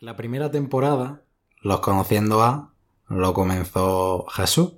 La 0.00 0.14
primera 0.14 0.48
temporada, 0.48 1.24
los 1.60 1.80
conociendo 1.80 2.40
a, 2.40 2.72
lo 3.08 3.34
comenzó 3.34 4.26
Jesús. 4.28 4.74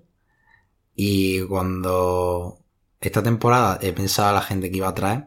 Y 0.94 1.42
cuando 1.42 2.60
esta 3.02 3.22
temporada 3.22 3.78
he 3.82 3.92
pensado 3.92 4.30
a 4.30 4.32
la 4.32 4.40
gente 4.40 4.70
que 4.70 4.78
iba 4.78 4.88
a 4.88 4.94
traer, 4.94 5.26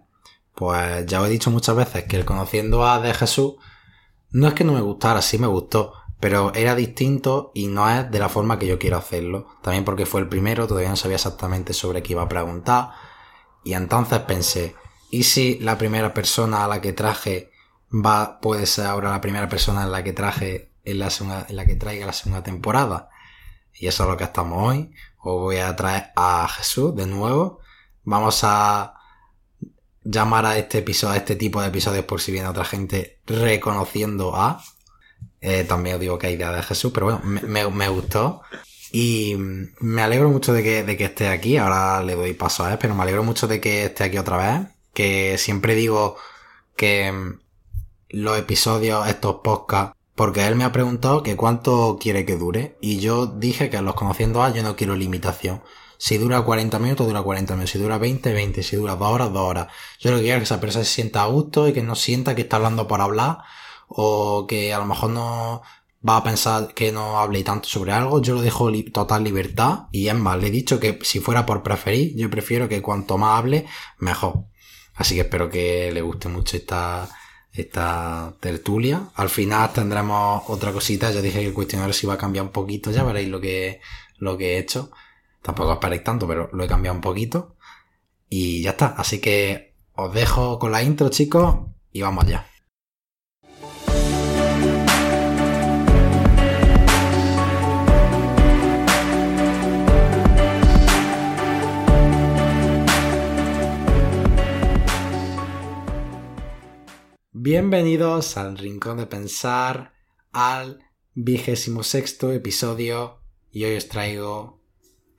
pues 0.55 1.05
ya 1.05 1.21
os 1.21 1.27
he 1.27 1.31
dicho 1.31 1.51
muchas 1.51 1.75
veces 1.75 2.05
que 2.05 2.15
el 2.15 2.25
conociendo 2.25 2.83
a 2.87 2.99
de 3.01 3.13
Jesús 3.13 3.53
no 4.31 4.47
es 4.47 4.55
que 4.55 4.63
no 4.63 4.73
me 4.73 4.81
gustara, 4.81 5.21
sí 5.21 5.37
me 5.37 5.45
gustó, 5.45 5.93
pero 6.19 6.51
era 6.55 6.73
distinto 6.73 7.51
y 7.53 7.67
no 7.67 7.87
es 7.87 8.09
de 8.09 8.17
la 8.17 8.29
forma 8.29 8.57
que 8.57 8.65
yo 8.65 8.79
quiero 8.79 8.97
hacerlo. 8.97 9.45
También 9.61 9.85
porque 9.85 10.07
fue 10.07 10.21
el 10.21 10.27
primero, 10.27 10.65
todavía 10.65 10.89
no 10.89 10.95
sabía 10.95 11.17
exactamente 11.17 11.71
sobre 11.73 12.01
qué 12.01 12.13
iba 12.13 12.23
a 12.23 12.29
preguntar. 12.29 12.93
Y 13.63 13.73
entonces 13.73 14.17
pensé, 14.21 14.75
¿y 15.11 15.21
si 15.21 15.59
la 15.59 15.77
primera 15.77 16.15
persona 16.15 16.65
a 16.65 16.67
la 16.67 16.81
que 16.81 16.93
traje 16.93 17.52
va, 17.93 18.39
puede 18.39 18.65
ser 18.65 18.87
ahora 18.87 19.11
la 19.11 19.21
primera 19.21 19.47
persona 19.47 19.83
en 19.83 19.91
la 19.91 20.03
que 20.03 20.13
traje 20.13 20.71
en 20.83 20.99
la, 20.99 21.09
segunda, 21.09 21.45
en 21.47 21.55
la 21.55 21.65
que 21.65 21.75
traiga 21.75 22.05
la 22.05 22.13
segunda 22.13 22.43
temporada? 22.43 23.09
Y 23.73 23.87
eso 23.87 24.03
es 24.03 24.09
lo 24.09 24.17
que 24.17 24.23
estamos 24.25 24.71
hoy. 24.71 24.91
Os 25.19 25.39
voy 25.41 25.57
a 25.57 25.75
traer 25.75 26.11
a 26.15 26.47
Jesús 26.47 26.95
de 26.95 27.07
nuevo. 27.07 27.59
Vamos 28.03 28.41
a 28.43 28.95
llamar 30.03 30.45
a 30.45 30.57
este 30.57 30.79
episodio, 30.79 31.13
a 31.13 31.17
este 31.17 31.35
tipo 31.35 31.61
de 31.61 31.69
episodios 31.69 32.05
por 32.05 32.19
si 32.19 32.31
viene 32.31 32.47
otra 32.47 32.65
gente 32.65 33.19
reconociendo 33.25 34.35
a. 34.35 34.61
Eh, 35.41 35.63
también 35.63 35.95
os 35.95 36.01
digo 36.01 36.17
que 36.17 36.27
hay 36.27 36.33
idea 36.33 36.51
de 36.51 36.63
Jesús, 36.63 36.91
pero 36.93 37.05
bueno, 37.05 37.21
me, 37.23 37.69
me, 37.69 37.87
gustó. 37.87 38.41
Y 38.91 39.35
me 39.37 40.01
alegro 40.01 40.29
mucho 40.29 40.53
de 40.53 40.63
que, 40.63 40.83
de 40.83 40.97
que 40.97 41.05
esté 41.05 41.29
aquí. 41.29 41.57
Ahora 41.57 42.03
le 42.03 42.15
doy 42.15 42.33
paso 42.33 42.65
a 42.65 42.73
él, 42.73 42.77
pero 42.79 42.95
me 42.95 43.03
alegro 43.03 43.23
mucho 43.23 43.47
de 43.47 43.59
que 43.59 43.85
esté 43.85 44.05
aquí 44.05 44.17
otra 44.17 44.37
vez. 44.37 44.67
Que 44.93 45.37
siempre 45.37 45.75
digo 45.75 46.17
que 46.75 47.39
los 48.13 48.37
episodios, 48.37 49.07
estos 49.07 49.37
podcasts, 49.43 49.97
porque 50.15 50.45
él 50.47 50.55
me 50.55 50.63
ha 50.63 50.71
preguntado 50.71 51.23
que 51.23 51.35
cuánto 51.35 51.97
quiere 51.99 52.25
que 52.25 52.37
dure. 52.37 52.77
Y 52.79 52.99
yo 52.99 53.25
dije 53.25 53.69
que 53.69 53.81
los 53.81 53.95
conociendo 53.95 54.43
a 54.43 54.53
yo 54.53 54.61
no 54.63 54.75
quiero 54.75 54.95
limitación. 54.95 55.63
Si 55.97 56.17
dura 56.17 56.41
40 56.41 56.77
minutos, 56.79 57.07
dura 57.07 57.23
40 57.23 57.55
minutos. 57.55 57.71
Si 57.71 57.79
dura 57.79 57.97
20, 57.97 58.31
20. 58.31 58.61
Si 58.61 58.75
dura 58.75 58.95
2 58.95 59.07
horas, 59.07 59.33
2 59.33 59.41
horas. 59.41 59.67
Yo 59.99 60.11
lo 60.11 60.17
que 60.17 60.23
quiero 60.23 60.37
es 60.37 60.41
que 60.41 60.53
esa 60.53 60.61
persona 60.61 60.85
se 60.85 60.91
sienta 60.91 61.23
a 61.23 61.27
gusto 61.27 61.67
y 61.67 61.73
que 61.73 61.81
no 61.81 61.95
sienta 61.95 62.35
que 62.35 62.43
está 62.43 62.57
hablando 62.57 62.87
por 62.87 63.01
hablar 63.01 63.39
o 63.87 64.45
que 64.47 64.73
a 64.73 64.79
lo 64.79 64.85
mejor 64.85 65.09
no 65.09 65.63
va 66.07 66.17
a 66.17 66.23
pensar 66.23 66.73
que 66.73 66.91
no 66.91 67.19
hable 67.19 67.43
tanto 67.43 67.67
sobre 67.67 67.93
algo, 67.93 68.21
yo 68.21 68.35
lo 68.35 68.41
dejo 68.41 68.69
total 68.91 69.23
libertad 69.23 69.87
y 69.91 70.07
es 70.09 70.15
más, 70.15 70.39
le 70.39 70.47
he 70.47 70.51
dicho 70.51 70.79
que 70.79 70.99
si 71.03 71.19
fuera 71.19 71.45
por 71.45 71.63
preferir, 71.63 72.15
yo 72.15 72.29
prefiero 72.29 72.67
que 72.67 72.81
cuanto 72.81 73.17
más 73.17 73.39
hable, 73.39 73.65
mejor. 73.99 74.45
Así 74.95 75.15
que 75.15 75.21
espero 75.21 75.49
que 75.49 75.91
le 75.93 76.01
guste 76.01 76.27
mucho 76.27 76.57
esta, 76.57 77.09
esta 77.53 78.33
tertulia. 78.39 79.09
Al 79.15 79.29
final 79.29 79.71
tendremos 79.73 80.43
otra 80.47 80.71
cosita, 80.71 81.11
ya 81.11 81.21
dije 81.21 81.39
que 81.39 81.47
el 81.47 81.53
cuestionario 81.53 81.93
se 81.93 82.05
iba 82.05 82.15
a 82.15 82.17
cambiar 82.17 82.45
un 82.45 82.51
poquito, 82.51 82.91
ya 82.91 83.03
veréis 83.03 83.29
lo 83.29 83.39
que, 83.39 83.79
lo 84.17 84.37
que 84.37 84.55
he 84.55 84.57
hecho. 84.59 84.91
Tampoco 85.41 85.73
esperéis 85.73 86.03
tanto, 86.03 86.27
pero 86.27 86.49
lo 86.53 86.63
he 86.63 86.67
cambiado 86.67 86.95
un 86.95 87.01
poquito. 87.01 87.55
Y 88.29 88.61
ya 88.63 88.71
está, 88.71 88.87
así 88.97 89.19
que 89.19 89.75
os 89.93 90.13
dejo 90.13 90.57
con 90.57 90.71
la 90.71 90.81
intro 90.81 91.09
chicos 91.09 91.57
y 91.91 92.01
vamos 92.01 92.25
allá. 92.25 92.47
Bienvenidos 107.45 108.37
al 108.37 108.57
Rincón 108.57 108.95
de 108.95 109.05
Pensar, 109.05 109.91
al 110.31 110.79
vigésimo 111.13 111.83
sexto 111.83 112.31
episodio 112.31 113.19
y 113.51 113.65
hoy 113.65 113.75
os 113.75 113.89
traigo 113.89 114.61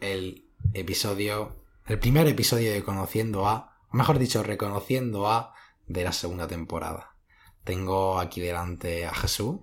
el 0.00 0.48
episodio, 0.72 1.62
el 1.84 1.98
primer 1.98 2.26
episodio 2.26 2.72
de 2.72 2.82
Conociendo 2.82 3.46
a, 3.46 3.76
o 3.92 3.96
mejor 3.98 4.18
dicho, 4.18 4.42
Reconociendo 4.42 5.28
a 5.28 5.52
de 5.86 6.02
la 6.02 6.12
segunda 6.12 6.48
temporada. 6.48 7.14
Tengo 7.62 8.18
aquí 8.18 8.40
delante 8.40 9.04
a 9.04 9.12
Jesús, 9.12 9.60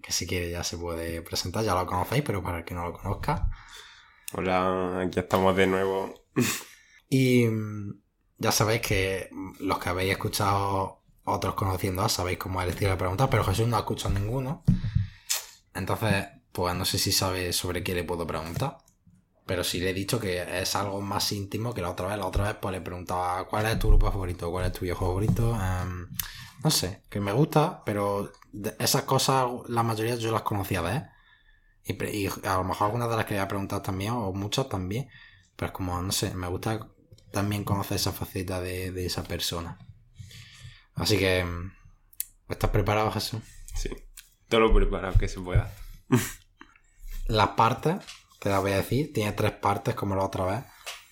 que 0.00 0.12
si 0.12 0.28
quiere 0.28 0.52
ya 0.52 0.62
se 0.62 0.78
puede 0.78 1.20
presentar, 1.22 1.64
ya 1.64 1.74
lo 1.74 1.84
conocéis, 1.84 2.22
pero 2.22 2.44
para 2.44 2.58
el 2.58 2.64
que 2.64 2.74
no 2.74 2.84
lo 2.84 2.92
conozca. 2.92 3.50
Hola, 4.34 5.00
aquí 5.00 5.18
estamos 5.18 5.56
de 5.56 5.66
nuevo. 5.66 6.14
Y 7.08 7.44
mm, 7.46 8.00
ya 8.36 8.52
sabéis 8.52 8.82
que 8.82 9.30
los 9.58 9.80
que 9.80 9.88
habéis 9.88 10.12
escuchado 10.12 10.97
otros 11.28 11.54
conociendo 11.54 12.08
sabéis 12.08 12.38
cómo 12.38 12.60
es 12.60 12.66
el 12.66 12.74
estilo 12.74 12.90
de 12.92 12.96
preguntar, 12.96 13.30
pero 13.30 13.44
Jesús 13.44 13.66
no 13.68 13.76
ha 13.76 13.80
escuchado 13.80 14.14
ninguno. 14.14 14.62
Entonces, 15.74 16.26
pues 16.52 16.74
no 16.74 16.84
sé 16.84 16.98
si 16.98 17.12
sabe 17.12 17.52
sobre 17.52 17.82
qué 17.82 17.94
le 17.94 18.04
puedo 18.04 18.26
preguntar. 18.26 18.78
Pero 19.46 19.64
sí 19.64 19.80
le 19.80 19.90
he 19.90 19.94
dicho 19.94 20.20
que 20.20 20.60
es 20.60 20.76
algo 20.76 21.00
más 21.00 21.32
íntimo 21.32 21.72
que 21.72 21.80
la 21.82 21.90
otra 21.90 22.08
vez. 22.08 22.18
La 22.18 22.26
otra 22.26 22.44
vez 22.44 22.56
pues 22.60 22.72
le 22.72 22.80
preguntaba 22.80 23.46
cuál 23.48 23.66
es 23.66 23.78
tu 23.78 23.88
grupo 23.88 24.10
favorito, 24.10 24.50
cuál 24.50 24.66
es 24.66 24.72
tu 24.72 24.80
viejo 24.80 25.06
favorito. 25.06 25.54
Em, 25.54 26.08
no 26.64 26.70
sé, 26.70 27.02
que 27.08 27.20
me 27.20 27.32
gusta, 27.32 27.82
pero 27.84 28.32
esas 28.78 29.02
cosas 29.04 29.46
la 29.68 29.82
mayoría 29.82 30.16
yo 30.16 30.32
las 30.32 30.42
conocía 30.42 30.82
de. 30.82 31.06
Y, 31.84 32.26
a 32.46 32.56
lo 32.56 32.64
mejor 32.64 32.86
algunas 32.86 33.08
de 33.08 33.16
las 33.16 33.24
que 33.24 33.34
le 33.34 33.40
he 33.40 33.46
preguntado 33.46 33.80
también, 33.82 34.12
o 34.12 34.32
muchas 34.32 34.68
también. 34.68 35.08
Pero 35.56 35.68
es 35.68 35.72
como, 35.72 36.00
no 36.02 36.12
sé, 36.12 36.34
me 36.34 36.48
gusta 36.48 36.88
también 37.32 37.64
conocer 37.64 37.96
esa 37.96 38.12
faceta 38.12 38.60
de 38.60 39.06
esa 39.06 39.22
persona. 39.24 39.78
Así 40.98 41.18
que, 41.18 41.46
¿estás 42.48 42.70
preparado, 42.70 43.10
Jesús? 43.10 43.40
Sí, 43.74 43.90
todo 44.48 44.60
lo 44.60 44.74
preparado 44.74 45.16
que 45.18 45.28
se 45.28 45.40
pueda. 45.40 45.72
Las 47.26 47.48
partes, 47.50 47.96
te 48.38 48.48
las 48.48 48.62
voy 48.62 48.72
a 48.72 48.76
decir, 48.76 49.12
tiene 49.12 49.32
tres 49.32 49.52
partes 49.52 49.94
como 49.94 50.16
la 50.16 50.24
otra 50.24 50.44
vez. 50.46 50.64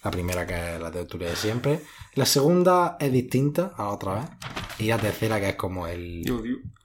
La 0.03 0.11
primera 0.11 0.47
que 0.47 0.77
es 0.77 0.81
la 0.81 0.91
teoría 0.91 1.29
de 1.31 1.37
siempre. 1.37 1.83
La 2.15 2.25
segunda 2.25 2.97
es 2.99 3.13
distinta 3.13 3.73
a 3.77 3.85
la 3.85 3.91
otra 3.91 4.15
vez. 4.15 4.25
Y 4.79 4.87
la 4.87 4.99
tercera 4.99 5.41
que 5.41 5.51
es 5.51 5.57
como 5.57 5.87
el, 5.87 6.25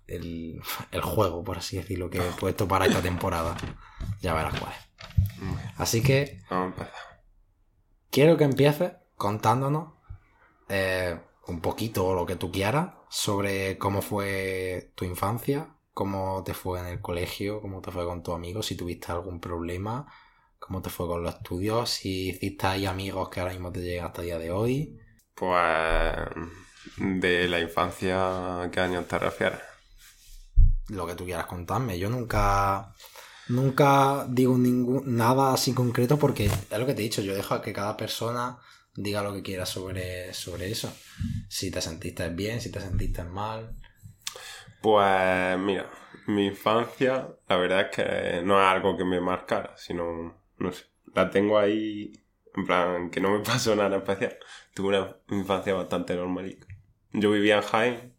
el, 0.08 0.62
el 0.92 1.02
juego, 1.02 1.44
por 1.44 1.60
así 1.60 1.78
decirlo, 1.78 2.10
que 2.10 2.18
he 2.18 2.32
puesto 2.32 2.68
para 2.68 2.88
esta 2.88 3.02
temporada. 3.02 3.56
Ya 4.22 4.34
verás 4.34 4.60
cuál 4.60 4.74
es. 4.74 4.92
Así 5.78 6.02
que... 6.02 6.42
Vamos 6.50 6.66
a 6.66 6.68
empezar. 6.68 7.24
Quiero 8.10 8.38
que 8.38 8.44
empieces 8.44 8.94
contándonos... 9.16 9.94
Eh, 10.68 11.18
un 11.48 11.62
poquito 11.62 12.06
o 12.06 12.16
lo 12.16 12.26
que 12.26 12.36
tú 12.36 12.52
quieras 12.52 12.90
sobre 13.10 13.78
cómo 13.78 14.02
fue 14.02 14.92
tu 14.96 15.06
infancia, 15.06 15.76
cómo 15.94 16.44
te 16.44 16.54
fue 16.54 16.80
en 16.80 16.88
el 16.88 17.02
colegio, 17.02 17.62
cómo 17.62 17.82
te 17.82 17.92
fue 17.92 18.06
con 18.06 18.24
tus 18.24 18.36
amigos, 18.36 18.68
si 18.68 18.76
tuviste 18.76 19.12
algún 19.12 19.40
problema, 19.40 20.08
cómo 20.60 20.82
te 20.82 20.90
fue 20.90 21.08
con 21.08 21.24
los 21.24 21.36
estudios, 21.36 21.90
si 21.90 22.30
hiciste 22.30 22.68
ahí 22.68 22.86
amigos 22.86 23.30
que 23.30 23.40
ahora 23.40 23.54
mismo 23.54 23.72
te 23.72 23.82
llegan 23.82 24.08
hasta 24.08 24.22
el 24.22 24.28
día 24.28 24.40
de 24.40 24.52
hoy. 24.52 25.00
Pues 25.34 25.50
de 26.98 27.48
la 27.48 27.60
infancia, 27.60 28.70
¿qué 28.72 28.80
años 28.80 29.08
te 29.08 29.20
refieres? 29.20 29.60
Lo 30.90 31.08
que 31.08 31.16
tú 31.16 31.26
quieras 31.26 31.46
contarme. 31.46 31.98
Yo 31.98 32.10
nunca 32.10 32.94
nunca 33.48 34.26
digo 34.30 34.58
ningún, 34.58 35.16
nada 35.16 35.54
así 35.54 35.74
concreto 35.74 36.18
porque 36.18 36.46
es 36.46 36.80
lo 36.80 36.86
que 36.86 36.94
te 36.94 37.02
he 37.02 37.04
dicho, 37.04 37.22
yo 37.22 37.36
dejo 37.36 37.56
a 37.56 37.62
que 37.62 37.74
cada 37.74 37.98
persona 37.98 38.58
diga 38.96 39.24
lo 39.24 39.34
que 39.34 39.44
quiera 39.44 39.66
sobre, 39.66 40.34
sobre 40.34 40.72
eso. 40.72 40.94
Si 41.48 41.72
te 41.72 41.82
sentiste 41.82 42.30
bien, 42.30 42.62
si 42.62 42.72
te 42.72 42.80
sentiste 42.80 43.24
mal. 43.24 43.76
Pues 44.82 45.58
mira, 45.60 45.90
mi 46.28 46.48
infancia, 46.48 47.30
la 47.48 47.56
verdad 47.58 47.82
es 47.82 47.96
que 47.96 48.42
no 48.44 48.60
es 48.60 48.68
algo 48.68 48.98
que 48.98 49.06
me 49.06 49.22
marcara, 49.22 49.76
sino, 49.78 50.36
no 50.58 50.72
sé, 50.72 50.86
la 51.14 51.30
tengo 51.30 51.58
ahí, 51.58 52.12
en 52.56 52.66
plan, 52.66 53.10
que 53.10 53.22
no 53.22 53.32
me 53.32 53.40
pasó 53.44 53.76
nada 53.76 53.98
especial. 53.98 54.38
Tuve 54.74 55.00
una 55.00 55.16
infancia 55.30 55.74
bastante 55.74 56.16
normalita. 56.16 56.68
Yo 57.14 57.32
vivía 57.32 57.58
en 57.58 57.62
Jaén 57.62 58.16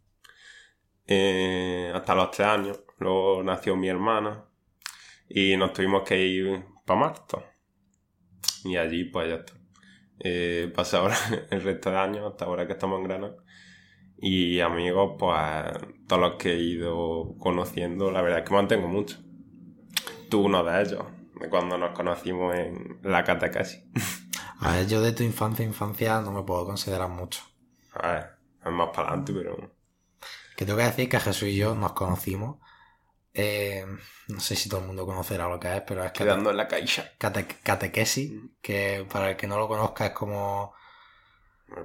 eh, 1.06 1.93
hasta 1.94 2.15
los 2.15 2.31
tres 2.31 2.49
años, 2.49 2.81
luego 2.99 3.43
nació 3.43 3.75
mi 3.77 3.88
hermana 3.88 4.44
y 5.29 5.56
nos 5.56 5.73
tuvimos 5.73 6.02
que 6.06 6.19
ir 6.20 6.64
para 6.85 7.00
Marto. 7.00 7.44
Y 8.64 8.76
allí 8.76 9.05
pues 9.05 9.29
ya 9.29 9.37
está 9.37 9.62
eh, 10.24 10.72
pasé 10.74 10.96
ahora 10.96 11.16
el 11.50 11.62
resto 11.62 11.90
de 11.90 11.98
años, 11.98 12.30
hasta 12.30 12.44
ahora 12.44 12.66
que 12.66 12.74
estamos 12.74 12.98
en 12.98 13.04
Granada. 13.04 13.36
Y 14.16 14.60
amigos, 14.60 15.16
pues 15.19 15.42
todos 16.06 16.22
los 16.22 16.34
que 16.36 16.52
he 16.52 16.58
ido 16.58 17.34
conociendo, 17.38 18.12
la 18.12 18.22
verdad 18.22 18.40
es 18.40 18.48
que 18.48 18.54
mantengo 18.54 18.86
mucho. 18.86 19.19
Tú 20.30 20.44
uno 20.44 20.62
de 20.62 20.80
ellos, 20.80 21.04
de 21.40 21.48
cuando 21.50 21.76
nos 21.76 21.90
conocimos 21.90 22.54
en 22.54 23.00
la 23.02 23.24
catequesis. 23.24 23.84
A 24.60 24.76
ver, 24.76 24.86
yo 24.86 25.00
de 25.00 25.12
tu 25.12 25.24
infancia, 25.24 25.64
infancia 25.64 26.20
no 26.20 26.30
me 26.30 26.44
puedo 26.44 26.64
considerar 26.64 27.08
mucho. 27.08 27.42
A 27.94 28.12
ver, 28.12 28.26
es 28.64 28.70
más 28.70 28.90
para 28.94 29.08
adelante, 29.08 29.32
pero... 29.32 29.74
Que 30.56 30.64
tengo 30.64 30.78
que 30.78 30.84
decir 30.84 31.08
que 31.08 31.19
Jesús 31.19 31.48
y 31.48 31.56
yo 31.56 31.74
nos 31.74 31.94
conocimos 31.94 32.58
eh, 33.34 33.87
no 34.29 34.40
sé 34.40 34.56
si 34.56 34.69
todo 34.69 34.81
el 34.81 34.87
mundo 34.87 35.06
conocerá 35.06 35.49
lo 35.49 35.58
que 35.58 35.76
es, 35.76 35.82
pero 35.87 36.05
es 36.05 36.12
Quedando 36.12 36.50
en 36.50 36.56
la 36.56 36.69
caixa. 36.69 37.12
catequesis, 37.19 38.32
que 38.61 39.06
para 39.11 39.31
el 39.31 39.37
que 39.37 39.46
no 39.46 39.58
lo 39.58 39.69
conozca 39.69 40.06
es 40.06 40.12
como... 40.12 40.75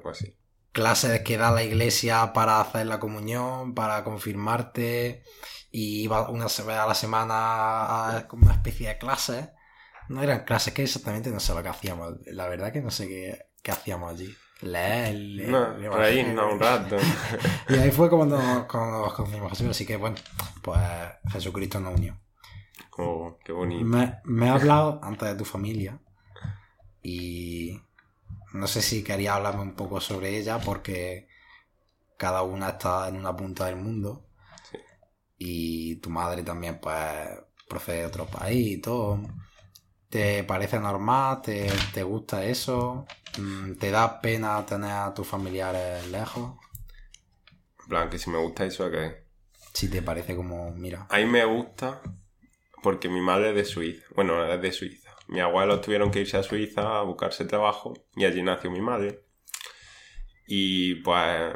Pues 0.02 0.18
sí. 0.18 0.36
Clases 0.74 1.22
que 1.22 1.38
da 1.38 1.52
la 1.52 1.64
iglesia 1.64 2.34
para 2.34 2.62
hacer 2.62 2.86
la 2.86 3.00
comunión, 3.00 3.74
para 3.74 4.04
confirmarte. 4.04 5.24
y 5.72 6.04
iba 6.04 6.30
una 6.30 6.46
vez 6.46 6.60
a 6.60 6.86
la 6.88 6.94
semana 6.94 8.18
a 8.18 8.28
como 8.28 8.46
una 8.46 8.54
especie 8.54 8.90
de 8.90 8.98
clases. 8.98 9.50
No 10.10 10.22
eran 10.24 10.44
clases, 10.46 10.74
que 10.74 10.84
exactamente 10.84 11.30
no 11.32 11.40
sé 11.40 11.54
lo 11.54 11.64
que 11.64 11.70
hacíamos. 11.70 12.16
La 12.26 12.48
verdad 12.48 12.72
que 12.72 12.82
no 12.82 12.92
sé 12.92 13.08
qué, 13.08 13.48
qué 13.64 13.72
hacíamos 13.72 14.12
allí. 14.12 14.36
Leer, 14.62 15.16
leer. 15.16 15.50
No, 15.50 15.92
por 15.92 16.02
ahí, 16.02 16.24
no, 16.24 16.54
un 16.54 16.60
rato. 16.60 16.98
Y 17.70 17.76
ahí 17.76 17.92
fue 17.92 18.10
cuando 18.10 18.38
nos, 18.42 18.66
cuando 18.66 19.00
nos 19.02 19.14
conocimos 19.14 19.50
Jesús. 19.52 19.68
Así 19.70 19.86
que 19.86 19.98
bueno, 19.98 20.16
pues 20.64 20.80
Jesucristo 21.32 21.80
nos 21.80 21.96
unió. 21.96 22.20
Oh, 22.98 23.38
qué 23.46 23.52
bonito. 23.52 23.86
Me, 23.86 24.20
me 24.24 24.50
ha 24.50 24.54
hablado 24.56 25.00
antes 25.04 25.30
de 25.30 25.36
tu 25.36 25.46
familia 25.46 26.00
y 27.04 27.80
no 28.54 28.68
sé 28.68 28.82
si 28.82 29.04
quería 29.04 29.36
hablarme 29.36 29.62
un 29.62 29.76
poco 29.76 30.02
sobre 30.02 30.38
ella 30.38 30.60
porque 30.60 31.28
cada 32.18 32.42
una 32.42 32.70
está 32.70 33.08
en 33.10 33.18
una 33.18 33.36
punta 33.36 33.66
del 33.68 33.76
mundo 33.76 34.26
Sí. 34.72 34.78
y 35.38 35.96
tu 35.98 36.10
madre 36.10 36.42
también 36.44 36.80
pues 36.80 36.98
procede 37.70 38.00
de 38.00 38.06
otro 38.08 38.26
país 38.26 38.78
y 38.78 38.82
todo. 38.82 39.20
¿Te 40.10 40.44
parece 40.44 40.80
normal? 40.80 41.42
¿Te, 41.42 41.70
te 41.94 42.02
gusta 42.04 42.44
eso? 42.46 43.06
Mm, 43.38 43.76
¿Te 43.76 43.92
da 43.92 44.20
pena 44.22 44.66
tener 44.66 44.92
a 44.92 45.14
tus 45.14 45.28
familiares 45.28 46.08
lejos? 46.10 46.58
En 47.84 47.88
plan, 47.88 48.10
que 48.10 48.20
si 48.20 48.30
me 48.30 48.38
gusta 48.38 48.66
eso, 48.66 48.90
que 48.90 49.24
Si 49.74 49.90
te 49.90 50.02
parece 50.02 50.36
como, 50.36 50.72
mira, 50.72 51.08
A 51.10 51.18
mí 51.18 51.26
me 51.26 51.46
gusta 51.46 52.02
porque 52.82 53.10
mi 53.10 53.22
madre 53.22 53.50
es 53.50 53.56
de 53.56 53.66
Suiza. 53.66 54.06
Bueno, 54.16 54.52
es 54.52 54.62
de 54.62 54.72
Suiza. 54.72 55.16
Mis 55.28 55.42
abuelos 55.42 55.82
tuvieron 55.82 56.12
que 56.12 56.22
irse 56.22 56.38
a 56.38 56.44
Suiza 56.44 57.00
a 57.00 57.02
buscarse 57.04 57.46
trabajo 57.46 57.94
y 58.16 58.26
allí 58.26 58.42
nació 58.42 58.72
mi 58.72 58.82
madre. 58.82 59.24
Y 60.48 60.96
pues 60.96 61.54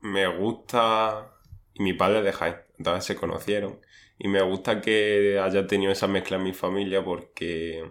me 0.00 0.26
gusta... 0.26 1.32
Y 1.74 1.82
mi 1.82 1.92
padre 1.92 2.18
es 2.18 2.24
de 2.24 2.32
Jaén, 2.32 2.56
entonces 2.78 3.04
se 3.04 3.16
conocieron. 3.16 3.80
Y 4.18 4.28
me 4.28 4.42
gusta 4.42 4.80
que 4.80 5.38
haya 5.42 5.66
tenido 5.66 5.92
esa 5.92 6.06
mezcla 6.06 6.36
en 6.36 6.42
mi 6.42 6.54
familia 6.54 7.04
porque 7.04 7.84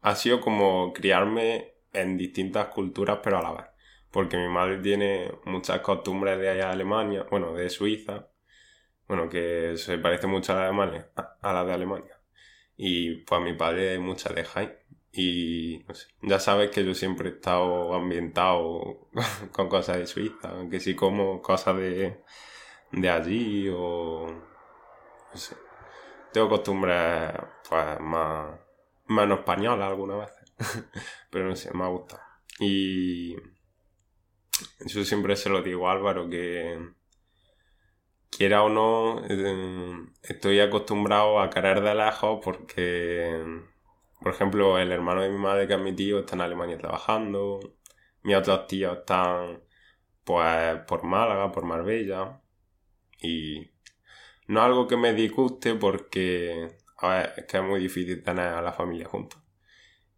ha 0.00 0.16
sido 0.16 0.40
como 0.40 0.92
criarme 0.92 1.69
en 1.92 2.16
distintas 2.18 2.68
culturas 2.68 3.18
pero 3.22 3.38
a 3.38 3.42
la 3.42 3.52
vez. 3.52 3.66
Porque 4.10 4.36
mi 4.36 4.48
madre 4.48 4.78
tiene 4.78 5.32
muchas 5.44 5.80
costumbres 5.80 6.38
de 6.38 6.48
allá 6.50 6.66
de 6.66 6.72
Alemania, 6.72 7.26
bueno, 7.30 7.54
de 7.54 7.70
Suiza, 7.70 8.28
bueno, 9.08 9.28
que 9.28 9.76
se 9.76 9.98
parece 9.98 10.26
mucho 10.26 10.52
a 10.52 10.56
la 10.56 10.62
de 10.62 10.68
Alemania, 10.68 11.08
a- 11.16 11.36
a 11.42 11.52
la 11.52 11.64
de 11.64 11.72
Alemania. 11.72 12.20
Y 12.76 13.16
pues 13.24 13.42
mi 13.42 13.54
padre 13.54 13.94
es 13.94 14.00
mucha 14.00 14.32
de 14.34 14.44
Jaén. 14.44 14.74
Y 15.12 15.84
no 15.88 15.94
sé, 15.94 16.08
ya 16.22 16.40
sabes 16.40 16.70
que 16.70 16.84
yo 16.84 16.94
siempre 16.94 17.30
he 17.30 17.32
estado 17.34 17.94
ambientado 17.94 19.08
con 19.52 19.68
cosas 19.68 19.98
de 19.98 20.06
Suiza, 20.06 20.52
que 20.70 20.80
si 20.80 20.94
como 20.96 21.42
cosas 21.42 21.76
de, 21.78 22.22
de 22.92 23.10
allí 23.10 23.68
o 23.74 24.26
no 25.32 25.38
sé. 25.38 25.56
Tengo 26.32 26.48
costumbres 26.48 27.32
pues 27.68 28.00
más, 28.00 28.58
no 29.08 29.34
españolas 29.34 29.88
algunas 29.88 30.18
veces. 30.20 30.39
Pero 31.30 31.48
no 31.48 31.56
sé, 31.56 31.72
me 31.74 31.84
ha 31.84 31.88
gustado. 31.88 32.22
Y 32.58 33.34
yo 34.86 35.04
siempre 35.04 35.36
se 35.36 35.48
lo 35.48 35.62
digo 35.62 35.88
a 35.88 35.92
Álvaro 35.92 36.28
que 36.28 36.78
quiera 38.30 38.62
o 38.62 38.68
no, 38.68 39.22
eh, 39.28 39.98
estoy 40.22 40.60
acostumbrado 40.60 41.40
a 41.40 41.50
querer 41.50 41.80
de 41.82 41.94
lejos 41.94 42.40
porque, 42.42 43.44
por 44.20 44.32
ejemplo, 44.32 44.78
el 44.78 44.92
hermano 44.92 45.22
de 45.22 45.30
mi 45.30 45.38
madre, 45.38 45.66
que 45.66 45.74
es 45.74 45.80
mi 45.80 45.94
tío, 45.94 46.20
está 46.20 46.34
en 46.36 46.42
Alemania 46.42 46.78
trabajando. 46.78 47.60
Mis 48.22 48.36
otros 48.36 48.66
tíos 48.66 48.98
están, 48.98 49.62
pues, 50.24 50.78
por 50.86 51.04
Málaga, 51.04 51.52
por 51.52 51.64
Marbella. 51.64 52.40
Y 53.22 53.70
no 54.48 54.60
es 54.60 54.66
algo 54.66 54.88
que 54.88 54.96
me 54.96 55.14
disguste 55.14 55.74
porque, 55.76 56.66
es 56.66 57.46
que 57.46 57.56
es 57.58 57.64
muy 57.64 57.80
difícil 57.80 58.22
tener 58.22 58.48
a 58.48 58.62
la 58.62 58.72
familia 58.72 59.08
juntos. 59.08 59.39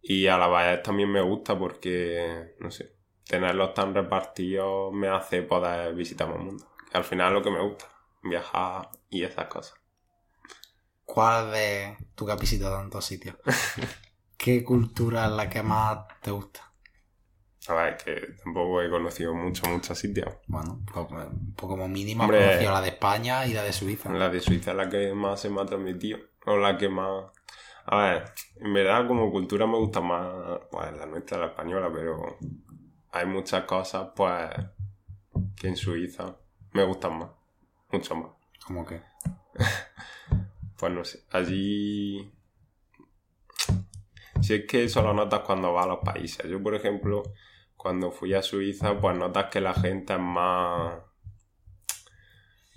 Y 0.03 0.27
a 0.27 0.37
la 0.37 0.47
vez 0.47 0.83
también 0.83 1.09
me 1.09 1.21
gusta 1.21 1.57
porque, 1.57 2.55
no 2.59 2.69
sé, 2.69 2.93
tenerlos 3.25 3.73
tan 3.73 3.95
repartidos 3.95 4.93
me 4.93 5.07
hace 5.07 5.41
poder 5.41 5.95
visitar 5.95 6.27
más 6.27 6.39
mundo. 6.39 6.65
Al 6.91 7.03
final 7.03 7.29
es 7.29 7.33
lo 7.33 7.41
que 7.41 7.51
me 7.51 7.61
gusta, 7.61 7.85
viajar 8.21 8.89
y 9.09 9.23
esas 9.23 9.47
cosas. 9.47 9.83
¿cuál 11.05 11.51
de 11.51 11.97
tu 12.15 12.25
que 12.25 12.31
has 12.31 12.39
visitado 12.39 12.77
tantos 12.77 13.05
sitios? 13.05 13.35
¿Qué 14.37 14.63
cultura 14.63 15.25
es 15.25 15.31
la 15.31 15.49
que 15.49 15.61
más 15.61 15.99
te 16.21 16.31
gusta? 16.31 16.71
A 17.67 17.73
ver, 17.75 17.97
que 17.97 18.33
tampoco 18.43 18.81
he 18.81 18.89
conocido 18.89 19.33
mucho, 19.33 19.67
muchos 19.67 19.97
sitios. 19.97 20.27
Bueno, 20.47 20.81
pues, 20.91 21.05
pues, 21.07 21.27
pues 21.55 21.69
como 21.69 21.87
mínimo 21.87 22.23
Hombre. 22.23 22.39
he 22.39 22.47
conocido 22.47 22.71
la 22.73 22.81
de 22.81 22.89
España 22.89 23.45
y 23.45 23.53
la 23.53 23.63
de 23.63 23.71
Suiza. 23.71 24.11
La 24.11 24.27
de 24.27 24.41
Suiza 24.41 24.71
es 24.71 24.77
la 24.77 24.89
que 24.89 25.13
más 25.13 25.39
se 25.39 25.49
me 25.49 25.61
ha 25.61 25.65
transmitido. 25.65 26.19
O 26.45 26.57
la 26.57 26.77
que 26.77 26.89
más... 26.89 27.31
A 27.93 27.97
ver, 27.97 28.23
en 28.55 28.73
verdad 28.73 29.05
como 29.05 29.31
cultura 29.31 29.67
me 29.67 29.77
gusta 29.77 30.01
más 30.01 30.61
pues, 30.71 30.97
la 30.97 31.05
nuestra, 31.05 31.37
la 31.37 31.45
española, 31.45 31.91
pero 31.93 32.39
hay 33.11 33.27
muchas 33.27 33.65
cosas 33.65 34.09
pues 34.15 34.49
que 35.55 35.67
en 35.67 35.77
Suiza 35.77 36.35
me 36.71 36.85
gustan 36.85 37.19
más. 37.19 37.29
Mucho 37.91 38.15
más. 38.15 38.31
Como 38.65 38.83
que. 38.83 38.99
Pues 40.75 40.91
no 40.91 41.05
sé, 41.05 41.23
allí... 41.31 42.33
Si 44.41 44.55
es 44.55 44.65
que 44.67 44.83
eso 44.83 45.01
lo 45.01 45.13
notas 45.13 45.41
cuando 45.41 45.71
vas 45.71 45.85
a 45.85 45.89
los 45.89 45.99
países. 45.99 46.45
Yo, 46.49 46.61
por 46.61 46.75
ejemplo, 46.75 47.23
cuando 47.77 48.11
fui 48.11 48.33
a 48.33 48.41
Suiza, 48.41 48.99
pues 48.99 49.15
notas 49.15 49.45
que 49.51 49.61
la 49.61 49.75
gente 49.75 50.13
es 50.13 50.19
más... 50.19 50.95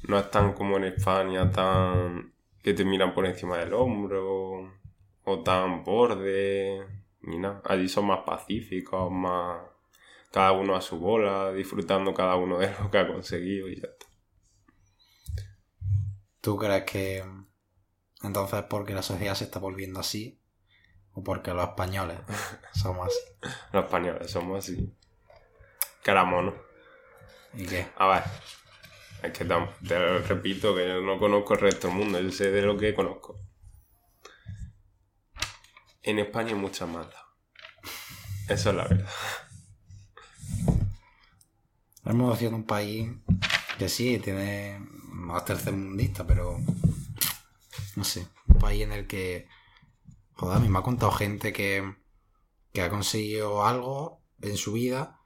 No 0.06 0.18
es 0.18 0.30
tan 0.30 0.52
como 0.52 0.76
en 0.76 0.84
España, 0.84 1.50
tan... 1.50 2.32
que 2.62 2.74
te 2.74 2.84
miran 2.84 3.12
por 3.12 3.26
encima 3.26 3.56
del 3.56 3.72
hombro, 3.72 4.76
o 5.28 5.42
tan 5.42 5.82
borde, 5.82 6.86
ni 7.22 7.38
nada. 7.38 7.60
Allí 7.64 7.88
son 7.88 8.06
más 8.06 8.20
pacíficos, 8.24 9.10
más... 9.10 9.60
Cada 10.30 10.52
uno 10.52 10.76
a 10.76 10.80
su 10.80 10.98
bola, 10.98 11.52
disfrutando 11.52 12.12
cada 12.12 12.36
uno 12.36 12.58
de 12.58 12.70
lo 12.78 12.90
que 12.90 12.98
ha 12.98 13.08
conseguido 13.08 13.68
y 13.68 13.80
ya 13.80 13.88
está. 13.88 14.06
¿Tú 16.40 16.56
crees 16.56 16.84
que 16.84 17.24
entonces 18.22 18.62
porque 18.68 18.94
la 18.94 19.02
sociedad 19.02 19.34
se 19.34 19.44
está 19.44 19.58
volviendo 19.58 19.98
así? 19.98 20.38
¿O 21.12 21.24
porque 21.24 21.52
los 21.54 21.68
españoles 21.68 22.18
somos 22.74 23.08
así? 23.08 23.52
Los 23.72 23.84
españoles 23.84 24.30
somos 24.30 24.58
así. 24.58 24.94
Que 26.04 26.10
era 26.10 26.24
mono. 26.24 26.54
¿Y 27.54 27.66
qué? 27.66 27.86
A 27.96 28.08
ver, 28.08 28.22
es 29.22 29.32
que 29.32 29.44
te 29.44 29.98
lo 29.98 30.18
repito 30.18 30.74
que 30.74 30.86
yo 30.86 31.00
no 31.00 31.18
conozco 31.18 31.54
el 31.54 31.60
resto 31.60 31.88
del 31.88 31.96
mundo, 31.96 32.20
yo 32.20 32.30
sé 32.30 32.50
de 32.50 32.62
lo 32.62 32.76
que 32.76 32.94
conozco. 32.94 33.36
En 36.06 36.20
España 36.20 36.50
hay 36.50 36.54
mucha 36.54 36.86
maldad. 36.86 37.18
Eso 38.48 38.70
es 38.70 38.76
la 38.76 38.84
verdad. 38.84 39.10
Hemos 42.04 42.38
sido 42.38 42.54
un 42.54 42.62
país 42.62 43.10
que 43.76 43.88
sí, 43.88 44.20
tiene 44.20 44.78
más 45.08 45.44
tercermundista, 45.44 46.24
pero 46.24 46.60
no 47.96 48.04
sé, 48.04 48.28
un 48.46 48.58
país 48.60 48.84
en 48.84 48.92
el 48.92 49.08
que, 49.08 49.48
joder, 50.34 50.58
a 50.58 50.60
mí 50.60 50.68
me 50.68 50.78
ha 50.78 50.82
contado 50.82 51.10
gente 51.10 51.52
que, 51.52 51.96
que 52.72 52.82
ha 52.82 52.88
conseguido 52.88 53.66
algo 53.66 54.22
en 54.42 54.56
su 54.56 54.74
vida 54.74 55.18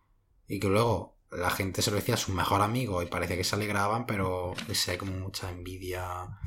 y 0.49 0.61
que 0.61 0.69
luego 0.69 1.19
la 1.31 1.51
gente 1.51 1.83
se 1.83 1.91
lo 1.91 1.97
decía 1.97 2.15
a 2.15 2.17
sus 2.17 2.35
mejores 2.35 2.65
amigos 2.65 3.05
y 3.05 3.09
parecía 3.09 3.37
que 3.37 3.45
se 3.45 3.55
alegraban, 3.55 4.07
pero 4.07 4.55
ese 4.67 4.93
hay 4.93 4.97
como 4.97 5.13
mucha 5.13 5.51
envidia. 5.51 6.41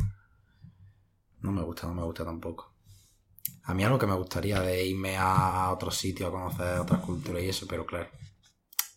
No 1.42 1.52
me 1.52 1.62
gusta, 1.62 1.86
no 1.86 1.94
me 1.94 2.04
gusta 2.04 2.25
tampoco. 2.25 2.73
A 3.63 3.74
mí 3.74 3.84
algo 3.84 3.98
que 3.98 4.08
me 4.08 4.15
gustaría 4.15 4.60
de 4.60 4.86
irme 4.86 5.17
a 5.17 5.72
otros 5.72 5.96
sitios 5.96 6.29
a 6.29 6.32
conocer 6.32 6.79
otras 6.79 7.00
culturas 7.01 7.41
y 7.43 7.50
eso, 7.50 7.65
pero 7.67 7.86
claro. 7.86 8.10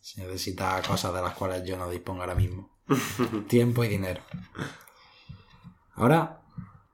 Se 0.00 0.22
necesita 0.22 0.82
cosas 0.82 1.14
de 1.14 1.22
las 1.22 1.34
cuales 1.34 1.62
yo 1.64 1.76
no 1.76 1.88
dispongo 1.88 2.22
ahora 2.22 2.34
mismo. 2.34 2.78
Tiempo 3.48 3.84
y 3.84 3.88
dinero. 3.88 4.22
Ahora 5.94 6.40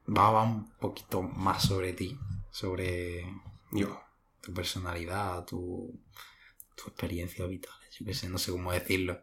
vamos 0.07 0.23
a 0.23 0.29
hablar 0.29 0.57
un 0.57 0.71
poquito 0.79 1.23
más 1.23 1.63
sobre 1.63 1.93
ti, 1.93 2.19
sobre 2.51 3.25
Yo. 3.71 4.01
tu 4.41 4.53
personalidad, 4.53 5.45
tu, 5.45 5.99
tu 6.77 6.89
experiencia 6.89 7.47
vital, 7.47 7.75
yo 7.99 8.07
qué 8.07 8.15
sé, 8.15 8.29
no 8.29 8.39
sé 8.39 8.53
cómo 8.53 8.73
decirlo. 8.73 9.23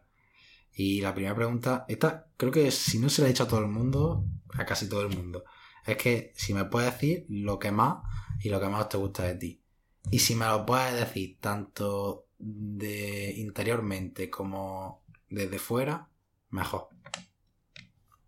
Y 0.74 1.00
la 1.00 1.14
primera 1.14 1.34
pregunta, 1.34 1.84
esta 1.88 2.26
creo 2.36 2.52
que 2.52 2.70
si 2.70 2.98
no 2.98 3.08
se 3.08 3.22
la 3.22 3.28
he 3.28 3.30
hecho 3.30 3.44
a 3.44 3.48
todo 3.48 3.60
el 3.60 3.68
mundo, 3.68 4.24
a 4.54 4.64
casi 4.64 4.88
todo 4.88 5.02
el 5.02 5.16
mundo, 5.16 5.44
es 5.86 5.96
que 5.96 6.32
si 6.36 6.54
me 6.54 6.64
puedes 6.64 6.92
decir 6.92 7.26
lo 7.28 7.58
que 7.58 7.70
más 7.70 7.98
y 8.42 8.48
lo 8.48 8.60
que 8.60 8.68
más 8.68 8.88
te 8.88 8.96
gusta 8.96 9.24
de 9.24 9.34
ti. 9.34 9.62
Y 10.10 10.18
si 10.18 10.34
me 10.34 10.46
lo 10.46 10.64
puedes 10.64 10.94
decir 10.94 11.38
tanto 11.40 12.26
de 12.38 13.34
interiormente 13.36 14.30
como 14.30 15.04
desde 15.28 15.58
fuera, 15.58 16.08
mejor. 16.50 16.88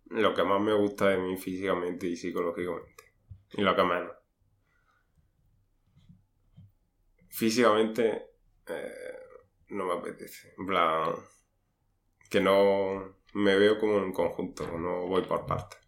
Lo 0.05 0.33
que 0.33 0.43
más 0.43 0.61
me 0.61 0.73
gusta 0.73 1.09
de 1.09 1.17
mí 1.17 1.37
físicamente 1.37 2.07
y 2.07 2.15
psicológicamente. 2.15 3.03
Y 3.53 3.61
lo 3.61 3.75
que 3.75 3.83
menos. 3.83 4.15
Físicamente 7.29 8.27
eh, 8.67 8.93
no 9.69 9.85
me 9.85 9.93
apetece. 9.93 10.53
En 10.57 10.67
plan, 10.67 11.15
que 12.29 12.39
no 12.39 13.17
me 13.33 13.55
veo 13.57 13.79
como 13.79 13.97
un 13.97 14.13
conjunto, 14.13 14.67
no 14.77 15.07
voy 15.07 15.23
por 15.23 15.45
partes. 15.47 15.79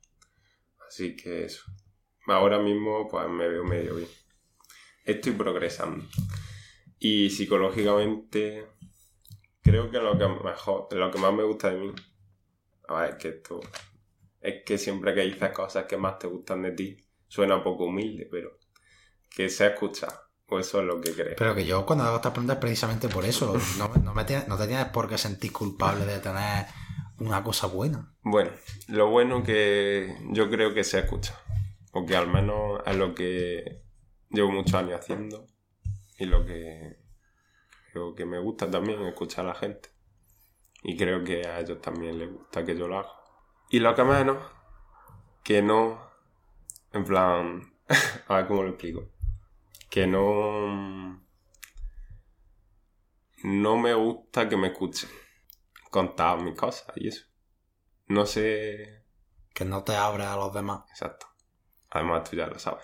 Así 0.88 1.16
que 1.16 1.46
eso. 1.46 1.64
Ahora 2.28 2.60
mismo, 2.60 3.08
pues 3.08 3.28
me 3.30 3.48
veo 3.48 3.64
medio 3.64 3.96
bien. 3.96 4.10
Estoy 5.04 5.34
progresando. 5.34 6.04
Y 7.00 7.30
psicológicamente, 7.30 8.68
creo 9.62 9.92
que 9.92 10.00
lo 10.00 10.18
que 10.18 10.28
mejor, 10.28 10.88
lo 10.92 11.12
que 11.12 11.20
más 11.20 11.34
me 11.34 11.44
gusta 11.44 11.70
de 11.70 11.80
mí, 11.80 11.94
a 12.88 13.02
ver, 13.02 13.10
es 13.12 13.16
que 13.18 13.28
esto, 13.30 13.60
es 14.42 14.64
que 14.66 14.78
siempre 14.78 15.14
que 15.14 15.22
dices 15.22 15.52
cosas 15.52 15.86
que 15.86 15.98
más 15.98 16.18
te 16.18 16.28
gustan 16.28 16.64
de 16.64 16.72
ti, 16.72 16.98
suena 17.28 17.58
un 17.58 17.64
poco 17.64 17.86
humilde, 17.86 18.28
pero 18.32 18.58
que 19.30 19.50
se 19.50 19.68
escucha. 19.68 20.08
O 20.48 20.60
eso 20.60 20.80
es 20.80 20.86
lo 20.86 21.02
que 21.02 21.12
crees. 21.12 21.36
Pero 21.38 21.56
que 21.56 21.66
yo 21.66 21.86
cuando 21.86 22.06
hago 22.06 22.18
estas 22.18 22.32
preguntas 22.32 22.58
precisamente 22.58 23.10
por 23.10 23.26
eso. 23.26 23.58
No, 23.80 23.88
no, 24.04 24.14
me 24.14 24.26
tienes, 24.26 24.48
no 24.48 24.58
te 24.58 24.68
tienes 24.68 24.86
por 24.86 25.10
qué 25.10 25.18
sentir 25.18 25.52
culpable 25.52 26.06
de 26.06 26.20
tener 26.20 26.68
una 27.20 27.44
cosa 27.44 27.66
buena. 27.68 28.14
Bueno, 28.22 28.52
lo 28.88 29.10
bueno 29.10 29.42
que 29.42 30.16
yo 30.32 30.50
creo 30.50 30.74
que 30.74 30.84
se 30.84 31.00
escucha. 31.00 31.34
Porque 31.96 32.18
al 32.18 32.28
menos 32.28 32.82
es 32.86 32.98
lo 32.98 33.16
que 33.16 33.82
llevo 34.30 34.52
muchos 34.52 34.74
años 34.74 35.00
haciendo. 35.00 35.48
Y 36.20 36.26
lo 36.26 36.46
que 36.46 36.98
creo 37.90 38.14
que 38.14 38.26
me 38.26 38.38
gusta 38.38 38.70
también 38.70 39.02
escuchar 39.06 39.46
a 39.46 39.48
la 39.48 39.56
gente. 39.56 39.92
Y 40.84 40.98
creo 40.98 41.24
que 41.24 41.48
a 41.48 41.62
ellos 41.62 41.80
también 41.80 42.20
les 42.20 42.30
gusta 42.30 42.66
que 42.66 42.76
yo 42.76 42.90
lo 42.90 43.00
haga. 43.00 43.14
Y 43.70 43.80
lo 43.80 43.96
que 43.96 44.04
menos, 44.04 44.38
que 45.42 45.62
no, 45.62 46.02
en 46.92 47.06
plan, 47.06 47.74
a 48.28 48.36
ver 48.36 48.48
cómo 48.48 48.64
lo 48.64 48.72
explico. 48.72 49.08
Que 49.90 50.06
no, 50.06 51.24
no 53.42 53.78
me 53.78 53.94
gusta 53.94 54.50
que 54.50 54.58
me 54.58 54.68
escuchen 54.68 55.10
contar 55.90 56.42
mis 56.42 56.58
cosas 56.58 56.92
y 56.98 57.08
eso. 57.08 57.26
No 58.08 58.26
sé. 58.26 59.06
Que 59.54 59.64
no 59.64 59.86
te 59.86 59.96
abra 59.96 60.34
a 60.34 60.36
los 60.36 60.54
demás. 60.54 60.82
Exacto. 60.90 61.28
Además 61.96 62.30
tú 62.30 62.36
ya 62.36 62.46
lo 62.46 62.60
sabes. 62.60 62.84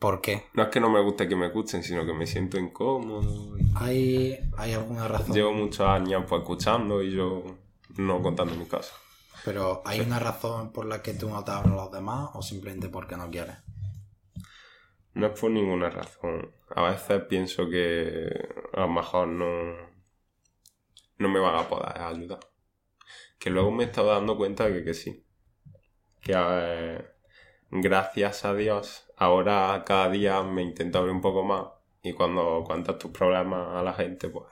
¿Por 0.00 0.20
qué? 0.20 0.46
No 0.54 0.64
es 0.64 0.68
que 0.70 0.80
no 0.80 0.90
me 0.90 1.00
guste 1.00 1.28
que 1.28 1.36
me 1.36 1.46
escuchen, 1.46 1.84
sino 1.84 2.04
que 2.04 2.12
me 2.12 2.26
siento 2.26 2.58
incómodo. 2.58 3.56
¿Hay, 3.76 4.36
¿Hay 4.56 4.72
alguna 4.72 5.06
razón? 5.06 5.32
Llevo 5.32 5.52
muchos 5.52 5.86
años 5.86 6.24
pues 6.28 6.42
escuchando 6.42 7.00
y 7.00 7.12
yo 7.12 7.44
no 7.96 8.20
contando 8.20 8.56
mis 8.56 8.66
cosas. 8.66 8.92
Pero 9.44 9.82
¿hay 9.84 10.00
una 10.00 10.18
razón 10.18 10.72
por 10.72 10.86
la 10.86 11.00
que 11.00 11.14
tú 11.14 11.30
no 11.30 11.44
te 11.44 11.52
abres 11.52 11.72
a 11.72 11.76
los 11.76 11.92
demás 11.92 12.30
o 12.34 12.42
simplemente 12.42 12.88
porque 12.88 13.16
no 13.16 13.30
quieres? 13.30 13.56
No 15.14 15.28
es 15.28 15.40
por 15.40 15.52
ninguna 15.52 15.88
razón. 15.88 16.52
A 16.74 16.82
veces 16.90 17.22
pienso 17.28 17.68
que 17.70 18.28
a 18.72 18.80
lo 18.80 18.88
mejor 18.88 19.28
no, 19.28 19.46
no 21.18 21.28
me 21.28 21.38
van 21.38 21.54
a 21.54 21.68
poder 21.68 22.00
ayudar. 22.00 22.40
Que 23.38 23.50
luego 23.50 23.70
me 23.70 23.84
he 23.84 23.86
estado 23.86 24.08
dando 24.08 24.36
cuenta 24.36 24.64
de 24.64 24.74
que, 24.74 24.84
que 24.84 24.94
sí. 24.94 25.24
Que 26.20 26.34
eh, 26.36 27.17
gracias 27.70 28.44
a 28.44 28.54
Dios, 28.54 29.04
ahora 29.16 29.82
cada 29.86 30.08
día 30.10 30.42
me 30.42 30.62
intento 30.62 30.98
abrir 30.98 31.14
un 31.14 31.20
poco 31.20 31.42
más. 31.44 31.66
Y 32.02 32.12
cuando 32.12 32.62
cuentas 32.64 32.98
tus 32.98 33.10
problemas 33.10 33.76
a 33.76 33.82
la 33.82 33.92
gente, 33.92 34.28
pues 34.28 34.46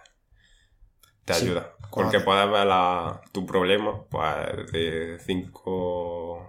te 1.24 1.34
Sí, 1.34 1.44
ayuda. 1.46 1.72
Porque 1.90 2.20
puedes 2.20 2.50
ver 2.50 2.66
la- 2.66 3.20
tu 3.32 3.46
problema 3.46 4.02
pues, 4.04 4.72
de 4.72 5.18
cinco 5.20 6.48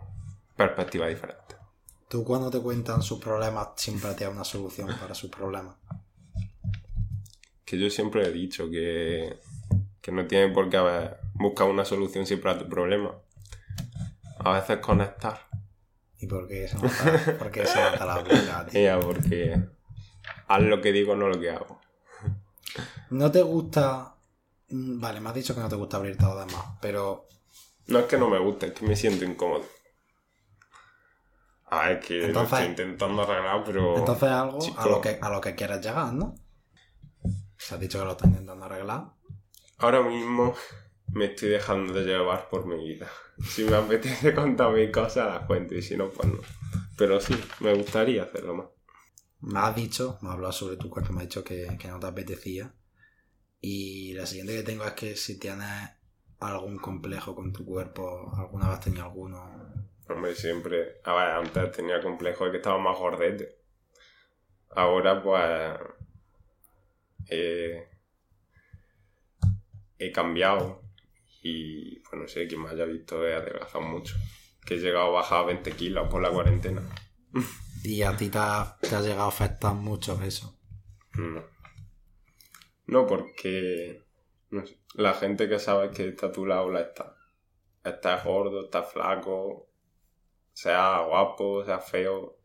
perspectivas 0.55 1.09
diferentes. 1.09 1.57
Tú 2.09 2.23
cuando 2.23 2.49
te 2.49 2.59
cuentan 2.59 3.01
sus 3.01 3.19
problemas 3.19 3.69
siempre 3.75 4.13
te 4.13 4.23
da 4.23 4.29
una 4.29 4.43
solución 4.43 4.87
para 4.99 5.13
sus 5.13 5.29
problemas. 5.29 5.75
Que 7.65 7.77
yo 7.77 7.89
siempre 7.89 8.25
he 8.25 8.31
dicho 8.31 8.69
que, 8.69 9.39
que 10.01 10.11
no 10.11 10.25
tiene 10.25 10.53
por 10.53 10.69
qué 10.69 10.77
haber 10.77 11.19
buscar 11.33 11.67
una 11.67 11.83
solución 11.83 12.25
siempre 12.25 12.49
a 12.51 12.57
tu 12.57 12.67
problema. 12.69 13.13
A 14.39 14.51
veces 14.53 14.77
conectar. 14.77 15.47
¿Y 16.19 16.27
por 16.27 16.47
qué 16.47 16.67
se 16.67 16.75
nota, 16.75 17.37
por 17.37 17.51
qué 17.51 17.65
se 17.65 17.79
nota 17.81 18.05
la 18.05 18.17
boca, 18.19 18.65
tío? 18.71 18.79
Ella, 18.79 18.99
porque 18.99 19.59
haz 20.47 20.61
lo 20.61 20.81
que 20.81 20.91
digo, 20.91 21.15
no 21.15 21.27
lo 21.29 21.39
que 21.39 21.51
hago. 21.51 21.79
¿No 23.11 23.31
te 23.31 23.41
gusta... 23.41 24.15
mm, 24.69 24.99
Vale, 24.99 25.19
me 25.19 25.29
has 25.29 25.35
dicho 25.35 25.53
que 25.55 25.61
no 25.61 25.69
te 25.69 25.75
gusta 25.75 25.97
abrirte 25.97 26.25
a 26.25 26.29
los 26.33 26.47
demás, 26.47 26.65
pero 26.81 27.27
No 27.87 27.99
es 27.99 28.05
que 28.05 28.17
no 28.17 28.29
me 28.29 28.39
guste, 28.39 28.67
es 28.67 28.73
que 28.73 28.85
me 28.85 28.95
siento 28.95 29.23
incómodo. 29.25 29.63
Ah, 31.69 31.91
es 31.91 32.05
que 32.05 32.25
Entonces- 32.25 32.51
lo 32.51 32.57
estoy 32.57 32.69
intentando 32.71 33.21
arreglar, 33.23 33.63
pero. 33.65 33.97
entonces 33.97 34.23
es 34.29 34.33
algo 34.35 34.59
a 34.77 34.87
lo, 34.87 35.01
que, 35.01 35.19
a 35.21 35.29
lo 35.29 35.41
que 35.41 35.55
quieres 35.55 35.85
llegar, 35.85 36.13
¿no? 36.13 36.35
Se 37.57 37.75
has 37.75 37.79
dicho 37.81 37.99
que 37.99 38.05
lo 38.05 38.11
estás 38.11 38.29
intentando 38.29 38.65
arreglar. 38.65 39.05
Ahora 39.79 40.01
mismo 40.01 40.55
me 41.13 41.25
estoy 41.25 41.49
dejando 41.49 41.93
de 41.93 42.05
llevar 42.05 42.49
por 42.49 42.65
mi 42.65 42.87
vida. 42.87 43.09
Si 43.41 43.63
me 43.63 43.75
apetece 43.75 44.33
contar 44.33 44.73
mis 44.73 44.91
cosas, 44.91 45.27
las 45.27 45.45
cuento, 45.45 45.75
y 45.75 45.81
si 45.81 45.95
no, 45.95 46.09
pues 46.09 46.27
no. 46.27 46.39
Pero 46.97 47.19
sí, 47.19 47.35
me 47.59 47.73
gustaría 47.73 48.23
hacerlo 48.23 48.55
más. 48.55 48.67
Me 49.41 49.59
has 49.59 49.75
dicho, 49.75 50.17
me 50.21 50.29
has 50.29 50.35
hablado 50.35 50.53
sobre 50.53 50.77
tu 50.77 50.89
cuerpo, 50.89 51.13
me 51.13 51.21
has 51.21 51.27
dicho 51.27 51.43
que, 51.43 51.77
que 51.79 51.87
no 51.87 51.99
te 51.99 52.07
apetecía. 52.07 52.73
Y 53.61 54.13
la 54.13 54.25
siguiente 54.25 54.55
que 54.55 54.63
tengo 54.63 54.85
es 54.85 54.93
que 54.93 55.15
si 55.15 55.39
tienes 55.39 55.91
algún 56.39 56.77
complejo 56.77 57.35
con 57.35 57.53
tu 57.53 57.65
cuerpo, 57.65 58.31
alguna 58.35 58.69
vez 58.69 58.79
tenías 58.79 59.05
alguno. 59.05 59.67
Hombre, 60.09 60.35
siempre. 60.35 61.01
A 61.03 61.13
ver, 61.13 61.29
antes 61.31 61.71
tenía 61.71 62.01
complejo 62.01 62.45
de 62.45 62.51
que 62.51 62.57
estaba 62.57 62.77
más 62.77 62.97
gordete. 62.97 63.59
Ahora, 64.71 65.21
pues. 65.21 65.79
He, 67.29 67.87
he 69.99 70.11
cambiado. 70.11 70.86
Y, 71.41 71.99
pues 71.99 72.21
no 72.21 72.27
sé, 72.27 72.47
quien 72.47 72.61
me 72.61 72.69
haya 72.69 72.85
visto 72.85 73.25
he 73.27 73.35
adelgazado 73.35 73.81
mucho. 73.81 74.15
Que 74.65 74.75
he 74.75 74.77
llegado 74.77 75.07
a 75.07 75.21
bajar 75.21 75.45
20 75.45 75.71
kilos 75.73 76.09
por 76.09 76.21
la 76.21 76.31
cuarentena. 76.31 76.81
Y 77.83 78.01
a 78.01 78.17
ti 78.17 78.29
te 78.29 78.37
ha, 78.37 78.75
te 78.81 78.93
ha 78.95 79.01
llegado 79.01 79.25
a 79.25 79.27
afectar 79.29 79.73
mucho 79.73 80.19
eso. 80.21 80.59
No. 81.13 81.41
No, 82.87 83.05
porque. 83.05 84.03
No 84.49 84.65
sé, 84.65 84.79
la 84.95 85.13
gente 85.13 85.47
que 85.47 85.59
sabe 85.59 85.91
que 85.91 86.09
está 86.09 86.27
a 86.27 86.31
tu 86.31 86.45
lado 86.45 86.69
la 86.69 86.81
está. 86.81 87.15
Estás 87.83 88.25
gordo, 88.25 88.65
estás 88.65 88.91
flaco. 88.91 89.69
Sea 90.53 91.01
guapo, 91.01 91.63
sea 91.63 91.79
feo. 91.79 92.37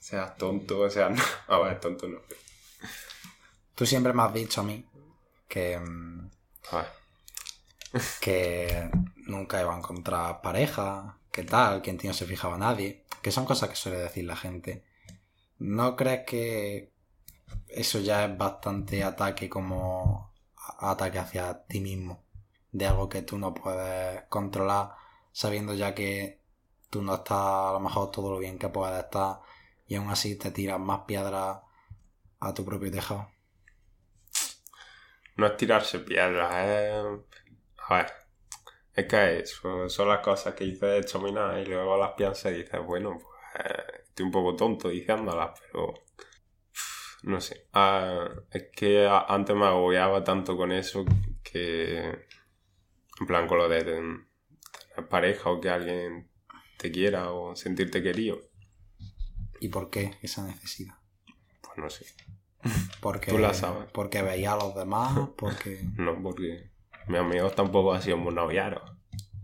Seas 0.00 0.36
tonto, 0.36 0.88
sea. 0.88 1.12
A 1.48 1.58
ver, 1.58 1.80
tonto 1.80 2.08
no. 2.08 2.20
Tú 3.74 3.84
siempre 3.84 4.12
me 4.12 4.22
has 4.22 4.32
dicho 4.32 4.60
a 4.60 4.64
mí 4.64 4.82
que, 5.48 5.78
mm, 5.78 6.30
A 6.70 6.76
ver. 6.76 6.86
que 8.20 8.90
nunca 9.26 9.60
iba 9.60 9.74
a 9.74 9.78
encontrar 9.78 10.40
pareja, 10.40 11.18
que 11.30 11.44
tal, 11.44 11.82
que 11.82 11.90
en 11.90 11.98
ti 11.98 12.06
no 12.08 12.14
se 12.14 12.26
fijaba 12.26 12.58
nadie, 12.58 13.04
que 13.22 13.30
son 13.30 13.44
cosas 13.44 13.68
que 13.68 13.76
suele 13.76 13.98
decir 13.98 14.24
la 14.24 14.36
gente. 14.36 14.84
¿No 15.58 15.96
crees 15.96 16.24
que 16.26 16.92
eso 17.68 18.00
ya 18.00 18.24
es 18.24 18.36
bastante 18.36 19.02
ataque 19.04 19.48
como 19.48 20.32
ataque 20.78 21.18
hacia 21.18 21.64
ti 21.66 21.80
mismo? 21.80 22.24
De 22.72 22.86
algo 22.86 23.08
que 23.08 23.22
tú 23.22 23.38
no 23.38 23.54
puedes 23.54 24.22
controlar, 24.28 24.92
sabiendo 25.32 25.74
ya 25.74 25.94
que 25.94 26.40
tú 26.90 27.02
no 27.02 27.14
estás 27.16 27.38
a 27.38 27.72
lo 27.72 27.80
mejor 27.80 28.10
todo 28.10 28.30
lo 28.30 28.38
bien 28.38 28.58
que 28.58 28.68
puedes 28.68 28.98
estar 29.04 29.40
y 29.86 29.94
aún 29.94 30.10
así 30.10 30.36
te 30.36 30.50
tiras 30.50 30.80
más 30.80 31.00
piedras 31.06 31.58
a 32.40 32.54
tu 32.54 32.64
propio 32.64 32.90
tejado. 32.90 33.28
No 35.36 35.46
es 35.46 35.56
tirarse 35.56 35.98
piedras, 35.98 36.54
es. 36.54 37.35
A 37.88 37.96
ver. 37.96 38.12
Es 38.94 39.06
que 39.06 39.40
eso, 39.40 39.88
son 39.88 40.08
las 40.08 40.20
cosas 40.20 40.54
que 40.54 40.64
dices 40.64 41.04
hecho 41.04 41.20
minar 41.20 41.58
y 41.58 41.66
luego 41.66 41.96
las 41.98 42.12
piensas 42.12 42.52
y 42.52 42.56
dices, 42.62 42.80
bueno, 42.84 43.10
pues 43.12 43.66
eh, 43.66 44.02
estoy 44.08 44.24
un 44.26 44.32
poco 44.32 44.56
tonto 44.56 44.88
diciéndolas, 44.88 45.58
pero. 45.60 45.92
No 47.22 47.40
sé. 47.40 47.66
Ah, 47.72 48.28
es 48.50 48.68
que 48.74 49.06
antes 49.06 49.54
me 49.56 49.66
agobiaba 49.66 50.22
tanto 50.24 50.56
con 50.56 50.72
eso 50.72 51.04
que. 51.42 52.26
En 53.20 53.26
plan, 53.26 53.46
con 53.46 53.58
lo 53.58 53.68
de 53.68 53.82
ten- 53.84 54.28
tener 54.94 55.08
pareja 55.08 55.50
o 55.50 55.60
que 55.60 55.70
alguien 55.70 56.30
te 56.78 56.90
quiera 56.90 57.32
o 57.32 57.54
sentirte 57.56 58.02
querido. 58.02 58.40
¿Y 59.60 59.68
por 59.68 59.88
qué 59.90 60.16
esa 60.22 60.44
necesidad? 60.46 60.94
Pues 61.62 61.78
no 61.78 61.88
sé. 61.90 62.06
Porque, 63.00 63.30
Tú 63.30 63.38
la 63.38 63.52
sabes. 63.54 63.90
Porque 63.92 64.22
veía 64.22 64.52
a 64.52 64.56
los 64.56 64.74
demás, 64.74 65.30
porque... 65.36 65.80
No, 65.96 66.22
porque 66.22 66.70
mis 67.08 67.20
amigos 67.20 67.54
tampoco 67.54 67.92
han 67.94 68.02
sido 68.02 68.16
muy 68.16 68.34
noviaros. 68.34 68.82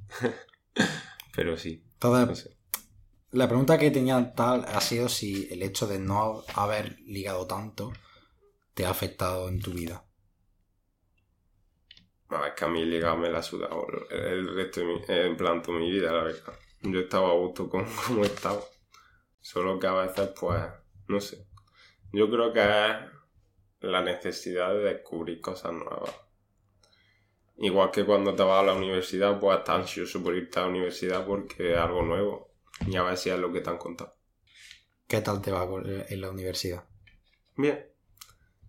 pero 1.34 1.56
sí. 1.56 1.84
No 2.20 2.20
Entonces, 2.20 2.44
sé. 2.44 2.56
la 3.32 3.48
pregunta 3.48 3.78
que 3.78 3.90
tenía 3.90 4.32
tal 4.34 4.64
ha 4.66 4.80
sido 4.80 5.08
si 5.08 5.48
el 5.52 5.62
hecho 5.62 5.86
de 5.88 5.98
no 5.98 6.44
haber 6.54 7.00
ligado 7.00 7.46
tanto 7.48 7.92
te 8.74 8.86
ha 8.86 8.90
afectado 8.90 9.48
en 9.48 9.60
tu 9.60 9.72
vida. 9.72 10.04
No, 12.30 12.44
es 12.46 12.54
que 12.54 12.64
a 12.64 12.68
mí 12.68 12.84
ligar 12.84 13.18
me 13.18 13.28
la 13.30 13.38
ha 13.38 13.42
sudado 13.42 13.86
el, 14.10 14.18
el 14.18 14.54
resto 14.54 14.80
de 14.80 14.86
mi, 14.86 15.02
en 15.08 15.36
plan 15.36 15.62
toda 15.62 15.78
mi 15.78 15.90
vida, 15.90 16.12
la 16.12 16.24
verdad. 16.24 16.54
Yo 16.80 17.00
estaba 17.00 17.30
a 17.30 17.34
gusto 17.34 17.68
con 17.68 17.84
cómo 18.06 18.24
estaba. 18.24 18.60
Solo 19.40 19.78
que 19.78 19.86
a 19.86 19.94
veces, 19.94 20.30
pues, 20.38 20.62
no 21.08 21.20
sé. 21.20 21.46
Yo 22.12 22.30
creo 22.30 22.52
que 22.52 22.60
es 22.62 23.10
la 23.80 24.02
necesidad 24.02 24.72
de 24.74 24.80
descubrir 24.94 25.40
cosas 25.40 25.72
nuevas. 25.72 26.10
Igual 27.58 27.90
que 27.90 28.04
cuando 28.04 28.34
te 28.34 28.42
vas 28.42 28.62
a 28.62 28.66
la 28.66 28.74
universidad, 28.74 29.38
pues 29.38 29.58
estás 29.58 29.76
ansioso 29.80 30.22
por 30.22 30.34
irte 30.34 30.58
a 30.58 30.62
la 30.62 30.68
universidad 30.68 31.24
porque 31.26 31.72
es 31.72 31.78
algo 31.78 32.02
nuevo. 32.02 32.50
Y 32.86 32.96
a 32.96 33.02
ver 33.02 33.16
si 33.16 33.30
es 33.30 33.38
lo 33.38 33.52
que 33.52 33.60
te 33.60 33.70
han 33.70 33.78
contado. 33.78 34.16
¿Qué 35.06 35.20
tal 35.20 35.40
te 35.42 35.52
va 35.52 35.68
en 36.08 36.20
la 36.20 36.30
universidad? 36.30 36.84
Bien. 37.56 37.86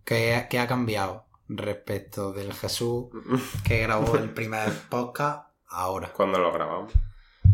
¿Qué, 0.04 0.46
qué 0.50 0.58
ha 0.58 0.66
cambiado 0.68 1.26
respecto 1.48 2.32
del 2.32 2.52
Jesús 2.52 3.08
que 3.66 3.80
grabó 3.80 4.16
el 4.16 4.30
primer 4.30 4.70
podcast 4.90 5.48
ahora? 5.68 6.12
Cuando 6.12 6.38
lo 6.38 6.52
grabamos. 6.52 6.92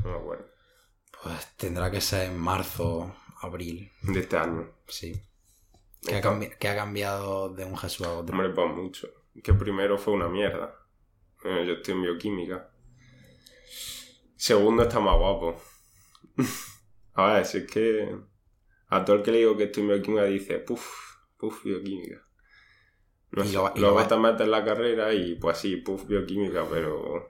No 0.04 0.10
me 0.10 0.18
acuerdo. 0.18 0.46
Pues 1.22 1.56
tendrá 1.56 1.90
que 1.90 2.00
ser 2.00 2.30
en 2.30 2.38
marzo, 2.38 3.14
abril, 3.42 3.92
De 4.02 4.20
este 4.20 4.36
año. 4.36 4.68
sí. 4.88 5.22
¿Qué 6.02 6.16
ha, 6.16 6.22
cambi- 6.22 6.56
qué 6.58 6.68
ha 6.68 6.74
cambiado 6.76 7.50
de 7.50 7.64
un 7.66 7.76
Jesús 7.76 8.06
a 8.06 8.12
otro? 8.18 8.34
Hombre, 8.34 8.50
pues 8.54 8.74
mucho. 8.74 9.08
Que 9.44 9.52
primero 9.52 9.98
fue 9.98 10.14
una 10.14 10.28
mierda. 10.28 10.74
Eh, 11.44 11.64
Yo 11.66 11.74
estoy 11.74 11.94
en 11.94 12.02
bioquímica. 12.02 12.70
Segundo, 14.36 14.82
está 14.82 15.00
más 15.00 15.16
guapo. 15.18 15.56
a 17.14 17.34
ver, 17.34 17.46
si 17.46 17.58
es 17.58 17.66
que 17.70 18.16
a 18.88 19.04
todo 19.04 19.16
el 19.16 19.22
que 19.22 19.32
le 19.32 19.38
digo 19.38 19.56
que 19.56 19.64
estoy 19.64 19.82
en 19.84 19.90
bioquímica 19.90 20.24
dice, 20.24 20.58
puf, 20.60 20.86
puf, 21.38 21.64
bioquímica. 21.64 22.22
No 23.36 23.44
sé, 23.44 23.52
lo 23.54 23.62
va- 23.64 23.72
y 23.74 23.80
luego 23.80 23.96
lo 23.96 24.02
va- 24.02 24.08
te 24.08 24.16
metes 24.16 24.42
en 24.42 24.50
la 24.52 24.64
carrera 24.64 25.12
y 25.12 25.34
pues 25.34 25.58
sí, 25.58 25.76
puf, 25.78 26.06
bioquímica, 26.06 26.64
pero 26.70 27.26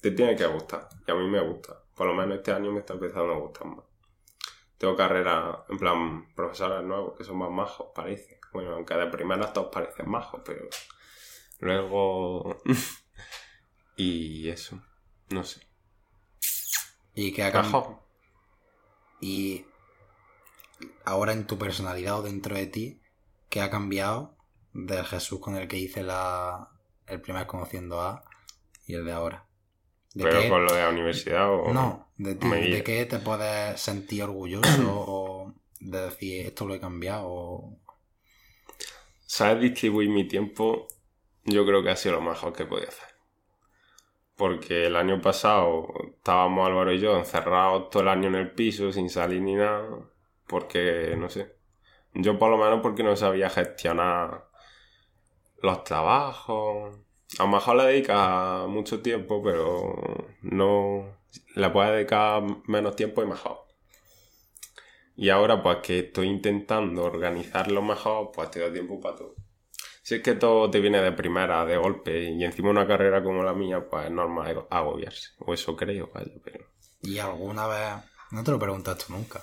te 0.00 0.10
tiene 0.12 0.36
que 0.36 0.46
gustar. 0.46 0.88
Y 1.06 1.10
a 1.10 1.14
mí 1.14 1.26
me 1.28 1.40
gusta. 1.40 1.80
Por 1.94 2.06
lo 2.06 2.14
menos 2.14 2.36
este 2.38 2.52
año 2.52 2.70
me 2.72 2.80
está 2.80 2.94
empezando 2.94 3.32
a 3.32 3.38
gustar 3.38 3.66
más. 3.66 3.84
Tengo 4.78 4.96
carrera, 4.96 5.64
en 5.68 5.78
plan, 5.78 6.34
profesores 6.34 6.84
nuevos 6.84 7.16
que 7.16 7.24
son 7.24 7.38
más 7.38 7.50
majos, 7.50 7.88
parece. 7.94 8.40
Bueno, 8.52 8.74
aunque 8.74 8.94
de 8.94 9.06
primeras 9.08 9.52
todos 9.52 9.68
parecen 9.72 10.10
majos, 10.10 10.42
pero 10.44 10.68
luego... 11.60 12.58
y 13.96 14.48
eso, 14.48 14.80
no 15.30 15.44
sé. 15.44 15.60
¿Y 17.14 17.32
qué 17.32 17.42
ha 17.42 17.52
cambiado? 17.52 18.00
Y 19.20 19.64
ahora 21.04 21.32
en 21.32 21.46
tu 21.46 21.58
personalidad 21.58 22.18
o 22.18 22.22
dentro 22.22 22.56
de 22.56 22.66
ti, 22.66 23.00
¿qué 23.48 23.60
ha 23.60 23.70
cambiado 23.70 24.36
del 24.72 25.04
Jesús 25.04 25.40
con 25.40 25.56
el 25.56 25.68
que 25.68 25.78
hice 25.78 26.02
la, 26.02 26.68
el 27.06 27.20
primer 27.20 27.46
conociendo 27.46 28.00
a 28.00 28.24
y 28.86 28.94
el 28.94 29.04
de 29.04 29.12
ahora? 29.12 29.46
¿De 30.14 30.24
Pero 30.24 30.30
qué- 30.30 30.48
con 30.48 30.64
lo 30.64 30.74
de 30.74 30.82
la 30.82 30.90
universidad 30.90 31.48
o... 31.50 31.74
No, 31.74 32.08
de 32.16 32.34
ti, 32.36 32.56
¿de 32.68 32.82
qué 32.82 33.04
te 33.06 33.18
puedes 33.20 33.80
sentir 33.80 34.22
orgulloso 34.24 34.84
o 35.08 35.54
de 35.80 36.00
decir 36.02 36.46
esto 36.46 36.66
lo 36.66 36.74
he 36.74 36.80
cambiado? 36.80 37.24
o- 37.28 37.78
Saber 39.26 39.60
distribuir 39.60 40.08
mi 40.10 40.26
tiempo, 40.26 40.88
yo 41.50 41.66
creo 41.66 41.82
que 41.82 41.90
ha 41.90 41.96
sido 41.96 42.16
lo 42.16 42.20
mejor 42.20 42.52
que 42.52 42.64
podía 42.64 42.88
hacer. 42.88 43.08
Porque 44.36 44.86
el 44.86 44.96
año 44.96 45.20
pasado 45.20 45.88
estábamos 46.16 46.66
Álvaro 46.66 46.92
y 46.92 47.00
yo 47.00 47.16
encerrados 47.18 47.90
todo 47.90 48.02
el 48.02 48.08
año 48.08 48.28
en 48.28 48.36
el 48.36 48.52
piso, 48.52 48.92
sin 48.92 49.10
salir 49.10 49.42
ni 49.42 49.54
nada. 49.54 49.88
Porque, 50.46 51.16
no 51.18 51.28
sé. 51.28 51.56
Yo 52.14 52.38
por 52.38 52.50
lo 52.50 52.58
menos 52.58 52.80
porque 52.80 53.02
no 53.02 53.16
sabía 53.16 53.50
gestionar 53.50 54.48
los 55.62 55.84
trabajos. 55.84 56.94
A 57.38 57.42
lo 57.42 57.48
mejor 57.48 57.76
le 57.76 57.84
dedicas 57.84 58.66
mucho 58.68 59.02
tiempo, 59.02 59.42
pero 59.42 60.28
no 60.42 61.18
le 61.54 61.70
puedes 61.70 61.92
dedicar 61.92 62.42
menos 62.66 62.96
tiempo 62.96 63.22
y 63.22 63.26
mejor. 63.26 63.66
Y 65.16 65.30
ahora, 65.30 65.62
pues 65.62 65.78
que 65.78 65.98
estoy 65.98 66.28
intentando 66.28 67.04
organizarlo 67.04 67.82
mejor, 67.82 68.30
pues 68.32 68.50
te 68.52 68.60
da 68.60 68.72
tiempo 68.72 69.00
para 69.00 69.16
todo. 69.16 69.34
Si 70.08 70.14
es 70.14 70.22
que 70.22 70.36
todo 70.36 70.70
te 70.70 70.80
viene 70.80 71.02
de 71.02 71.12
primera, 71.12 71.66
de 71.66 71.76
golpe, 71.76 72.30
y 72.30 72.42
encima 72.42 72.70
una 72.70 72.86
carrera 72.86 73.22
como 73.22 73.42
la 73.42 73.52
mía, 73.52 73.86
pues 73.90 74.06
es 74.06 74.10
normal 74.10 74.66
agobiarse. 74.70 75.32
O 75.40 75.52
eso 75.52 75.76
creo, 75.76 76.10
vaya, 76.14 76.32
pero... 76.42 76.64
¿Y 77.02 77.18
alguna 77.18 77.66
vez, 77.66 78.04
no 78.30 78.42
te 78.42 78.50
lo 78.50 78.58
preguntaste 78.58 79.04
nunca, 79.10 79.42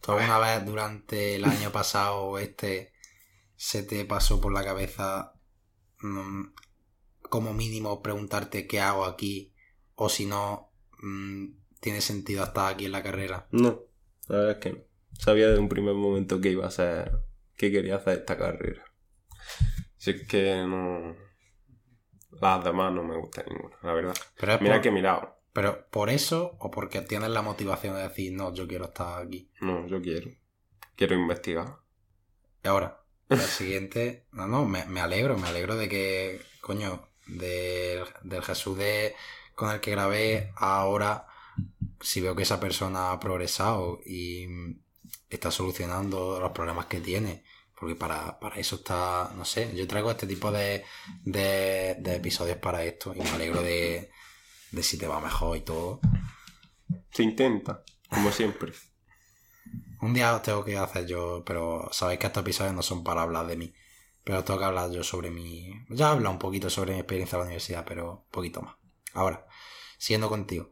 ¿tú 0.00 0.12
alguna 0.12 0.38
vez 0.38 0.64
durante 0.64 1.36
el 1.36 1.44
año 1.44 1.70
pasado 1.72 2.22
o 2.22 2.38
este 2.38 2.94
se 3.54 3.82
te 3.82 4.02
pasó 4.06 4.40
por 4.40 4.50
la 4.50 4.64
cabeza 4.64 5.34
mm, 6.00 6.54
como 7.28 7.52
mínimo 7.52 8.00
preguntarte 8.00 8.66
qué 8.66 8.80
hago 8.80 9.04
aquí 9.04 9.52
o 9.94 10.08
si 10.08 10.24
no 10.24 10.72
mm, 11.02 11.48
tiene 11.80 12.00
sentido 12.00 12.44
estar 12.44 12.72
aquí 12.72 12.86
en 12.86 12.92
la 12.92 13.02
carrera? 13.02 13.46
No, 13.50 13.82
la 14.26 14.36
verdad 14.38 14.52
es 14.52 14.58
que 14.58 14.72
no. 14.72 14.78
Sabía 15.18 15.48
desde 15.48 15.60
un 15.60 15.68
primer 15.68 15.92
momento 15.92 16.40
que 16.40 16.48
iba 16.48 16.66
a 16.66 16.70
ser... 16.70 17.12
que 17.56 17.70
quería 17.70 17.96
hacer 17.96 18.20
esta 18.20 18.38
carrera. 18.38 18.86
Si 19.98 20.10
es 20.10 20.26
que 20.26 20.62
no... 20.66 21.14
Las 22.40 22.62
demás 22.64 22.92
no 22.92 23.02
me 23.02 23.16
gustan 23.16 23.46
ninguna, 23.48 23.76
la 23.82 23.92
verdad. 23.94 24.14
Pero 24.38 24.58
Mira 24.60 24.74
por, 24.74 24.82
que 24.82 24.88
he 24.88 24.92
mirado. 24.92 25.36
pero 25.52 25.86
por 25.90 26.10
eso 26.10 26.56
o 26.58 26.70
porque 26.70 27.00
tienes 27.00 27.30
la 27.30 27.42
motivación 27.42 27.94
de 27.96 28.02
decir 28.02 28.32
no, 28.32 28.52
yo 28.54 28.68
quiero 28.68 28.84
estar 28.86 29.22
aquí. 29.22 29.50
No, 29.60 29.86
yo 29.86 30.00
quiero. 30.00 30.30
Quiero 30.94 31.14
investigar. 31.16 31.76
Y 32.62 32.68
ahora, 32.68 33.02
el 33.30 33.38
siguiente. 33.40 34.26
No, 34.32 34.46
no, 34.46 34.66
me, 34.66 34.84
me 34.86 35.00
alegro, 35.00 35.36
me 35.38 35.48
alegro 35.48 35.76
de 35.76 35.88
que, 35.88 36.40
coño, 36.60 37.08
del, 37.26 38.04
del 38.22 38.42
Jesús 38.42 38.76
de, 38.78 39.14
con 39.54 39.70
el 39.70 39.80
que 39.80 39.90
grabé, 39.92 40.52
ahora, 40.56 41.26
si 42.00 42.20
veo 42.20 42.36
que 42.36 42.42
esa 42.42 42.60
persona 42.60 43.10
ha 43.12 43.18
progresado 43.20 44.00
y 44.04 44.46
está 45.30 45.50
solucionando 45.50 46.38
los 46.40 46.52
problemas 46.52 46.86
que 46.86 47.00
tiene. 47.00 47.42
Porque 47.78 47.94
para, 47.94 48.38
para 48.40 48.56
eso 48.56 48.76
está, 48.76 49.32
no 49.36 49.44
sé, 49.44 49.74
yo 49.76 49.86
traigo 49.86 50.10
este 50.10 50.26
tipo 50.26 50.50
de, 50.50 50.84
de, 51.22 51.96
de 52.00 52.16
episodios 52.16 52.58
para 52.58 52.82
esto 52.82 53.14
y 53.14 53.20
me 53.20 53.30
alegro 53.30 53.62
de, 53.62 54.10
de 54.72 54.82
si 54.82 54.98
te 54.98 55.06
va 55.06 55.20
mejor 55.20 55.56
y 55.56 55.60
todo. 55.60 56.00
Se 57.10 57.22
intenta, 57.22 57.84
como 58.08 58.32
siempre. 58.32 58.72
Un 60.00 60.14
día 60.14 60.34
os 60.34 60.42
tengo 60.42 60.64
que 60.64 60.76
hacer 60.76 61.06
yo, 61.06 61.42
pero 61.44 61.88
sabéis 61.92 62.20
que 62.20 62.26
estos 62.26 62.42
episodios 62.42 62.74
no 62.74 62.82
son 62.82 63.04
para 63.04 63.22
hablar 63.22 63.46
de 63.46 63.56
mí. 63.56 63.74
Pero 64.24 64.44
tengo 64.44 64.58
que 64.58 64.66
hablar 64.66 64.90
yo 64.90 65.02
sobre 65.02 65.30
mi... 65.30 65.70
Ya 65.88 66.08
he 66.08 66.10
hablado 66.10 66.32
un 66.32 66.38
poquito 66.38 66.68
sobre 66.70 66.92
mi 66.92 66.98
experiencia 66.98 67.36
en 67.36 67.40
la 67.40 67.46
universidad, 67.46 67.84
pero 67.86 68.12
un 68.12 68.30
poquito 68.30 68.60
más. 68.60 68.76
Ahora, 69.14 69.46
siguiendo 69.96 70.28
contigo. 70.28 70.70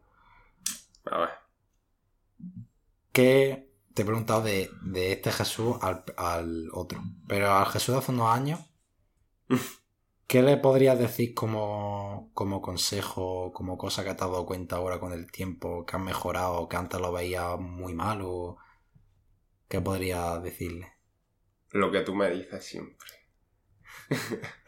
A 1.05 1.17
ver. 1.19 1.29
¿Qué 3.11 3.66
te 3.97 4.03
he 4.03 4.05
preguntado 4.05 4.43
de, 4.43 4.69
de 4.83 5.11
este 5.13 5.31
Jesús 5.31 5.75
al, 5.81 6.03
al 6.17 6.69
otro? 6.71 7.01
Pero 7.27 7.51
al 7.51 7.65
Jesús 7.65 7.95
de 7.95 7.99
hace 7.99 8.11
unos 8.11 8.29
años, 8.29 8.59
¿qué 10.27 10.43
le 10.43 10.57
podrías 10.57 10.99
decir 10.99 11.33
como, 11.33 12.29
como 12.35 12.61
consejo, 12.61 13.51
como 13.53 13.75
cosa 13.75 14.03
que 14.03 14.13
te 14.13 14.23
has 14.23 14.29
dado 14.29 14.45
cuenta 14.45 14.75
ahora 14.75 14.99
con 14.99 15.13
el 15.13 15.31
tiempo, 15.31 15.83
que 15.83 15.95
has 15.95 16.01
mejorado, 16.03 16.69
que 16.69 16.77
antes 16.77 17.01
lo 17.01 17.11
veías 17.11 17.57
muy 17.59 17.95
mal 17.95 18.21
o... 18.21 18.57
¿Qué 19.67 19.81
podrías 19.81 20.43
decirle? 20.43 20.93
Lo 21.71 21.91
que 21.91 22.01
tú 22.01 22.13
me 22.13 22.29
dices 22.29 22.63
siempre. 22.63 23.07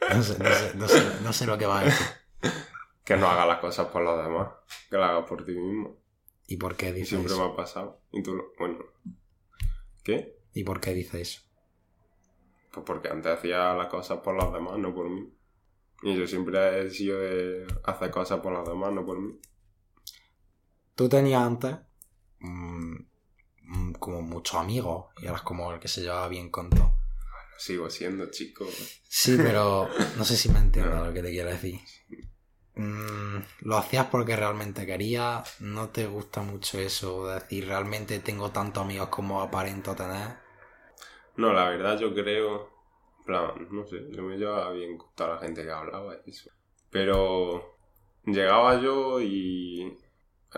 No 0.09 0.23
sé, 0.23 0.39
no 0.39 0.49
sé, 0.49 0.75
no 0.75 0.87
sé, 0.87 1.21
no 1.23 1.33
sé 1.33 1.45
lo 1.45 1.57
que 1.57 1.67
va 1.67 1.81
a 1.81 1.83
decir. 1.83 2.07
Que 3.05 3.15
no 3.15 3.27
hagas 3.27 3.47
las 3.47 3.59
cosas 3.59 3.87
por 3.87 4.03
los 4.03 4.23
demás. 4.23 4.49
Que 4.89 4.97
las 4.97 5.09
hagas 5.09 5.27
por 5.27 5.43
ti 5.43 5.53
mismo. 5.53 5.97
¿Y 6.51 6.57
por 6.57 6.75
qué 6.75 6.89
Y 6.89 6.93
dice 6.93 7.09
siempre 7.15 7.35
me 7.35 7.43
ha 7.43 7.55
pasado. 7.55 8.01
Y 8.11 8.23
tú 8.23 8.35
lo... 8.35 8.51
Bueno. 8.57 8.79
¿Qué? 10.03 10.35
¿Y 10.53 10.63
por 10.63 10.81
qué 10.81 10.95
dice 10.95 11.21
eso? 11.21 11.41
Pues 12.71 12.83
porque 12.85 13.07
antes 13.09 13.31
hacía 13.31 13.73
las 13.75 13.85
cosas 13.87 14.19
por 14.21 14.33
los 14.35 14.51
demás, 14.51 14.79
no 14.79 14.93
por 14.95 15.07
mí. 15.09 15.31
Y 16.01 16.17
yo 16.17 16.25
siempre 16.25 16.81
he 16.81 16.89
sido 16.89 17.19
de 17.19 17.67
hacer 17.83 18.09
cosas 18.09 18.39
por 18.39 18.51
los 18.51 18.67
demás, 18.67 18.91
no 18.93 19.05
por 19.05 19.19
mí. 19.19 19.39
Tú 20.95 21.07
tenías 21.07 21.43
antes 21.43 21.77
mm, 22.39 22.95
mm, 23.61 23.93
como 23.93 24.23
muchos 24.23 24.55
amigos 24.55 25.05
y 25.21 25.27
eras 25.27 25.43
como 25.43 25.71
el 25.71 25.79
que 25.79 25.87
se 25.87 26.01
llevaba 26.01 26.27
bien 26.29 26.49
con 26.49 26.71
todo. 26.71 26.95
Sigo 27.59 27.89
siendo 27.91 28.31
chico. 28.31 28.65
Sí, 29.07 29.35
pero 29.37 29.87
no 30.17 30.25
sé 30.25 30.35
si 30.35 30.49
me 30.49 30.59
entiendes 30.59 30.95
No. 30.97 31.05
lo 31.05 31.13
que 31.13 31.21
te 31.21 31.29
quiero 31.29 31.49
decir. 31.49 31.79
Mm, 32.79 33.43
lo 33.63 33.77
hacías 33.77 34.05
porque 34.05 34.37
realmente 34.37 34.85
querías, 34.85 35.59
no 35.59 35.89
te 35.89 36.07
gusta 36.07 36.41
mucho 36.41 36.79
eso 36.79 37.27
de 37.27 37.33
decir 37.33 37.67
realmente 37.67 38.19
tengo 38.19 38.51
tantos 38.51 38.83
amigos 38.85 39.09
como 39.09 39.41
aparento 39.41 39.93
tener. 39.93 40.37
No, 41.35 41.51
la 41.51 41.67
verdad 41.67 41.99
yo 41.99 42.13
creo... 42.13 42.69
plan, 43.25 43.67
no 43.69 43.85
sé, 43.85 44.07
yo 44.11 44.23
me 44.23 44.37
llevaba 44.37 44.71
bien 44.71 44.97
con 44.97 45.13
toda 45.13 45.31
la 45.31 45.39
gente 45.39 45.63
que 45.63 45.71
hablaba 45.71 46.15
y 46.25 46.29
eso. 46.29 46.51
Pero 46.89 47.79
llegaba 48.25 48.79
yo 48.79 49.19
y 49.19 49.97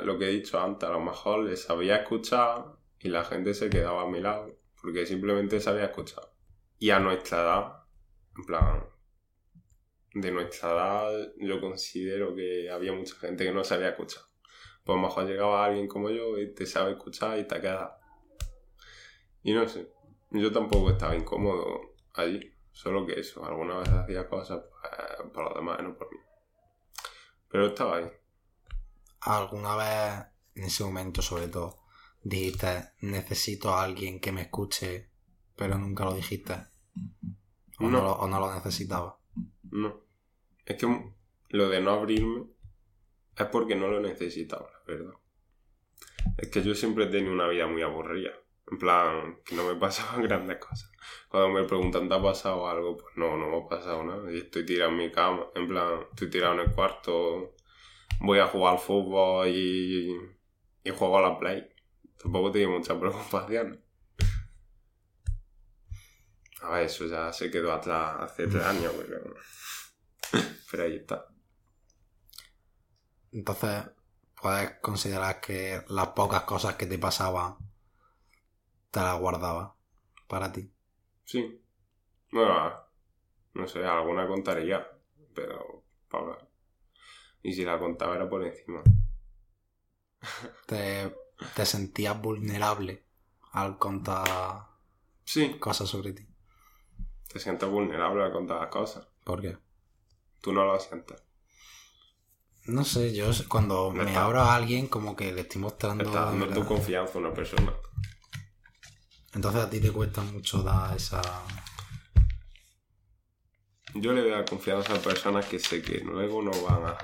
lo 0.03 0.19
que 0.19 0.25
he 0.25 0.31
dicho 0.31 0.61
antes, 0.61 0.87
a 0.87 0.91
lo 0.91 0.99
mejor 0.99 1.45
les 1.45 1.63
sabía 1.63 1.97
escuchar 1.97 2.65
y 2.99 3.09
la 3.09 3.23
gente 3.23 3.55
se 3.55 3.71
quedaba 3.71 4.03
a 4.03 4.07
mi 4.07 4.19
lado 4.19 4.47
porque 4.79 5.07
simplemente 5.07 5.59
sabía 5.59 5.85
escuchar. 5.85 6.25
Y 6.77 6.91
a 6.91 6.99
nuestra 6.99 7.41
edad, 7.41 7.83
en 8.37 8.45
plan, 8.45 8.83
de 10.13 10.31
nuestra 10.31 10.71
edad 10.71 11.31
yo 11.37 11.59
considero 11.61 12.35
que 12.35 12.69
había 12.69 12.93
mucha 12.93 13.15
gente 13.15 13.43
que 13.45 13.51
no 13.51 13.63
sabía 13.63 13.89
escuchar. 13.89 14.23
Pues 14.83 14.97
a 14.97 15.01
lo 15.01 15.07
mejor 15.07 15.25
llegaba 15.25 15.65
alguien 15.65 15.87
como 15.87 16.09
yo 16.09 16.37
y 16.37 16.53
te 16.53 16.65
sabe 16.65 16.91
escuchar 16.93 17.37
y 17.39 17.47
te 17.47 17.61
queda. 17.61 17.97
Y 19.43 19.53
no 19.53 19.67
sé, 19.67 19.91
yo 20.31 20.51
tampoco 20.51 20.91
estaba 20.91 21.15
incómodo 21.15 21.95
allí, 22.13 22.53
solo 22.71 23.05
que 23.05 23.19
eso, 23.19 23.43
alguna 23.45 23.77
vez 23.79 23.89
hacía 23.89 24.27
cosas 24.27 24.61
pues, 24.69 25.31
por 25.33 25.45
los 25.45 25.55
demás, 25.55 25.79
no 25.81 25.95
por 25.97 26.11
mí. 26.11 26.17
Pero 27.49 27.67
estaba 27.67 27.97
ahí. 27.97 28.11
¿Alguna 29.21 29.75
vez, 29.75 30.25
en 30.55 30.63
ese 30.65 30.83
momento 30.83 31.21
sobre 31.21 31.47
todo, 31.47 31.77
dijiste, 32.23 32.91
necesito 33.01 33.69
a 33.73 33.83
alguien 33.83 34.19
que 34.19 34.31
me 34.31 34.43
escuche, 34.43 35.09
pero 35.55 35.77
nunca 35.77 36.05
lo 36.05 36.13
dijiste? 36.13 36.53
¿O 37.79 37.89
no, 37.89 37.89
No. 37.89 38.01
lo, 38.01 38.11
o 38.13 38.27
no 38.27 38.39
lo 38.39 38.53
necesitabas? 38.53 39.15
No. 39.69 40.01
Es 40.65 40.77
que 40.77 41.13
lo 41.49 41.69
de 41.69 41.81
no 41.81 41.91
abrirme 41.91 42.45
es 43.37 43.45
porque 43.47 43.75
no 43.75 43.87
lo 43.87 43.99
necesitaba, 43.99 44.69
la 44.71 44.93
verdad. 44.93 45.13
Es 46.37 46.49
que 46.49 46.61
yo 46.61 46.75
siempre 46.75 47.05
he 47.05 47.07
tenido 47.07 47.33
una 47.33 47.47
vida 47.47 47.67
muy 47.67 47.81
aburrida. 47.81 48.31
En 48.69 48.77
plan, 48.77 49.39
que 49.43 49.55
no 49.55 49.65
me 49.65 49.75
pasaban 49.79 50.23
grandes 50.23 50.57
cosas. 50.57 50.91
Cuando 51.27 51.49
me 51.49 51.67
preguntan, 51.67 52.07
¿te 52.07 52.15
ha 52.15 52.21
pasado 52.21 52.67
algo? 52.67 52.97
Pues 52.97 53.15
no, 53.17 53.37
no 53.37 53.49
me 53.49 53.57
ha 53.57 53.67
pasado 53.67 54.03
nada. 54.03 54.31
Y 54.31 54.37
estoy 54.37 54.65
tirado 54.65 54.91
en 54.91 54.97
mi 54.97 55.11
cama. 55.11 55.47
En 55.55 55.67
plan, 55.67 56.05
estoy 56.09 56.29
tirado 56.29 56.53
en 56.53 56.61
el 56.61 56.71
cuarto. 56.71 57.55
Voy 58.21 58.39
a 58.39 58.47
jugar 58.47 58.73
al 58.73 58.79
fútbol 58.79 59.47
y, 59.47 60.15
y 60.83 60.89
juego 60.91 61.17
a 61.17 61.21
la 61.21 61.39
play. 61.39 61.67
Tampoco 62.21 62.51
tengo 62.51 62.77
muchas 62.77 62.97
preocupaciones. 62.97 63.79
A 66.61 66.69
ver, 66.71 66.85
eso 66.85 67.05
ya 67.07 67.31
se 67.33 67.51
quedó 67.51 67.73
atrás 67.73 68.15
hace 68.21 68.47
tres 68.47 68.63
años, 68.63 68.93
pero... 68.97 69.35
Pero 70.71 70.83
ahí 70.83 70.95
está. 70.97 71.27
Entonces, 73.33 73.89
puedes 74.41 74.79
considerar 74.79 75.41
que 75.41 75.83
las 75.89 76.07
pocas 76.09 76.43
cosas 76.43 76.75
que 76.75 76.85
te 76.85 76.97
pasaban 76.97 77.57
te 78.89 78.99
las 79.01 79.19
guardabas 79.19 79.71
para 80.27 80.51
ti. 80.51 80.71
Sí. 81.25 81.61
Bueno, 82.31 82.73
no 83.55 83.67
sé, 83.67 83.85
alguna 83.85 84.27
contaría, 84.27 84.87
pero 85.35 85.85
para 86.09 86.37
Y 87.43 87.53
si 87.53 87.63
la 87.65 87.79
contaba 87.79 88.15
era 88.15 88.29
por 88.29 88.43
encima. 88.43 88.83
Te, 90.67 91.15
te 91.55 91.65
sentías 91.65 92.19
vulnerable 92.21 93.03
al 93.53 93.77
contar 93.77 94.67
Sí, 95.25 95.59
cosas 95.59 95.89
sobre 95.89 96.13
ti. 96.13 96.27
Te 97.31 97.39
sientes 97.39 97.69
vulnerable 97.69 98.23
al 98.23 98.31
contar 98.31 98.59
las 98.61 98.69
cosas. 98.69 99.07
¿Por 99.23 99.41
qué? 99.41 99.57
Tú 100.41 100.51
no 100.53 100.65
lo 100.65 100.79
sientes. 100.79 101.21
No 102.65 102.83
sé, 102.83 103.13
yo 103.13 103.31
cuando 103.47 103.91
me 103.91 104.03
está- 104.03 104.25
abro 104.25 104.41
a 104.41 104.55
alguien 104.55 104.87
como 104.87 105.15
que 105.15 105.31
le 105.31 105.41
estoy 105.41 105.61
mostrando... 105.61 106.03
Estás 106.03 106.25
dando 106.25 106.47
tu 106.49 106.65
confianza 106.65 107.15
a 107.17 107.21
una 107.21 107.33
persona. 107.33 107.73
Entonces 109.33 109.61
a 109.61 109.69
ti 109.69 109.79
te 109.79 109.91
cuesta 109.91 110.21
mucho 110.21 110.61
dar 110.61 110.95
esa... 110.95 111.21
Yo 113.93 114.13
le 114.13 114.21
doy 114.21 114.31
la 114.31 114.45
confianza 114.45 114.93
a 114.95 114.99
personas 114.99 115.45
que 115.45 115.59
sé 115.59 115.81
que 115.81 115.99
luego 115.99 116.41
no 116.41 116.51
van 116.63 116.85
a... 116.85 116.97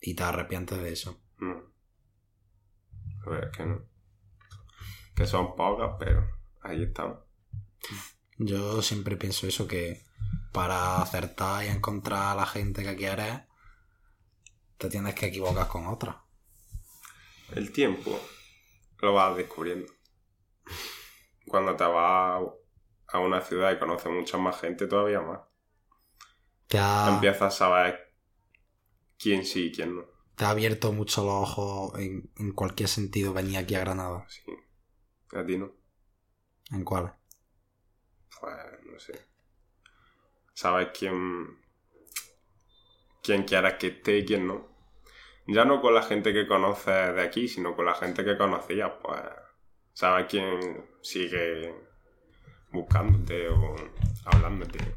y 0.00 0.14
te 0.14 0.22
arrepientes 0.22 0.78
de 0.78 0.92
eso. 0.92 1.20
No. 1.38 1.72
A 3.26 3.30
ver, 3.30 3.44
es 3.44 3.56
que 3.56 3.64
no. 3.66 3.82
Que 5.14 5.26
son 5.26 5.56
pocas, 5.56 5.96
pero 5.98 6.24
ahí 6.62 6.84
están. 6.84 7.18
Yo 8.44 8.82
siempre 8.82 9.16
pienso 9.16 9.46
eso, 9.46 9.66
que 9.66 10.04
para 10.52 11.00
acertar 11.00 11.64
y 11.64 11.68
encontrar 11.68 12.32
a 12.32 12.34
la 12.34 12.46
gente 12.46 12.82
que 12.82 12.96
quieres, 12.96 13.40
te 14.76 14.90
tienes 14.90 15.14
que 15.14 15.26
equivocar 15.26 15.66
con 15.66 15.86
otra. 15.86 16.22
El 17.54 17.70
tiempo 17.72 18.18
lo 19.00 19.14
vas 19.14 19.36
descubriendo. 19.36 19.92
Cuando 21.46 21.76
te 21.76 21.84
vas 21.84 22.42
a 23.08 23.18
una 23.20 23.40
ciudad 23.40 23.72
y 23.72 23.78
conoces 23.78 24.10
mucha 24.12 24.38
más 24.38 24.60
gente, 24.60 24.86
todavía 24.88 25.20
más. 25.20 25.40
Ha, 26.74 27.08
Empiezas 27.14 27.42
a 27.42 27.50
saber 27.50 28.12
quién 29.18 29.44
sí 29.44 29.66
y 29.66 29.72
quién 29.72 29.96
no. 29.96 30.04
te 30.36 30.44
ha 30.44 30.50
abierto 30.50 30.92
mucho 30.92 31.24
los 31.24 31.32
ojos 31.58 31.98
en, 31.98 32.30
en 32.36 32.52
cualquier 32.52 32.88
sentido 32.88 33.32
venir 33.32 33.56
aquí 33.58 33.74
a 33.74 33.80
Granada. 33.80 34.26
Sí. 34.26 34.42
A 35.38 35.44
ti 35.46 35.56
no. 35.58 35.72
¿En 36.72 36.82
cuál? 36.84 37.14
Pues 38.42 38.56
no 38.90 38.98
sé. 38.98 39.12
Sabes 40.52 40.88
quién. 40.92 41.58
quién 43.22 43.44
quieras 43.44 43.74
que 43.74 43.86
esté 43.86 44.18
y 44.18 44.26
quién 44.26 44.48
no. 44.48 44.68
Ya 45.46 45.64
no 45.64 45.80
con 45.80 45.94
la 45.94 46.02
gente 46.02 46.32
que 46.32 46.48
conoces 46.48 47.14
de 47.14 47.22
aquí, 47.22 47.46
sino 47.46 47.76
con 47.76 47.86
la 47.86 47.94
gente 47.94 48.24
que 48.24 48.36
conocías, 48.36 48.90
pues. 49.00 49.20
Sabes 49.92 50.26
quién 50.28 50.84
sigue 51.02 51.72
buscándote 52.72 53.48
o 53.48 53.76
hablándote. 54.24 54.96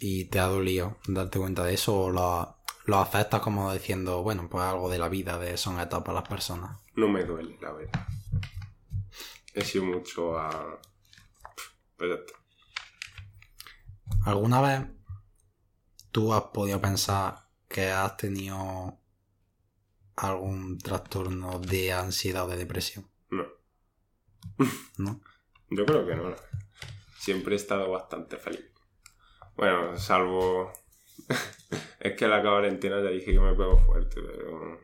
¿Y 0.00 0.24
te 0.26 0.38
ha 0.38 0.46
dolido 0.46 0.96
darte 1.06 1.38
cuenta 1.38 1.64
de 1.64 1.74
eso 1.74 2.04
o 2.04 2.10
lo, 2.10 2.56
lo 2.86 2.98
aceptas 2.98 3.42
como 3.42 3.70
diciendo, 3.74 4.22
bueno, 4.22 4.48
pues 4.48 4.64
algo 4.64 4.88
de 4.88 4.98
la 4.98 5.10
vida, 5.10 5.38
de 5.38 5.58
son 5.58 5.80
etapas 5.80 6.14
las 6.14 6.26
personas? 6.26 6.80
No 6.94 7.08
me 7.08 7.24
duele, 7.24 7.58
la 7.60 7.72
verdad. 7.72 8.06
He 9.52 9.62
sido 9.62 9.84
mucho 9.84 10.38
a. 10.38 10.80
Pues 11.96 12.10
ya 12.10 12.16
está. 12.16 12.37
¿Alguna 14.24 14.60
vez 14.60 14.86
tú 16.10 16.34
has 16.34 16.42
podido 16.44 16.80
pensar 16.80 17.48
que 17.68 17.90
has 17.90 18.16
tenido 18.16 18.98
algún 20.16 20.78
trastorno 20.78 21.58
de 21.60 21.92
ansiedad 21.92 22.44
o 22.44 22.48
de 22.48 22.56
depresión? 22.56 23.08
No. 23.30 23.46
¿No? 24.98 25.20
Yo 25.70 25.86
creo 25.86 26.06
que 26.06 26.16
no. 26.16 26.34
Siempre 27.18 27.54
he 27.54 27.56
estado 27.56 27.90
bastante 27.90 28.36
feliz. 28.36 28.64
Bueno, 29.56 29.98
salvo. 29.98 30.72
es 32.00 32.16
que 32.16 32.28
la 32.28 32.42
cuarentena 32.42 33.02
ya 33.02 33.10
dije 33.10 33.32
que 33.32 33.40
me 33.40 33.54
pegó 33.54 33.76
fuerte, 33.78 34.20
pero. 34.22 34.80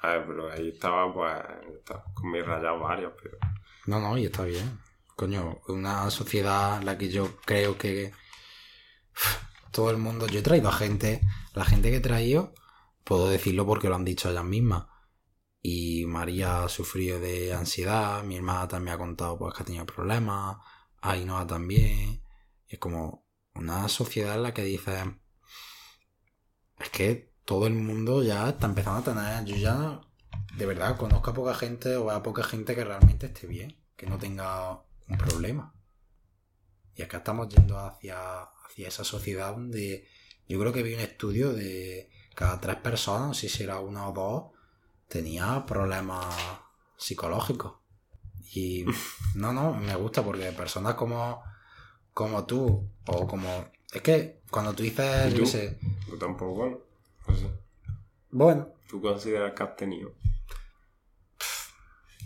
A 0.00 0.08
ver, 0.08 0.26
pero 0.26 0.50
ahí 0.50 0.68
estaba, 0.68 1.12
pues. 1.12 1.32
estaba 1.76 2.04
con 2.14 2.30
mis 2.30 2.44
rayas 2.44 2.80
varios, 2.80 3.12
pero. 3.22 3.38
No, 3.86 4.00
no, 4.00 4.16
y 4.18 4.26
está 4.26 4.44
bien. 4.44 4.78
Coño, 5.14 5.60
una 5.68 6.10
sociedad 6.10 6.78
en 6.78 6.86
la 6.86 6.96
que 6.96 7.08
yo 7.08 7.36
creo 7.44 7.76
que 7.76 8.12
todo 9.72 9.90
el 9.90 9.98
mundo. 9.98 10.26
Yo 10.26 10.40
he 10.40 10.42
traído 10.42 10.68
a 10.68 10.72
gente, 10.72 11.20
la 11.54 11.64
gente 11.64 11.90
que 11.90 11.96
he 11.96 12.00
traído, 12.00 12.54
puedo 13.04 13.28
decirlo 13.28 13.66
porque 13.66 13.88
lo 13.88 13.96
han 13.96 14.04
dicho 14.04 14.30
ellas 14.30 14.44
mismas. 14.44 14.86
Y 15.62 16.06
María 16.06 16.64
ha 16.64 16.68
sufrido 16.68 17.18
de 17.18 17.52
ansiedad, 17.52 18.22
mi 18.22 18.36
hermana 18.36 18.68
también 18.68 18.94
ha 18.94 18.98
contado 18.98 19.38
pues, 19.38 19.54
que 19.54 19.62
ha 19.62 19.66
tenido 19.66 19.86
problemas, 19.86 20.56
Ainhoa 21.00 21.46
también. 21.46 22.22
Y 22.68 22.74
es 22.74 22.78
como 22.78 23.26
una 23.54 23.88
sociedad 23.88 24.36
en 24.36 24.42
la 24.44 24.54
que 24.54 24.64
dices. 24.64 25.04
Es 26.78 26.90
que 26.90 27.34
todo 27.44 27.66
el 27.66 27.74
mundo 27.74 28.22
ya 28.22 28.48
está 28.48 28.66
empezando 28.66 29.00
a 29.00 29.14
tener. 29.14 29.44
Yo 29.44 29.56
ya 29.56 30.00
de 30.56 30.66
verdad 30.66 30.96
conozco 30.96 31.30
a 31.30 31.34
poca 31.34 31.54
gente 31.54 31.96
o 31.96 32.10
a 32.10 32.22
poca 32.22 32.42
gente 32.42 32.74
que 32.74 32.84
realmente 32.84 33.26
esté 33.26 33.46
bien, 33.46 33.76
que 33.96 34.06
no 34.06 34.18
tenga 34.18 34.82
un 35.08 35.18
problema. 35.18 35.74
Y 36.94 37.02
acá 37.02 37.18
estamos 37.18 37.48
yendo 37.48 37.78
hacia, 37.78 38.48
hacia 38.68 38.88
esa 38.88 39.04
sociedad 39.04 39.52
donde 39.52 40.06
yo 40.48 40.58
creo 40.60 40.72
que 40.72 40.82
vi 40.82 40.94
un 40.94 41.00
estudio 41.00 41.52
de 41.52 42.10
cada 42.34 42.60
tres 42.60 42.76
personas, 42.76 43.28
no 43.28 43.34
sé 43.34 43.48
si 43.48 43.64
era 43.64 43.80
una 43.80 44.08
o 44.08 44.12
dos, 44.12 44.44
tenía 45.08 45.64
problemas 45.66 46.34
psicológicos. 46.96 47.74
Y 48.54 48.84
no, 49.34 49.52
no, 49.52 49.74
me 49.74 49.94
gusta 49.96 50.22
porque 50.24 50.52
personas 50.52 50.94
como, 50.94 51.42
como 52.14 52.44
tú, 52.46 52.88
o 53.06 53.26
como... 53.26 53.70
Es 53.92 54.02
que 54.02 54.40
cuando 54.50 54.74
tú 54.74 54.82
dices, 54.82 55.32
¿Y 55.32 55.36
yo 55.36 55.44
tú? 56.08 56.18
tampoco, 56.18 56.66
no. 56.68 56.78
No 57.26 57.36
sé. 57.36 57.50
bueno, 58.30 58.68
¿Tú 58.88 59.02
consideras 59.02 59.52
que 59.52 59.62
has 59.62 59.76
tenido? 59.76 60.14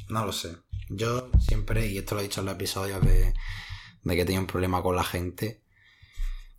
No 0.08 0.24
lo 0.24 0.32
sé. 0.32 0.56
Yo 0.88 1.30
siempre, 1.40 1.86
y 1.86 1.98
esto 1.98 2.14
lo 2.14 2.20
he 2.20 2.24
dicho 2.24 2.40
en 2.40 2.46
los 2.46 2.54
episodios 2.54 3.00
de, 3.02 3.34
de 4.04 4.16
que 4.16 4.24
tenía 4.24 4.40
un 4.40 4.46
problema 4.46 4.82
con 4.82 4.94
la 4.94 5.04
gente. 5.04 5.61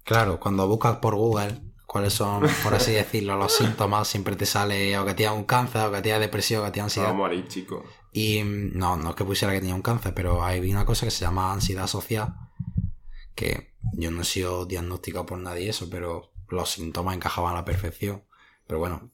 Claro, 0.03 0.39
cuando 0.39 0.67
buscas 0.67 0.97
por 0.97 1.15
Google 1.15 1.61
cuáles 1.85 2.13
son, 2.13 2.43
por 2.63 2.73
así 2.73 2.91
decirlo, 3.03 3.37
los 3.37 3.55
síntomas, 3.55 4.07
siempre 4.07 4.35
te 4.35 4.45
sale 4.45 4.97
o 4.97 5.05
que 5.05 5.13
tienes 5.13 5.37
un 5.37 5.43
cáncer, 5.43 5.85
o 5.85 5.91
que 5.91 6.01
tienes 6.01 6.21
depresión, 6.21 6.61
o 6.61 6.65
que 6.65 6.71
tienes 6.71 6.91
ansiedad. 6.91 7.09
Vamos 7.09 7.25
a 7.25 7.27
morir, 7.29 7.47
chicos. 7.47 7.83
Y 8.11 8.43
mm, 8.43 8.77
no, 8.77 8.97
no 8.97 9.11
es 9.11 9.15
que 9.15 9.23
pusiera 9.23 9.53
que 9.53 9.59
tenía 9.59 9.75
un 9.75 9.81
cáncer, 9.81 10.13
pero 10.13 10.43
hay 10.43 10.71
una 10.71 10.85
cosa 10.85 11.05
que 11.05 11.11
se 11.11 11.23
llama 11.25 11.53
ansiedad 11.53 11.87
social, 11.87 12.33
que 13.35 13.73
yo 13.93 14.11
no 14.11 14.21
he 14.21 14.25
sido 14.25 14.65
diagnosticado 14.65 15.25
por 15.25 15.37
nadie 15.37 15.69
eso, 15.69 15.89
pero 15.89 16.31
los 16.49 16.71
síntomas 16.71 17.15
encajaban 17.15 17.53
a 17.53 17.57
la 17.57 17.65
perfección. 17.65 18.23
Pero 18.65 18.79
bueno, 18.79 19.11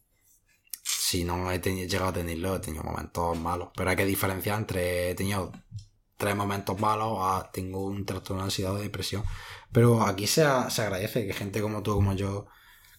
si 0.84 1.23
no 1.23 1.52
he 1.52 1.60
tenido, 1.60 1.88
llegado 1.88 2.12
a 2.12 2.13
tenerlo, 2.13 2.56
he 2.56 2.60
tenido 2.60 2.84
momentos 2.84 3.38
malos. 3.38 3.69
Pero 3.75 3.89
hay 3.89 3.95
que 3.95 4.06
diferenciar 4.06 4.58
entre 4.58 5.12
he 5.12 5.15
tenido 5.15 5.52
tres 6.19 6.36
momentos 6.36 6.79
malos 6.79 7.17
a 7.21 7.49
tengo 7.51 7.86
un 7.86 8.05
trastorno 8.05 8.43
de 8.43 8.47
ansiedad 8.47 8.73
o 8.73 8.77
de 8.77 8.84
depresión. 8.84 9.23
Pero 9.71 10.03
aquí 10.03 10.27
se, 10.27 10.43
agradece 10.43 11.25
que 11.25 11.34
gente 11.34 11.62
como 11.62 11.82
tú, 11.82 11.95
como 11.95 12.13
yo, 12.13 12.45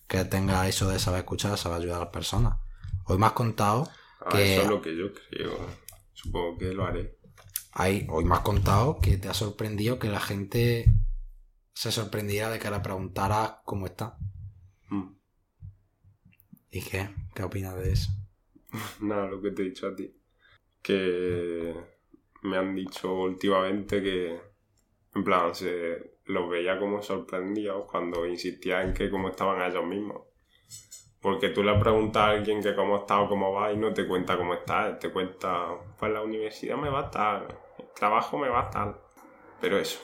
que 0.08 0.24
tenga 0.24 0.66
eso 0.66 0.88
de 0.88 0.98
saber 0.98 1.20
escuchar, 1.20 1.56
saber 1.56 1.78
ayudar 1.78 1.98
a 1.98 2.04
las 2.04 2.12
personas. 2.12 2.58
Hoy 3.04 3.18
me 3.18 3.26
has 3.26 3.32
contado 3.32 3.88
Ah, 4.20 4.28
que 4.30 4.54
Eso 4.54 4.62
es 4.62 4.68
lo 4.68 4.82
que 4.82 4.96
yo 4.96 5.12
creo. 5.12 5.56
Supongo 6.12 6.58
que 6.58 6.74
lo 6.74 6.84
haré. 6.84 7.16
Hay, 7.72 8.06
hoy 8.10 8.24
me 8.24 8.34
has 8.34 8.40
contado 8.40 8.98
que 9.00 9.16
te 9.16 9.28
ha 9.28 9.34
sorprendido 9.34 9.98
que 9.98 10.08
la 10.08 10.20
gente 10.20 10.86
se 11.72 11.90
sorprendiera 11.90 12.50
de 12.50 12.58
que 12.58 12.70
le 12.70 12.80
preguntaras 12.80 13.54
cómo 13.64 13.86
está. 13.86 14.18
Mm. 14.88 15.14
¿Y 16.70 16.82
qué? 16.82 17.14
¿Qué 17.34 17.42
opinas 17.42 17.76
de 17.76 17.92
eso? 17.92 18.10
Nada, 19.00 19.28
lo 19.28 19.40
que 19.40 19.52
te 19.52 19.62
he 19.62 19.66
dicho 19.66 19.86
a 19.86 19.94
ti. 19.94 20.14
que 20.82 21.99
me 22.42 22.56
han 22.56 22.74
dicho 22.74 23.12
últimamente 23.14 24.02
que, 24.02 24.40
en 25.14 25.24
plan, 25.24 25.54
se 25.54 26.18
los 26.26 26.48
veía 26.48 26.78
como 26.78 27.02
sorprendidos 27.02 27.90
cuando 27.90 28.26
insistía 28.26 28.82
en 28.82 28.94
que 28.94 29.10
cómo 29.10 29.28
estaban 29.28 29.60
ellos 29.62 29.84
mismos. 29.84 30.22
Porque 31.20 31.50
tú 31.50 31.62
le 31.62 31.78
preguntas 31.78 32.22
a 32.22 32.30
alguien 32.30 32.62
que 32.62 32.74
cómo 32.74 32.98
está 32.98 33.20
o 33.20 33.28
cómo 33.28 33.52
va 33.52 33.72
y 33.72 33.76
no 33.76 33.92
te 33.92 34.06
cuenta 34.06 34.38
cómo 34.38 34.54
está, 34.54 34.98
te 34.98 35.10
cuenta, 35.10 35.66
pues 35.98 36.12
la 36.12 36.22
universidad 36.22 36.76
me 36.76 36.88
va 36.88 37.00
a 37.00 37.04
estar, 37.04 37.58
el 37.78 37.88
trabajo 37.94 38.38
me 38.38 38.48
va 38.48 38.60
a 38.60 38.64
estar. 38.64 39.02
Pero 39.60 39.78
eso. 39.78 40.00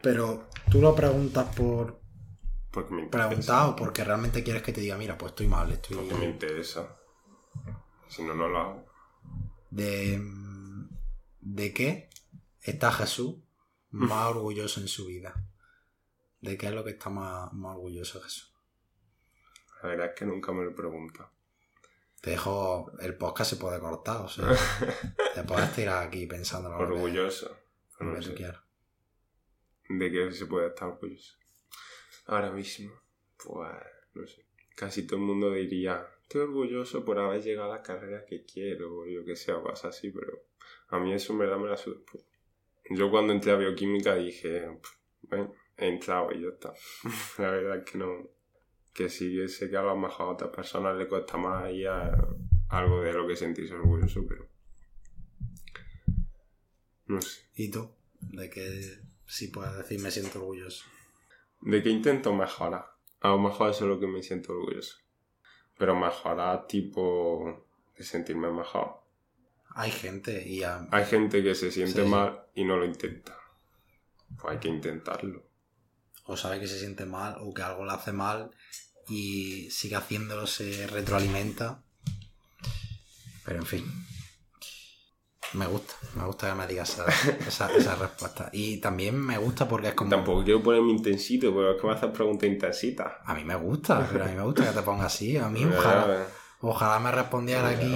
Pero 0.00 0.44
tú 0.70 0.80
lo 0.80 0.94
preguntas 0.94 1.54
por 1.54 2.00
porque 2.72 2.94
me 2.94 3.02
interesa. 3.02 3.68
o 3.68 3.76
porque 3.76 4.02
realmente 4.02 4.42
quieres 4.42 4.62
que 4.62 4.72
te 4.72 4.80
diga, 4.80 4.96
mira, 4.96 5.18
pues 5.18 5.32
estoy 5.32 5.46
mal, 5.46 5.70
estoy... 5.70 5.98
Porque 5.98 6.14
me 6.14 6.24
interesa. 6.24 6.96
Si 8.08 8.22
no, 8.22 8.34
no 8.34 8.48
lo 8.48 8.58
hago. 8.58 8.86
¿De, 9.70 10.18
de 11.42 11.74
qué 11.74 12.08
está 12.62 12.90
Jesús 12.92 13.36
más 13.90 14.28
orgulloso 14.28 14.80
en 14.80 14.88
su 14.88 15.06
vida? 15.06 15.34
¿De 16.40 16.56
qué 16.56 16.66
es 16.66 16.72
lo 16.72 16.82
que 16.82 16.90
está 16.90 17.10
más, 17.10 17.52
más 17.52 17.76
orgulloso 17.76 18.20
Jesús? 18.22 18.52
La 19.82 19.90
verdad 19.90 20.06
es 20.06 20.14
que 20.14 20.24
nunca 20.24 20.52
me 20.52 20.64
lo 20.64 20.74
pregunta. 20.74 21.30
Te 22.20 22.30
dejo. 22.30 22.92
El 23.00 23.16
podcast 23.16 23.50
se 23.50 23.56
puede 23.56 23.80
cortar, 23.80 24.22
o 24.22 24.28
sea. 24.28 24.46
te 25.34 25.42
puedes 25.42 25.72
tirar 25.74 26.06
aquí 26.06 26.26
pensando 26.26 26.68
en 26.68 26.74
Orgulloso. 26.76 27.56
Lo 27.98 28.18
que, 28.18 28.34
quieras. 28.34 28.62
¿De 29.88 30.10
qué 30.10 30.32
se 30.32 30.46
puede 30.46 30.68
estar 30.68 30.88
orgulloso? 30.88 31.36
Ahora 32.26 32.52
mismo, 32.52 32.92
pues. 33.36 33.70
No 34.14 34.26
sé. 34.26 34.46
Casi 34.76 35.04
todo 35.04 35.16
el 35.16 35.26
mundo 35.26 35.50
diría. 35.50 36.06
Estoy 36.22 36.42
orgulloso 36.42 37.04
por 37.04 37.18
haber 37.18 37.42
llegado 37.42 37.72
a 37.72 37.76
la 37.76 37.82
carrera 37.82 38.24
que 38.24 38.44
quiero, 38.44 39.00
o 39.00 39.06
yo 39.06 39.24
que 39.24 39.34
o 39.52 39.62
cosas 39.62 39.96
así, 39.96 40.10
pero. 40.10 40.44
A 40.92 40.98
mí 40.98 41.12
eso 41.12 41.32
en 41.32 41.40
verdad 41.40 41.58
me 41.58 41.68
la 41.68 41.76
suda. 41.76 41.96
Yo 42.90 43.10
cuando 43.10 43.32
entré 43.32 43.52
a 43.52 43.56
bioquímica 43.56 44.14
dije. 44.14 44.78
Bueno, 45.22 45.52
he 45.76 45.88
entrado 45.88 46.30
y 46.32 46.42
ya 46.42 46.48
está. 46.48 46.72
la 47.42 47.50
verdad 47.50 47.78
es 47.78 47.90
que 47.90 47.98
no 47.98 48.30
que 48.92 49.08
sí 49.08 49.48
sé 49.48 49.70
que 49.70 49.76
a 49.76 49.82
lo 49.82 49.96
mejor 49.96 50.26
a 50.26 50.30
otras 50.32 50.50
personas 50.50 50.96
le 50.96 51.08
cuesta 51.08 51.38
más 51.38 51.72
y 51.72 51.84
algo 51.86 53.00
de 53.00 53.12
lo 53.12 53.26
que 53.26 53.36
sentirse 53.36 53.74
orgulloso, 53.74 54.26
pero 54.26 54.46
no 57.06 57.20
sé. 57.20 57.42
¿Y 57.54 57.70
tú? 57.70 57.90
¿De 58.20 58.50
qué 58.50 58.98
sí 59.26 59.48
puedes 59.48 59.76
decir 59.76 60.00
me 60.00 60.10
siento 60.10 60.40
orgulloso? 60.40 60.84
De 61.60 61.82
que 61.82 61.88
intento 61.88 62.34
mejorar. 62.34 62.86
A 63.20 63.28
lo 63.28 63.38
mejor 63.38 63.70
eso 63.70 63.84
es 63.84 63.88
lo 63.88 64.00
que 64.00 64.06
me 64.06 64.22
siento 64.22 64.52
orgulloso. 64.52 64.98
Pero 65.78 65.94
mejorar 65.94 66.66
tipo 66.66 67.66
de 67.96 68.04
sentirme 68.04 68.50
mejor. 68.50 69.01
Hay 69.74 69.90
gente 69.90 70.46
y 70.46 70.62
Hay 70.64 71.04
gente 71.06 71.42
que 71.42 71.54
se 71.54 71.70
siente 71.70 72.04
mal 72.04 72.46
y 72.54 72.64
no 72.64 72.76
lo 72.76 72.84
intenta. 72.84 73.36
Pues 74.38 74.54
hay 74.54 74.58
que 74.58 74.68
intentarlo 74.68 75.52
o 76.24 76.36
sabe 76.36 76.60
que 76.60 76.66
se 76.66 76.78
siente 76.78 77.06
mal 77.06 77.36
o 77.40 77.52
que 77.52 77.62
algo 77.62 77.84
le 77.84 77.92
hace 77.92 78.12
mal 78.12 78.50
y 79.08 79.70
sigue 79.70 79.96
haciéndolo, 79.96 80.46
se 80.46 80.86
retroalimenta. 80.86 81.82
Pero 83.44 83.58
en 83.58 83.66
fin. 83.66 84.06
Me 85.54 85.66
gusta, 85.66 85.94
me 86.14 86.24
gusta 86.24 86.48
que 86.48 86.54
me 86.54 86.66
digas 86.66 86.98
esa, 87.46 87.66
respuesta. 87.96 88.48
Y 88.52 88.78
también 88.78 89.20
me 89.20 89.36
gusta 89.36 89.68
porque 89.68 89.88
es 89.88 89.94
como. 89.94 90.08
Tampoco 90.08 90.44
quiero 90.44 90.62
ponerme 90.62 90.92
intensito, 90.92 91.52
pero 91.52 91.72
es 91.72 91.80
que 91.80 91.86
me 91.86 91.92
haces 91.92 92.10
preguntas 92.10 92.48
intensitas. 92.48 93.12
A 93.24 93.34
mí 93.34 93.44
me 93.44 93.56
gusta, 93.56 94.08
pero 94.10 94.24
a 94.24 94.28
mí 94.28 94.34
me 94.34 94.42
gusta 94.42 94.64
que 94.64 94.70
te 94.70 94.82
pongas 94.82 95.06
así. 95.06 95.36
A 95.36 95.48
mí 95.48 95.64
ojalá, 95.76 96.26
ojalá 96.60 96.98
me 97.00 97.10
respondiera 97.10 97.68
aquí. 97.68 97.94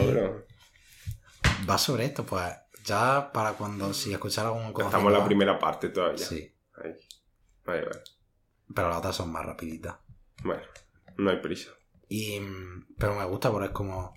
Va 1.69 1.79
sobre 1.79 2.05
esto, 2.07 2.25
pues 2.25 2.45
ya 2.85 3.33
para 3.33 3.55
cuando 3.55 3.93
si 3.93 4.13
escuchara 4.13 4.49
algún 4.49 4.69
Estamos 4.69 5.13
en 5.13 5.19
la 5.19 5.25
primera 5.25 5.59
parte 5.59 5.89
todavía. 5.89 6.25
Sí. 6.25 6.55
Ahí. 6.75 6.95
Vale, 7.65 7.85
vale. 7.85 8.01
Pero 8.75 8.89
las 8.89 8.99
otras 8.99 9.17
son 9.17 9.33
más 9.33 9.45
rapiditas. 9.45 9.97
Bueno, 10.43 10.63
no 11.17 11.31
hay 11.31 11.39
prisa. 11.39 11.71
Y, 12.09 12.41
pero 12.99 13.15
me 13.15 13.25
gusta 13.25 13.51
porque 13.51 13.67
es 13.67 13.73
como... 13.73 14.15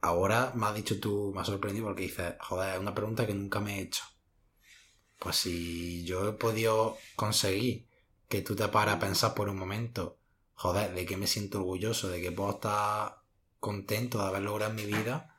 Ahora 0.00 0.52
me 0.54 0.66
has 0.66 0.74
dicho 0.74 1.00
tú, 1.00 1.32
me 1.34 1.40
has 1.40 1.46
sorprendido 1.46 1.86
porque 1.86 2.02
dices, 2.02 2.34
joder, 2.40 2.74
es 2.74 2.80
una 2.80 2.94
pregunta 2.94 3.26
que 3.26 3.34
nunca 3.34 3.60
me 3.60 3.78
he 3.78 3.82
hecho. 3.82 4.04
Pues 5.18 5.36
si 5.36 6.04
yo 6.04 6.28
he 6.28 6.32
podido 6.32 6.98
conseguir 7.16 7.88
que 8.28 8.42
tú 8.42 8.54
te 8.54 8.68
pares 8.68 8.94
a 8.94 8.98
pensar 8.98 9.34
por 9.34 9.48
un 9.48 9.56
momento, 9.56 10.18
joder, 10.54 10.92
de 10.92 11.06
qué 11.06 11.16
me 11.16 11.26
siento 11.26 11.58
orgulloso, 11.58 12.08
de 12.08 12.20
que 12.20 12.32
puedo 12.32 12.50
estar 12.50 13.22
contento 13.60 14.18
de 14.18 14.26
haber 14.26 14.42
logrado 14.42 14.72
en 14.72 14.76
mi 14.76 14.84
vida, 14.84 15.33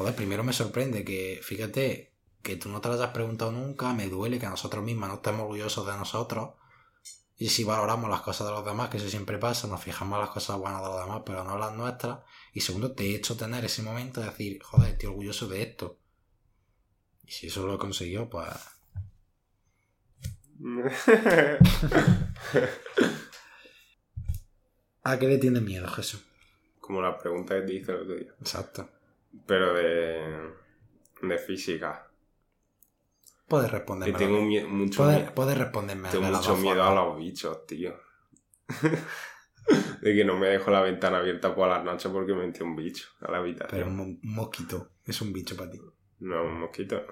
joder, 0.00 0.14
primero 0.14 0.42
me 0.42 0.54
sorprende 0.54 1.04
que, 1.04 1.40
fíjate, 1.42 2.14
que 2.40 2.56
tú 2.56 2.70
no 2.70 2.80
te 2.80 2.88
lo 2.88 2.94
hayas 2.94 3.10
preguntado 3.10 3.52
nunca, 3.52 3.92
me 3.92 4.08
duele 4.08 4.38
que 4.38 4.46
nosotros 4.46 4.82
mismos 4.82 5.10
no 5.10 5.16
estemos 5.16 5.42
orgullosos 5.42 5.86
de 5.86 5.92
nosotros, 5.92 6.54
y 7.36 7.50
si 7.50 7.64
valoramos 7.64 8.08
las 8.08 8.22
cosas 8.22 8.46
de 8.46 8.54
los 8.54 8.64
demás, 8.64 8.88
que 8.88 8.96
eso 8.96 9.10
siempre 9.10 9.36
pasa, 9.36 9.68
nos 9.68 9.84
fijamos 9.84 10.16
en 10.16 10.22
las 10.22 10.30
cosas 10.30 10.56
buenas 10.56 10.80
de 10.80 10.88
los 10.88 11.00
demás, 11.00 11.20
pero 11.26 11.44
no 11.44 11.58
las 11.58 11.74
nuestras. 11.74 12.20
Y 12.54 12.62
segundo, 12.62 12.92
te 12.92 13.04
he 13.04 13.14
hecho 13.14 13.36
tener 13.36 13.62
ese 13.62 13.82
momento 13.82 14.20
de 14.20 14.28
decir, 14.28 14.62
joder, 14.62 14.92
estoy 14.92 15.10
orgulloso 15.10 15.48
de 15.48 15.60
esto. 15.62 15.98
Y 17.26 17.32
si 17.32 17.48
eso 17.48 17.66
lo 17.66 17.74
he 17.74 17.78
conseguido, 17.78 18.30
pues. 18.30 18.48
¿A 25.02 25.18
qué 25.18 25.26
le 25.26 25.36
tienes 25.36 25.60
miedo, 25.62 25.88
Jesús? 25.88 26.24
Como 26.80 27.02
la 27.02 27.18
pregunta 27.18 27.54
que 27.54 27.66
te 27.66 27.74
hice 27.74 27.92
el 27.92 27.98
otro 28.02 28.16
día. 28.16 28.34
Exacto. 28.40 28.88
Pero 29.46 29.74
de. 29.74 30.52
de 31.22 31.38
física. 31.38 32.06
Puedes 33.48 33.70
responderme. 33.70 34.16
tengo 34.16 34.40
mucho 34.40 35.04
miedo. 35.04 35.34
Puedes 35.34 35.58
responderme. 35.58 36.08
Tengo 36.10 36.28
mucho 36.28 36.56
miedo 36.56 36.84
a 36.84 36.94
los 36.94 37.18
bichos, 37.18 37.66
tío. 37.66 37.94
de 40.00 40.14
que 40.14 40.24
no 40.24 40.38
me 40.38 40.48
dejo 40.48 40.70
la 40.70 40.80
ventana 40.82 41.18
abierta 41.18 41.54
por 41.54 41.68
las 41.68 41.84
noches 41.84 42.10
porque 42.10 42.34
me 42.34 42.46
metí 42.46 42.62
un 42.62 42.76
bicho 42.76 43.08
a 43.20 43.30
la 43.30 43.38
habitación. 43.38 43.70
Pero 43.70 43.86
un 43.86 44.18
mosquito 44.22 44.92
es 45.04 45.20
un 45.20 45.32
bicho 45.32 45.56
para 45.56 45.70
ti. 45.70 45.80
No, 46.20 46.44
un 46.44 46.60
mosquito 46.60 47.02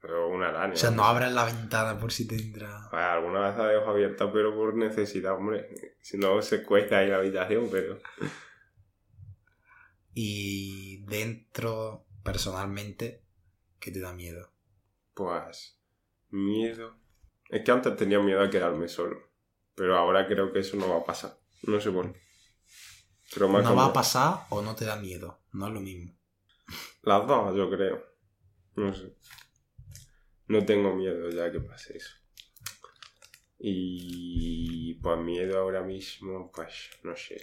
Pero 0.00 0.28
una 0.28 0.48
araña. 0.48 0.74
O 0.74 0.76
sea, 0.76 0.90
no 0.90 1.04
abras 1.04 1.32
la 1.32 1.44
ventana 1.44 1.98
por 1.98 2.12
si 2.12 2.26
te 2.26 2.36
entra. 2.36 2.88
alguna 2.90 3.48
vez 3.48 3.56
la 3.56 3.66
dejo 3.66 3.90
abierta, 3.90 4.32
pero 4.32 4.54
por 4.54 4.74
necesidad, 4.74 5.34
hombre. 5.36 5.96
Si 6.00 6.18
no, 6.18 6.40
se 6.42 6.62
cuesta 6.62 6.98
ahí 6.98 7.08
la 7.08 7.16
habitación, 7.16 7.68
pero. 7.70 7.98
Y 10.12 11.04
dentro, 11.06 12.06
personalmente, 12.22 13.24
¿qué 13.78 13.90
te 13.90 14.00
da 14.00 14.12
miedo? 14.12 14.52
Pues 15.14 15.78
miedo. 16.30 16.96
Es 17.48 17.64
que 17.64 17.70
antes 17.70 17.96
tenía 17.96 18.20
miedo 18.20 18.40
a 18.40 18.50
quedarme 18.50 18.88
solo. 18.88 19.30
Pero 19.74 19.96
ahora 19.96 20.26
creo 20.26 20.52
que 20.52 20.60
eso 20.60 20.76
no 20.76 20.88
va 20.88 20.98
a 20.98 21.04
pasar. 21.04 21.38
No 21.62 21.80
sé 21.80 21.90
por 21.90 22.12
qué. 22.12 22.20
Pero 23.32 23.48
¿No 23.48 23.76
va 23.76 23.86
a 23.86 23.92
pasar 23.92 24.46
o 24.50 24.60
no 24.60 24.74
te 24.74 24.84
da 24.84 24.96
miedo? 24.96 25.40
No 25.52 25.68
es 25.68 25.72
lo 25.72 25.80
mismo. 25.80 26.12
Las 27.02 27.26
dos, 27.26 27.56
yo 27.56 27.70
creo. 27.70 28.04
No 28.74 28.92
sé. 28.94 29.16
No 30.48 30.64
tengo 30.64 30.94
miedo 30.94 31.30
ya 31.30 31.50
que 31.50 31.60
pase 31.60 31.96
eso. 31.96 32.16
Y 33.58 34.94
pues 34.94 35.18
miedo 35.20 35.58
ahora 35.58 35.82
mismo, 35.82 36.50
pues 36.50 36.90
no 37.04 37.14
sé. 37.14 37.40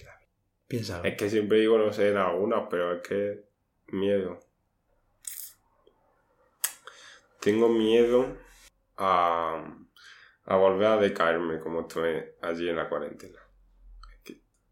Piensa. 0.67 1.01
Es 1.03 1.15
que 1.15 1.29
siempre 1.29 1.59
digo 1.59 1.77
no 1.77 1.93
sé 1.93 2.09
en 2.09 2.17
algunas, 2.17 2.67
pero 2.69 2.93
es 2.93 3.01
que 3.01 3.45
miedo. 3.87 4.39
Tengo 7.39 7.69
miedo 7.69 8.37
a, 8.97 9.63
a 10.45 10.55
volver 10.55 10.87
a 10.87 10.97
decaerme 10.97 11.59
como 11.59 11.81
estoy 11.81 12.23
allí 12.41 12.69
en 12.69 12.75
la 12.75 12.89
cuarentena. 12.89 13.39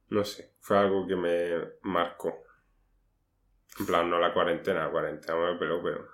no 0.10 0.26
sé, 0.26 0.56
fue 0.60 0.78
algo 0.78 1.08
que 1.08 1.16
me 1.16 1.74
marcó. 1.84 2.44
En 3.80 3.86
plan, 3.86 4.10
no 4.10 4.20
la 4.20 4.34
cuarentena, 4.34 4.86
la 4.86 4.92
cuarentena 4.92 5.38
me 5.38 5.60
peló, 5.60 5.84
pero 5.84 6.08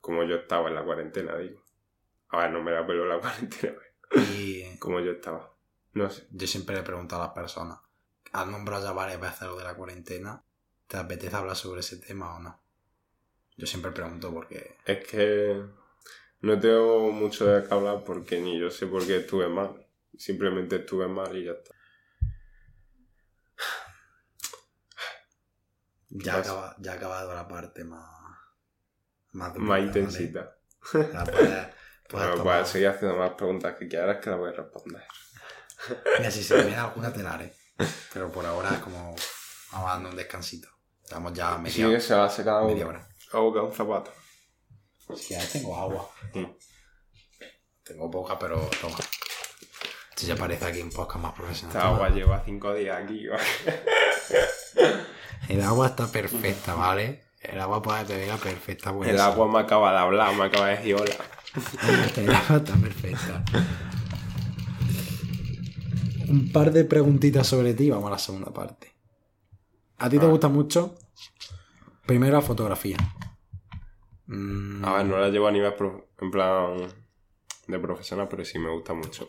como 0.00 0.22
yo 0.24 0.36
estaba 0.36 0.68
en 0.68 0.74
la 0.74 0.84
cuarentena, 0.84 1.36
digo. 1.36 1.62
A 2.28 2.38
ver, 2.38 2.50
no 2.50 2.62
me 2.62 2.72
la 2.72 2.86
peló 2.86 3.06
la 3.06 3.18
cuarentena, 3.20 3.78
y... 4.30 4.78
como 4.78 5.00
yo 5.00 5.12
estaba. 5.12 5.54
No 5.92 6.10
sé. 6.10 6.26
Yo 6.30 6.46
siempre 6.46 6.76
le 6.76 6.82
pregunto 6.82 7.16
a 7.16 7.20
las 7.20 7.30
personas, 7.30 7.78
¿has 8.34 8.46
nombrado 8.48 8.84
ya 8.84 8.92
varias 8.92 9.20
veces 9.20 9.42
lo 9.42 9.56
de 9.56 9.64
la 9.64 9.74
cuarentena? 9.74 10.44
¿Te 10.88 10.96
apetece 10.96 11.36
hablar 11.36 11.56
sobre 11.56 11.80
ese 11.80 11.98
tema 11.98 12.36
o 12.36 12.40
no? 12.40 12.60
Yo 13.56 13.66
siempre 13.66 13.92
pregunto 13.92 14.32
porque... 14.32 14.76
Es 14.84 15.06
que 15.06 15.64
no 16.40 16.58
tengo 16.58 17.12
mucho 17.12 17.46
de 17.46 17.66
qué 17.66 17.72
hablar 17.72 18.02
porque 18.04 18.40
ni 18.40 18.58
yo 18.58 18.70
sé 18.70 18.88
por 18.88 19.06
qué 19.06 19.18
estuve 19.18 19.48
mal. 19.48 19.86
Simplemente 20.18 20.76
estuve 20.76 21.06
mal 21.06 21.34
y 21.36 21.44
ya 21.44 21.52
está. 21.52 21.74
Ya, 26.10 26.36
acaba, 26.38 26.76
ya 26.78 26.92
ha 26.92 26.94
acabado 26.96 27.34
la 27.34 27.46
parte 27.46 27.84
más... 27.84 28.10
Más, 29.30 29.56
más 29.56 29.80
intensita. 29.80 30.56
Puedes, 32.08 32.40
puedes 32.40 32.68
seguir 32.68 32.88
haciendo 32.88 33.16
más 33.16 33.32
preguntas 33.32 33.76
que 33.76 33.88
quieras 33.88 34.18
que 34.18 34.30
las 34.30 34.38
voy 34.38 34.50
a 34.50 34.56
responder. 34.56 35.02
Mira, 36.18 36.30
si 36.30 36.42
se 36.42 36.56
me 36.56 36.64
viene 36.64 36.76
alguna 36.76 37.12
te 37.12 37.22
la 37.22 37.34
haré. 37.34 37.63
Pero 38.12 38.30
por 38.30 38.44
ahora 38.46 38.70
es 38.74 38.78
como... 38.80 39.14
Vamos 39.72 39.90
dando 39.90 40.08
un 40.10 40.16
descansito. 40.16 40.68
Estamos 41.02 41.32
ya 41.32 41.54
a 41.54 41.56
Sí, 41.56 41.82
media, 41.82 41.96
que 41.96 42.00
se 42.00 42.14
va 42.14 42.26
a 42.26 42.30
secar 42.30 42.62
media 42.64 42.84
agua. 42.84 42.94
hora. 42.94 43.08
Agua 43.32 43.62
un 43.64 43.72
zapato. 43.72 44.12
Sí, 45.16 45.34
ahí 45.34 45.46
tengo 45.52 45.76
agua. 45.76 46.08
Tengo 47.82 48.10
poca, 48.10 48.38
pero 48.38 48.56
toma. 48.80 48.96
Si 50.16 50.26
ya 50.26 50.36
parece 50.36 50.64
aquí 50.64 50.80
un 50.80 50.90
podcast 50.90 51.20
más 51.22 51.32
profesional. 51.34 51.76
Esta 51.76 51.88
agua 51.88 52.08
lleva 52.08 52.42
cinco 52.44 52.72
días 52.72 53.02
aquí. 53.02 53.26
El 55.48 55.62
agua 55.62 55.88
está 55.88 56.06
perfecta, 56.06 56.74
¿vale? 56.74 57.24
El 57.40 57.60
agua 57.60 57.82
puede 57.82 58.04
beber 58.04 58.38
perfecta. 58.38 58.94
El 59.04 59.20
agua 59.20 59.48
me 59.48 59.58
acaba 59.58 59.92
de 59.92 59.98
hablar, 59.98 60.34
me 60.34 60.44
acaba 60.44 60.68
de 60.68 60.76
decir 60.76 60.94
hola. 60.94 61.14
El 62.16 62.34
agua 62.34 62.56
está 62.56 62.74
perfecta. 62.76 63.44
Un 66.28 66.52
par 66.52 66.72
de 66.72 66.84
preguntitas 66.84 67.46
sobre 67.46 67.74
ti. 67.74 67.90
Vamos 67.90 68.08
a 68.08 68.12
la 68.12 68.18
segunda 68.18 68.52
parte. 68.52 68.92
¿A 69.98 70.08
ti 70.10 70.18
te 70.18 70.26
Ah. 70.26 70.28
gusta 70.28 70.48
mucho? 70.48 70.96
Primero 72.06 72.34
la 72.34 72.42
fotografía. 72.42 72.96
Mm, 74.26 74.84
A 74.84 74.92
ver, 74.98 75.06
no 75.06 75.18
la 75.18 75.28
llevo 75.28 75.48
a 75.48 75.52
nivel 75.52 75.74
pro- 75.74 76.08
en 76.20 76.30
plan 76.30 76.92
de 77.66 77.78
profesional, 77.78 78.28
pero 78.28 78.44
sí 78.44 78.58
me 78.58 78.70
gusta 78.70 78.92
¿te 78.92 78.98
mucho. 78.98 79.26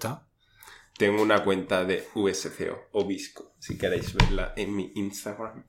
Tengo 0.97 1.21
una 1.21 1.43
cuenta 1.43 1.83
de 1.83 2.07
VSCO, 2.15 2.87
Obisco, 2.93 3.53
si 3.59 3.77
queréis 3.77 4.13
verla 4.13 4.53
en 4.55 4.75
mi 4.75 4.91
Instagram. 4.95 5.65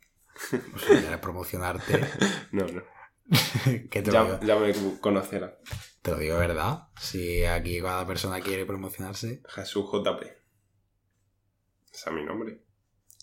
Pues 0.50 0.62
si 0.82 0.86
quieres 0.94 1.18
promocionarte. 1.18 2.00
No, 2.52 2.64
no. 2.66 2.82
te 3.90 4.02
Ya, 4.04 4.56
me 4.56 4.72
conocerán. 5.00 5.54
te 6.02 6.10
lo 6.12 6.18
digo 6.18 6.38
verdad. 6.38 6.88
Si 7.00 7.44
aquí 7.44 7.80
cada 7.80 8.06
persona 8.06 8.40
quiere 8.40 8.64
promocionarse, 8.66 9.42
Jesús 9.48 9.86
JP. 9.90 10.22
Ese 11.96 12.10
es 12.10 12.14
mi 12.14 12.24
nombre. 12.26 12.60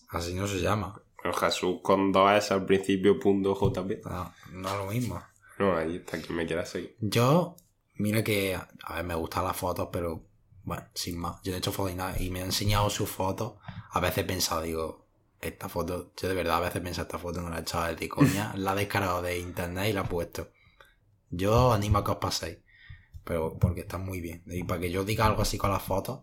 así 0.09 0.33
no 0.33 0.47
se 0.47 0.59
llama. 0.59 0.99
Pero 1.21 1.31
Jesús 1.35 1.77
con 1.83 2.11
dos 2.11 2.31
S 2.31 2.51
al 2.51 2.65
principio, 2.65 3.19
punto 3.19 3.53
JP. 3.53 4.03
No, 4.05 4.33
no 4.51 4.67
es 4.67 4.77
lo 4.77 4.85
mismo. 4.87 5.23
No, 5.59 5.77
ahí 5.77 5.97
está, 5.97 6.19
quien 6.19 6.35
me 6.35 6.47
quiera 6.47 6.65
seguir. 6.65 6.97
Yo, 6.99 7.55
mira 7.97 8.23
que, 8.23 8.55
a 8.55 8.95
ver, 8.95 9.03
me 9.05 9.13
gustan 9.13 9.43
las 9.43 9.55
fotos, 9.55 9.89
pero 9.91 10.25
bueno, 10.63 10.83
sin 10.95 11.19
más. 11.19 11.39
Yo 11.43 11.51
no 11.51 11.57
he 11.57 11.59
hecho 11.59 11.71
fotos 11.71 11.91
y 11.93 11.95
nada, 11.95 12.19
y 12.19 12.31
me 12.31 12.39
han 12.39 12.47
enseñado 12.47 12.89
sus 12.89 13.07
fotos. 13.07 13.53
A 13.91 13.99
veces 13.99 14.17
he 14.17 14.23
pensado, 14.23 14.63
digo, 14.63 15.05
esta 15.39 15.69
foto, 15.69 16.11
yo 16.19 16.27
de 16.27 16.33
verdad 16.33 16.57
a 16.57 16.61
veces 16.61 16.81
pensado, 16.81 17.05
esta 17.05 17.19
foto 17.19 17.41
no 17.41 17.51
la 17.51 17.59
he 17.59 17.61
echado 17.61 17.95
de 17.95 18.09
coña, 18.09 18.53
la 18.57 18.73
he 18.73 18.77
descargado 18.77 19.21
de 19.21 19.37
internet 19.37 19.91
y 19.91 19.93
la 19.93 20.01
he 20.01 20.05
puesto. 20.05 20.49
Yo 21.29 21.73
animo 21.73 21.99
a 21.99 22.03
que 22.03 22.11
os 22.11 22.17
paséis, 22.17 22.57
pero 23.23 23.55
porque 23.59 23.81
está 23.81 23.99
muy 23.99 24.19
bien. 24.19 24.41
Y 24.47 24.63
para 24.63 24.81
que 24.81 24.89
yo 24.89 25.05
diga 25.05 25.27
algo 25.27 25.43
así 25.43 25.59
con 25.59 25.69
las 25.69 25.83
fotos. 25.83 26.21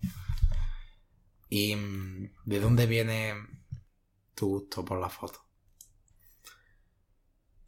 ¿Y 1.51 1.77
mm, 1.77 2.31
de 2.47 2.61
dónde 2.61 2.87
viene 2.87 3.35
tu 4.35 4.49
gusto 4.49 4.85
por 4.85 4.99
las 5.01 5.13
fotos? 5.13 5.43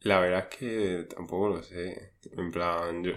La 0.01 0.21
verdad 0.21 0.49
es 0.51 0.57
que 0.59 1.05
tampoco 1.14 1.49
lo 1.49 1.62
sé. 1.62 2.16
En 2.37 2.51
plan, 2.53 3.03
yo. 3.03 3.14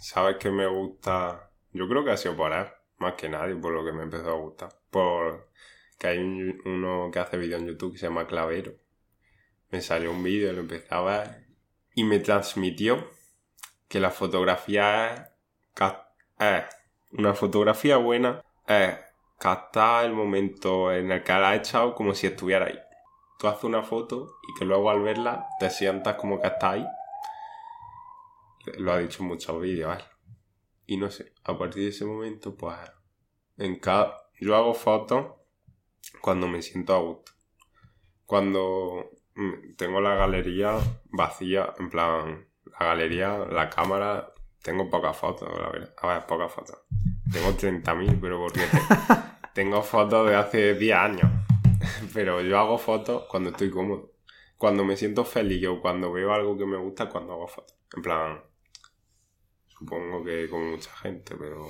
¿Sabes 0.00 0.36
que 0.38 0.50
me 0.50 0.66
gusta? 0.66 1.50
Yo 1.72 1.88
creo 1.88 2.04
que 2.04 2.10
ha 2.12 2.16
sido 2.16 2.34
él, 2.46 2.66
más 2.98 3.14
que 3.14 3.28
nadie, 3.28 3.56
por 3.56 3.72
lo 3.72 3.84
que 3.84 3.92
me 3.92 4.04
empezó 4.04 4.30
a 4.30 4.34
gustar. 4.34 4.68
Por 4.90 5.50
que 5.98 6.06
hay 6.08 6.18
un- 6.18 6.60
uno 6.64 7.10
que 7.12 7.18
hace 7.18 7.36
vídeos 7.36 7.60
en 7.60 7.68
YouTube 7.68 7.92
que 7.92 7.98
se 7.98 8.06
llama 8.06 8.26
Clavero. 8.26 8.74
Me 9.70 9.80
salió 9.82 10.12
un 10.12 10.22
vídeo, 10.22 10.52
lo 10.52 10.60
empecé 10.62 10.86
a 10.94 11.02
ver 11.02 11.46
y 11.94 12.04
me 12.04 12.20
transmitió 12.20 13.10
que 13.88 14.00
la 14.00 14.10
fotografía 14.10 15.32
es 16.38 16.64
una 17.12 17.34
fotografía 17.34 17.96
buena, 17.96 18.44
es 18.66 18.96
captar 19.38 20.06
el 20.06 20.12
momento 20.12 20.92
en 20.92 21.10
el 21.12 21.22
que 21.22 21.32
la 21.32 21.50
has 21.50 21.58
echado 21.58 21.94
como 21.94 22.14
si 22.14 22.26
estuviera 22.26 22.66
ahí 22.66 22.78
tú 23.38 23.48
haces 23.48 23.64
una 23.64 23.82
foto 23.82 24.38
y 24.48 24.58
que 24.58 24.64
luego 24.64 24.90
al 24.90 25.02
verla 25.02 25.46
te 25.58 25.70
sientas 25.70 26.16
como 26.16 26.40
que 26.40 26.46
estás 26.46 26.74
ahí. 26.74 26.86
Lo 28.78 28.92
ha 28.92 28.98
dicho 28.98 29.22
en 29.22 29.28
muchos 29.28 29.60
vídeos, 29.60 29.88
¿vale? 29.88 30.04
Y 30.86 30.96
no 30.96 31.10
sé, 31.10 31.32
a 31.44 31.56
partir 31.56 31.82
de 31.82 31.88
ese 31.90 32.04
momento, 32.04 32.56
pues, 32.56 32.76
en 33.58 33.78
cada... 33.78 34.30
Yo 34.40 34.56
hago 34.56 34.74
fotos 34.74 35.26
cuando 36.20 36.48
me 36.48 36.62
siento 36.62 36.94
a 36.94 36.98
gusto. 36.98 37.32
Cuando 38.26 39.10
mm, 39.34 39.74
tengo 39.76 40.00
la 40.00 40.14
galería 40.14 40.78
vacía, 41.10 41.72
en 41.78 41.90
plan, 41.90 42.48
la 42.64 42.86
galería, 42.86 43.38
la 43.38 43.70
cámara, 43.70 44.33
tengo 44.64 44.88
pocas 44.88 45.14
fotos, 45.16 45.48
la 45.60 45.68
verdad. 45.70 45.94
A 45.98 46.06
ver, 46.08 46.26
pocas 46.26 46.50
fotos. 46.50 46.78
Tengo 47.30 47.50
30.000, 47.54 48.18
pero 48.18 48.38
porque 48.40 48.60
te- 48.60 49.52
tengo 49.54 49.82
fotos 49.82 50.26
de 50.28 50.34
hace 50.36 50.74
10 50.74 50.96
años. 50.96 51.30
Pero 52.14 52.40
yo 52.40 52.58
hago 52.58 52.78
fotos 52.78 53.24
cuando 53.28 53.50
estoy 53.50 53.70
cómodo. 53.70 54.12
Cuando 54.56 54.84
me 54.84 54.96
siento 54.96 55.22
feliz 55.24 55.66
o 55.68 55.80
cuando 55.82 56.10
veo 56.10 56.32
algo 56.32 56.56
que 56.56 56.64
me 56.64 56.78
gusta, 56.78 57.10
cuando 57.10 57.34
hago 57.34 57.46
fotos. 57.46 57.76
En 57.94 58.02
plan, 58.02 58.40
supongo 59.68 60.24
que 60.24 60.48
como 60.48 60.70
mucha 60.70 60.90
gente, 60.96 61.34
pero 61.36 61.66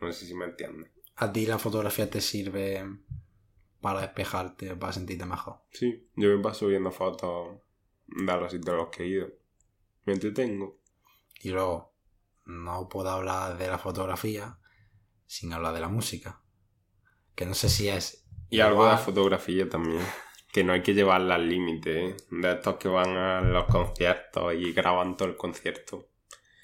no 0.00 0.12
sé 0.12 0.26
si 0.26 0.34
me 0.34 0.44
entiendes. 0.46 0.90
¿A 1.16 1.32
ti 1.32 1.46
la 1.46 1.58
fotografía 1.58 2.10
te 2.10 2.20
sirve 2.20 2.84
para 3.80 4.00
despejarte, 4.02 4.76
para 4.76 4.92
sentirte 4.92 5.24
mejor? 5.24 5.60
Sí, 5.70 6.08
yo 6.16 6.28
me 6.36 6.42
paso 6.42 6.66
viendo 6.66 6.90
fotos 6.90 7.56
de 8.08 8.24
los 8.36 8.52
sitios 8.52 8.74
a 8.74 8.76
los 8.78 8.88
que 8.88 9.04
he 9.04 9.06
ido. 9.06 9.28
Me 10.04 10.12
entretengo. 10.14 10.78
Y 11.42 11.50
luego, 11.50 11.89
no 12.44 12.88
puedo 12.88 13.10
hablar 13.10 13.56
de 13.58 13.68
la 13.68 13.78
fotografía 13.78 14.58
sin 15.26 15.52
hablar 15.52 15.74
de 15.74 15.80
la 15.80 15.88
música. 15.88 16.40
Que 17.34 17.46
no 17.46 17.54
sé 17.54 17.68
si 17.68 17.88
es. 17.88 18.26
Y 18.50 18.60
algo 18.60 18.84
de 18.90 18.96
fotografía 18.98 19.68
también. 19.68 20.02
Que 20.52 20.64
no 20.64 20.72
hay 20.72 20.82
que 20.82 20.94
llevarla 20.94 21.36
al 21.36 21.48
límite, 21.48 22.06
¿eh? 22.08 22.16
De 22.30 22.52
estos 22.52 22.76
que 22.76 22.88
van 22.88 23.16
a 23.16 23.40
los 23.40 23.66
conciertos 23.66 24.52
y 24.54 24.72
graban 24.72 25.16
todo 25.16 25.28
el 25.28 25.36
concierto. 25.36 26.08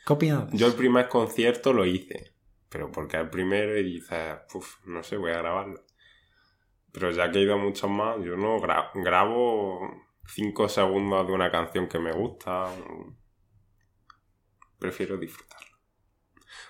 ¿Qué 0.05 0.13
opinas? 0.13 0.49
Yo 0.53 0.67
el 0.67 0.75
primer 0.75 1.09
concierto 1.09 1.73
lo 1.73 1.85
hice, 1.85 2.35
pero 2.69 2.91
porque 2.91 3.17
el 3.17 3.31
primero 3.31 3.79
y 3.79 3.85
dices, 3.85 4.39
"Puf, 4.51 4.85
no 4.87 5.03
sé, 5.05 5.17
voy 5.17 5.31
a 5.31 5.39
grabarlo. 5.39 5.85
Pero 6.93 7.11
ya 7.13 7.31
que 7.31 7.39
he 7.39 7.43
ido 7.43 7.55
a 7.55 7.59
muchos 7.59 7.89
más, 7.91 8.17
yo 8.25 8.37
no 8.37 8.59
gra- 8.59 8.91
grabo 8.95 9.81
5 10.27 10.69
segundos 10.69 11.27
de 11.27 11.33
una 11.33 11.51
canción 11.53 11.87
que 11.89 11.99
me 12.01 12.11
gusta. 12.13 12.69
Prefiero 14.79 15.17
disfrutarlo. 15.17 15.66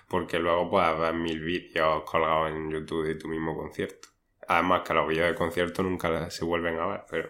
Porque 0.07 0.39
luego 0.39 0.69
puedes 0.69 0.97
ver 0.97 1.13
mil 1.13 1.41
vídeos 1.41 2.03
colgados 2.03 2.51
en 2.51 2.71
YouTube 2.71 3.07
de 3.07 3.15
tu 3.15 3.27
mismo 3.27 3.55
concierto. 3.55 4.09
Además 4.47 4.83
que 4.85 4.93
los 4.93 5.07
vídeos 5.07 5.27
de 5.27 5.35
concierto 5.35 5.83
nunca 5.83 6.29
se 6.29 6.45
vuelven 6.45 6.79
a 6.79 6.87
ver, 6.87 7.05
pero 7.09 7.29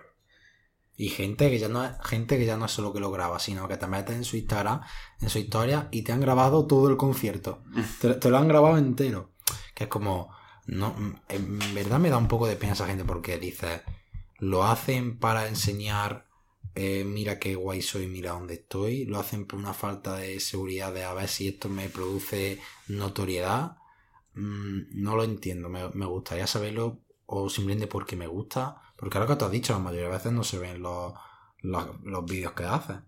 Y 0.96 1.10
gente 1.10 1.50
que 1.50 1.58
ya 1.58 1.68
no 1.68 1.84
es, 1.84 1.92
gente 2.04 2.38
que 2.38 2.46
ya 2.46 2.58
no 2.58 2.66
es 2.66 2.72
solo 2.72 2.94
que 2.94 3.00
lo 3.00 3.10
graba, 3.10 3.40
sino 3.40 3.68
que 3.68 3.78
te 3.78 3.88
metes 3.88 4.16
en 4.16 4.24
su 4.24 4.38
Instagram, 4.38 4.82
en 5.20 5.30
su 5.30 5.40
historia, 5.40 5.88
y 5.92 6.04
te 6.04 6.12
han 6.12 6.22
grabado 6.22 6.68
todo 6.68 6.90
el 6.90 6.98
concierto. 6.98 7.64
te, 8.02 8.14
te 8.14 8.30
lo 8.30 8.38
han 8.38 8.48
grabado 8.48 8.78
entero. 8.78 9.32
Que 9.74 9.86
es 9.86 9.90
como. 9.90 10.36
No, 10.68 10.96
en 11.30 11.60
verdad 11.74 11.98
me 11.98 12.10
da 12.10 12.18
un 12.18 12.28
poco 12.28 12.46
de 12.46 12.58
pena 12.58 12.74
esa 12.74 12.88
gente 12.88 13.06
porque 13.06 13.38
dices. 13.38 13.82
Lo 14.40 14.64
hacen 14.64 15.18
para 15.18 15.48
enseñar. 15.48 16.27
Eh, 16.80 17.04
mira 17.04 17.40
qué 17.40 17.56
guay 17.56 17.82
soy, 17.82 18.06
mira 18.06 18.34
dónde 18.34 18.54
estoy. 18.54 19.06
Lo 19.06 19.18
hacen 19.18 19.48
por 19.48 19.58
una 19.58 19.74
falta 19.74 20.16
de 20.18 20.40
seguridad 20.40 20.94
de 20.94 21.04
a 21.04 21.14
ver 21.16 21.28
si 21.28 21.48
esto 21.48 21.70
me 21.70 21.90
produce 21.90 22.60
notoriedad. 22.88 23.78
Mm, 24.36 25.02
no 25.02 25.16
lo 25.16 25.24
entiendo. 25.24 25.70
Me, 25.70 25.90
me 25.90 26.06
gustaría 26.06 26.46
saberlo. 26.46 27.00
O 27.26 27.50
simplemente 27.50 27.88
porque 27.88 28.16
me 28.16 28.28
gusta. 28.28 28.80
Porque 28.96 29.18
ahora 29.18 29.34
que 29.34 29.40
te 29.40 29.46
has 29.46 29.52
dicho, 29.52 29.74
la 29.74 29.80
mayoría 29.80 30.06
de 30.06 30.14
veces 30.14 30.32
no 30.32 30.44
se 30.44 30.60
ven 30.60 30.84
los, 30.84 31.14
los, 31.64 32.00
los 32.04 32.26
vídeos 32.26 32.54
que 32.54 32.66
hacen. 32.66 33.04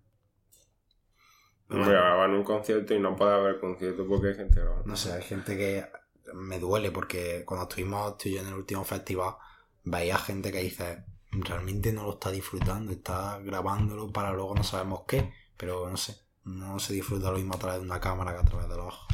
voy 1.68 1.84
a 1.84 1.90
grabar 1.90 2.32
un 2.32 2.44
concierto 2.44 2.96
y 2.96 3.00
no 3.00 3.16
puede 3.16 3.36
haber 3.36 3.60
concierto 3.60 4.08
porque 4.08 4.30
hay 4.30 4.36
gente 4.36 4.62
grabando. 4.62 4.88
No 4.88 4.96
sé, 4.96 5.14
hay 5.14 5.22
gente 5.22 5.56
que 5.56 5.86
me 6.34 6.58
duele 6.58 6.90
porque 6.90 7.44
cuando 7.46 7.70
estuvimos 7.70 8.18
tú 8.18 8.30
y 8.30 8.34
yo 8.34 8.42
en 8.42 8.48
el 8.48 8.56
último 8.56 8.84
festival, 8.84 9.36
veía 9.84 10.18
gente 10.18 10.52
que 10.52 10.64
dice, 10.64 11.06
realmente 11.32 11.92
no 11.94 12.04
lo 12.04 12.14
está 12.14 12.32
disfrutando, 12.32 12.92
está 12.92 13.40
grabándolo 13.40 14.12
para 14.12 14.34
luego 14.34 14.56
no 14.56 14.64
sabemos 14.64 15.04
qué, 15.08 15.34
pero 15.58 15.90
no 15.90 15.98
sé, 15.98 16.16
no 16.44 16.80
se 16.80 16.94
disfruta 16.94 17.32
lo 17.32 17.38
mismo 17.38 17.56
a 17.56 17.60
través 17.60 17.80
de 17.80 17.86
una 17.86 18.00
cámara 18.00 18.34
que 18.34 18.40
a 18.40 18.46
través 18.46 18.68
de 18.68 18.78
los 18.78 18.88
ojos. 18.88 19.08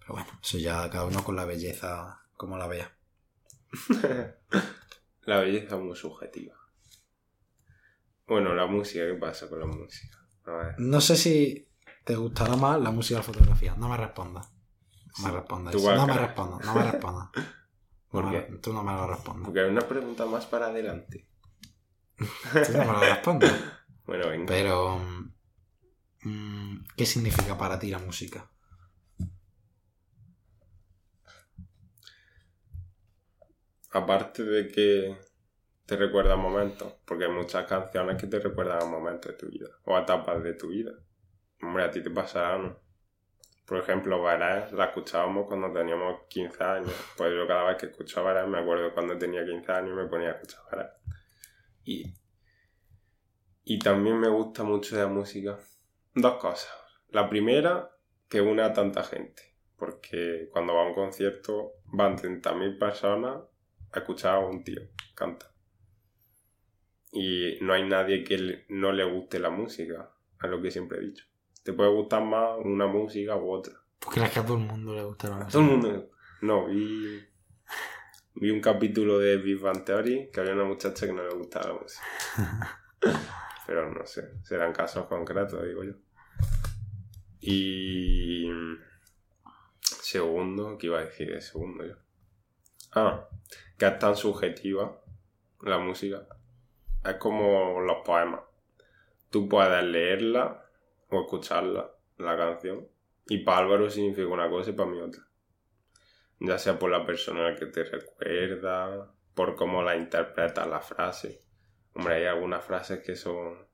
Pero 0.00 0.14
bueno, 0.14 0.28
eso 0.42 0.58
ya 0.58 0.90
cada 0.90 1.04
uno 1.04 1.22
con 1.22 1.36
la 1.36 1.44
belleza 1.44 2.22
como 2.36 2.58
la 2.58 2.66
vea. 2.66 2.92
La 5.24 5.38
belleza 5.38 5.76
es 5.76 5.80
muy 5.80 5.94
subjetiva. 5.94 6.56
Bueno, 8.26 8.54
la 8.54 8.66
música, 8.66 9.06
¿qué 9.06 9.14
pasa 9.14 9.48
con 9.48 9.60
la 9.60 9.66
música? 9.66 10.18
A 10.46 10.50
ver. 10.50 10.74
No 10.78 11.00
sé 11.00 11.16
si 11.16 11.68
te 12.04 12.16
gustará 12.16 12.56
más 12.56 12.80
la 12.80 12.90
música 12.90 13.18
o 13.18 13.20
la 13.20 13.24
fotografía, 13.24 13.76
no 13.76 13.88
me 13.88 13.96
respondas. 13.96 14.50
No 15.18 15.28
me 15.28 15.32
respondas. 15.32 15.74
No 15.74 16.06
me 16.06 16.18
respondas, 16.18 16.66
no 16.66 16.74
me 16.74 16.90
respondas. 16.90 17.28
¿Por 18.12 18.24
No 18.24 18.30
me- 18.30 18.40
qué? 18.40 18.58
Tú 18.62 18.72
no 18.72 18.82
me 18.84 18.92
lo 18.92 19.06
respondas. 19.08 19.44
Porque 19.46 19.60
hay 19.60 19.70
una 19.70 19.88
pregunta 19.88 20.24
más 20.26 20.46
para 20.46 20.66
adelante. 20.68 21.26
Tú 22.66 22.72
no 22.72 22.84
me 22.84 22.92
lo 22.92 23.04
respondas. 23.06 23.52
Bueno, 24.04 24.28
venga. 24.30 24.46
Pero, 24.46 25.00
mm, 26.24 26.84
¿qué 26.96 27.06
significa 27.06 27.56
para 27.58 27.78
ti 27.78 27.88
la 27.90 27.98
música? 27.98 28.50
Aparte 33.92 34.42
de 34.42 34.66
que 34.66 35.16
te 35.86 35.96
recuerda 35.96 36.36
momentos, 36.36 36.94
porque 37.06 37.26
hay 37.26 37.32
muchas 37.32 37.66
canciones 37.66 38.20
que 38.20 38.26
te 38.28 38.40
recuerdan 38.40 38.82
a 38.82 38.86
momentos 38.86 39.32
de 39.32 39.38
tu 39.38 39.46
vida, 39.48 39.68
o 39.84 39.96
a 39.96 40.02
etapas 40.02 40.42
de 40.42 40.54
tu 40.54 40.68
vida. 40.68 40.92
Hombre, 41.62 41.84
a 41.84 41.90
ti 41.92 42.02
te 42.02 42.10
pasará, 42.10 42.58
¿no? 42.58 42.78
Por 43.72 43.80
ejemplo, 43.80 44.20
Varés 44.20 44.70
la 44.72 44.84
escuchábamos 44.84 45.46
cuando 45.46 45.72
teníamos 45.72 46.24
15 46.28 46.62
años. 46.62 46.92
Pues 47.16 47.32
yo 47.34 47.46
cada 47.46 47.64
vez 47.64 47.78
que 47.78 47.86
escucho 47.86 48.22
Varés 48.22 48.46
me 48.46 48.58
acuerdo 48.58 48.92
cuando 48.92 49.16
tenía 49.16 49.46
15 49.46 49.72
años 49.72 49.92
y 49.92 49.94
me 49.94 50.08
ponía 50.08 50.28
a 50.28 50.32
escuchar 50.32 50.60
Varés. 50.70 50.92
Y, 51.82 52.12
y 53.64 53.78
también 53.78 54.20
me 54.20 54.28
gusta 54.28 54.62
mucho 54.62 54.94
la 54.96 55.06
música. 55.06 55.58
Dos 56.14 56.34
cosas. 56.34 56.70
La 57.08 57.30
primera, 57.30 57.96
que 58.28 58.42
une 58.42 58.60
a 58.60 58.74
tanta 58.74 59.04
gente. 59.04 59.54
Porque 59.78 60.50
cuando 60.52 60.74
va 60.74 60.82
a 60.82 60.88
un 60.88 60.94
concierto 60.94 61.76
van 61.86 62.18
30.000 62.18 62.78
personas 62.78 63.40
a 63.90 63.98
escuchar 64.00 64.34
a 64.34 64.40
un 64.40 64.62
tío 64.64 64.82
canta. 65.14 65.50
Y 67.10 67.56
no 67.62 67.72
hay 67.72 67.88
nadie 67.88 68.22
que 68.22 68.66
no 68.68 68.92
le 68.92 69.04
guste 69.04 69.38
la 69.38 69.48
música, 69.48 70.10
es 70.42 70.50
lo 70.50 70.60
que 70.60 70.70
siempre 70.70 70.98
he 70.98 71.06
dicho. 71.06 71.31
Te 71.62 71.72
puede 71.72 71.90
gustar 71.90 72.22
más 72.24 72.58
una 72.64 72.86
música 72.86 73.36
u 73.36 73.50
otra. 73.50 73.74
Porque 73.98 74.22
es 74.24 74.30
que 74.30 74.40
a 74.40 74.44
todo 74.44 74.56
el 74.56 74.64
mundo 74.64 74.94
le 74.94 75.04
gusta 75.04 75.28
la 75.28 75.34
A 75.34 75.38
música. 75.38 75.52
todo 75.52 75.62
el 75.62 75.68
mundo. 75.68 76.10
No, 76.40 76.66
vi. 76.66 77.24
Vi 78.34 78.50
un 78.50 78.60
capítulo 78.60 79.18
de 79.18 79.36
Big 79.36 79.60
Bang 79.60 79.84
Theory 79.84 80.30
que 80.32 80.40
había 80.40 80.54
una 80.54 80.64
muchacha 80.64 81.06
que 81.06 81.12
no 81.12 81.22
le 81.22 81.34
gustaba 81.34 81.68
la 81.68 81.74
música. 81.80 82.02
Pero 83.66 83.90
no 83.92 84.04
sé, 84.06 84.32
serán 84.42 84.72
casos 84.72 85.06
concretos, 85.06 85.62
digo 85.64 85.84
yo. 85.84 85.92
Y. 87.40 88.48
Segundo, 89.80 90.76
¿qué 90.78 90.86
iba 90.88 90.98
a 90.98 91.04
decir 91.04 91.32
de 91.32 91.40
segundo 91.40 91.84
yo? 91.86 91.94
Ah, 92.94 93.28
que 93.78 93.86
es 93.86 93.98
tan 93.98 94.16
subjetiva 94.16 95.00
la 95.62 95.78
música. 95.78 96.26
Es 97.04 97.14
como 97.16 97.80
los 97.80 97.98
poemas. 98.04 98.40
Tú 99.30 99.48
puedes 99.48 99.82
leerla 99.84 100.61
o 101.12 101.22
escucharla, 101.22 101.90
la 102.18 102.36
canción, 102.36 102.88
y 103.26 103.38
para 103.38 103.58
Álvaro 103.58 103.90
significa 103.90 104.28
una 104.28 104.48
cosa 104.48 104.70
y 104.70 104.72
para 104.72 104.90
mí 104.90 105.00
otra. 105.00 105.22
Ya 106.40 106.58
sea 106.58 106.78
por 106.78 106.90
la 106.90 107.06
persona 107.06 107.46
a 107.46 107.50
la 107.50 107.56
que 107.56 107.66
te 107.66 107.84
recuerda, 107.84 109.12
por 109.34 109.54
cómo 109.54 109.82
la 109.82 109.96
interpretas 109.96 110.66
la 110.66 110.80
frase. 110.80 111.40
Hombre, 111.94 112.16
hay 112.16 112.26
algunas 112.26 112.64
frases 112.64 113.00
que 113.00 113.14
son. 113.16 113.68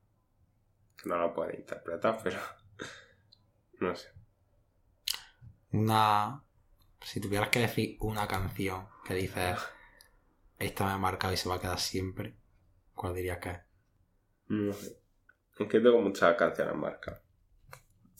que 0.97 1.09
no 1.09 1.19
la 1.19 1.33
puedes 1.33 1.59
interpretar, 1.59 2.19
pero. 2.23 2.39
no 3.81 3.95
sé. 3.95 4.09
Una. 5.73 6.45
Si 7.01 7.21
tuvieras 7.21 7.49
que 7.49 7.61
decir 7.61 7.97
una 8.01 8.27
canción 8.27 8.89
que 9.07 9.15
dices, 9.15 9.59
esta 10.59 10.85
me 10.85 10.91
ha 10.93 10.99
marcado 10.99 11.33
y 11.33 11.37
se 11.37 11.49
va 11.49 11.55
a 11.55 11.61
quedar 11.61 11.79
siempre, 11.79 12.37
¿cuál 12.93 13.15
dirías 13.15 13.39
que 13.39 13.51
es? 13.51 13.59
No 14.49 14.73
sé. 14.73 15.01
Es 15.59 15.69
que 15.69 15.81
tengo 15.81 16.01
muchas 16.01 16.37
canciones 16.37 16.75
marcadas. 16.75 17.28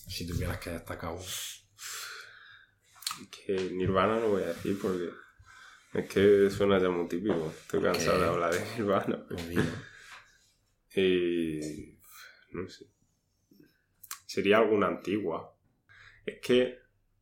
Si 0.09 0.27
tuvieras 0.27 0.59
que 0.59 0.71
destacar 0.71 1.13
una. 1.13 1.23
Que 3.31 3.71
Nirvana 3.73 4.19
no 4.19 4.29
voy 4.29 4.43
a 4.43 4.49
decir 4.49 4.79
porque. 4.81 5.11
Es 5.93 6.09
que 6.09 6.51
suena 6.51 6.79
ya 6.79 6.89
muy 6.89 7.07
típico. 7.09 7.51
Estoy 7.51 7.83
cansado 7.83 8.21
de 8.21 8.27
hablar 8.27 8.55
de 8.55 8.77
Nirvana. 8.77 9.27
Pues 9.29 9.43
Y. 10.97 11.99
No 12.53 12.69
sé. 12.69 12.87
Sería 14.27 14.59
alguna 14.59 14.87
antigua. 14.87 15.55
Es 16.25 16.41
que 16.41 16.79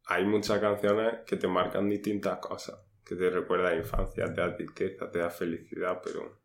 hay 0.07 0.25
muchas 0.25 0.61
canciones 0.61 1.21
que 1.27 1.37
te 1.37 1.49
marcan 1.49 1.89
distintas 1.89 2.39
cosas. 2.39 2.79
Que 3.05 3.17
te 3.17 3.31
recuerdan 3.31 3.73
a 3.73 3.77
infancia, 3.77 4.33
te 4.33 4.41
da 4.41 4.57
tristeza, 4.57 5.11
te 5.11 5.19
da 5.19 5.31
felicidad, 5.31 6.01
pero. 6.03 6.41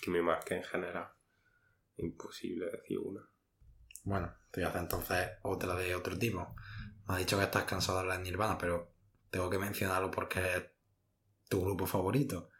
que 0.00 0.10
me 0.10 0.20
marque 0.20 0.56
en 0.56 0.62
general. 0.62 1.08
Imposible 1.96 2.66
decir 2.66 2.98
una. 2.98 3.31
Bueno, 4.04 4.34
te 4.50 4.60
voy 4.60 4.66
a 4.66 4.68
hacer 4.70 4.82
entonces 4.82 5.30
otra 5.42 5.74
de 5.74 5.94
otro 5.94 6.18
tipo. 6.18 6.54
Me 7.06 7.14
has 7.14 7.18
dicho 7.20 7.38
que 7.38 7.44
estás 7.44 7.64
cansado 7.64 7.98
de 7.98 8.02
hablar 8.02 8.18
de 8.18 8.24
Nirvana, 8.24 8.58
pero 8.58 8.92
tengo 9.30 9.48
que 9.48 9.58
mencionarlo 9.58 10.10
porque 10.10 10.40
es 10.40 10.64
tu 11.48 11.64
grupo 11.64 11.86
favorito. 11.86 12.50